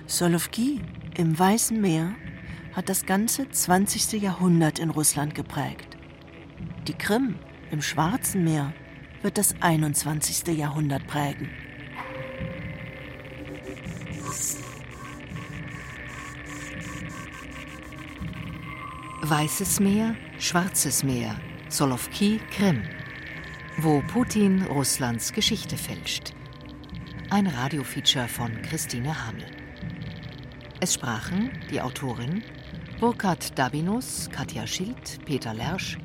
Solovki 0.05 0.81
im 1.15 1.37
Weißen 1.37 1.79
Meer 1.79 2.15
hat 2.73 2.89
das 2.89 3.05
ganze 3.05 3.49
20. 3.49 4.21
Jahrhundert 4.21 4.79
in 4.79 4.89
Russland 4.89 5.35
geprägt. 5.35 5.97
Die 6.87 6.93
Krim 6.93 7.35
im 7.71 7.81
Schwarzen 7.81 8.43
Meer 8.43 8.73
wird 9.21 9.37
das 9.37 9.55
21. 9.61 10.55
Jahrhundert 10.57 11.05
prägen. 11.07 11.49
Weißes 19.21 19.79
Meer, 19.79 20.15
Schwarzes 20.39 21.03
Meer, 21.03 21.39
Solovki, 21.67 22.39
Krim. 22.51 22.83
Wo 23.77 24.01
Putin 24.01 24.63
Russlands 24.63 25.31
Geschichte 25.33 25.77
fälscht. 25.77 26.33
Ein 27.29 27.47
Radiofeature 27.47 28.27
von 28.27 28.61
Christine 28.63 29.25
Hamel. 29.25 29.45
Es 30.79 30.95
sprachen 30.95 31.51
die 31.69 31.81
Autorin 31.81 32.43
Burkhard 32.99 33.57
Dabinus, 33.57 34.29
Katja 34.29 34.65
Schild, 34.65 35.23
Peter 35.25 35.53
Lersch, 35.53 35.97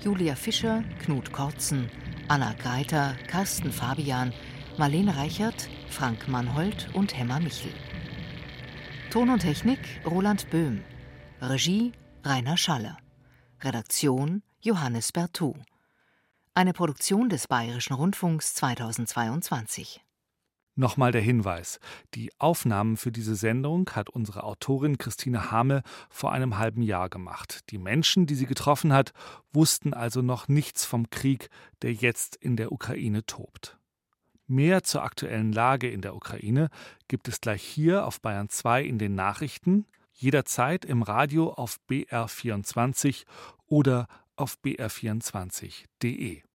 Julia 0.00 0.34
Fischer, 0.34 0.84
Knut 1.02 1.32
Kortzen, 1.32 1.90
Anna 2.28 2.54
Greiter, 2.54 3.16
Carsten 3.26 3.72
Fabian, 3.72 4.32
Marlene 4.78 5.16
Reichert, 5.16 5.68
Frank 5.88 6.28
Mannhold 6.28 6.88
und 6.94 7.16
Hemmer 7.16 7.40
Michel. 7.40 7.72
Ton 9.10 9.28
und 9.30 9.40
Technik 9.40 9.78
Roland 10.06 10.48
Böhm. 10.50 10.82
Regie 11.40 11.92
Rainer 12.24 12.56
Schaller. 12.56 12.96
Redaktion 13.60 14.42
Johannes 14.60 15.12
Bertou. 15.12 15.54
Eine 16.54 16.72
Produktion 16.72 17.28
des 17.28 17.48
Bayerischen 17.48 17.94
Rundfunks 17.94 18.54
2022. 18.54 20.00
Nochmal 20.74 21.12
der 21.12 21.20
Hinweis. 21.20 21.80
Die 22.14 22.30
Aufnahmen 22.38 22.96
für 22.96 23.12
diese 23.12 23.34
Sendung 23.34 23.90
hat 23.90 24.08
unsere 24.08 24.44
Autorin 24.44 24.96
Christine 24.96 25.50
Hame 25.50 25.82
vor 26.08 26.32
einem 26.32 26.56
halben 26.56 26.80
Jahr 26.80 27.10
gemacht. 27.10 27.70
Die 27.70 27.76
Menschen, 27.76 28.26
die 28.26 28.34
sie 28.34 28.46
getroffen 28.46 28.92
hat, 28.92 29.12
wussten 29.52 29.92
also 29.92 30.22
noch 30.22 30.48
nichts 30.48 30.86
vom 30.86 31.10
Krieg, 31.10 31.50
der 31.82 31.92
jetzt 31.92 32.36
in 32.36 32.56
der 32.56 32.72
Ukraine 32.72 33.26
tobt. 33.26 33.78
Mehr 34.46 34.82
zur 34.82 35.02
aktuellen 35.02 35.52
Lage 35.52 35.90
in 35.90 36.00
der 36.00 36.16
Ukraine 36.16 36.68
gibt 37.06 37.28
es 37.28 37.40
gleich 37.40 37.62
hier 37.62 38.06
auf 38.06 38.20
Bayern 38.20 38.48
2 38.48 38.82
in 38.82 38.98
den 38.98 39.14
Nachrichten, 39.14 39.86
jederzeit 40.12 40.84
im 40.84 41.02
Radio 41.02 41.52
auf 41.52 41.78
BR24 41.88 43.24
oder 43.66 44.08
auf 44.36 44.56
br24.de. 44.64 46.42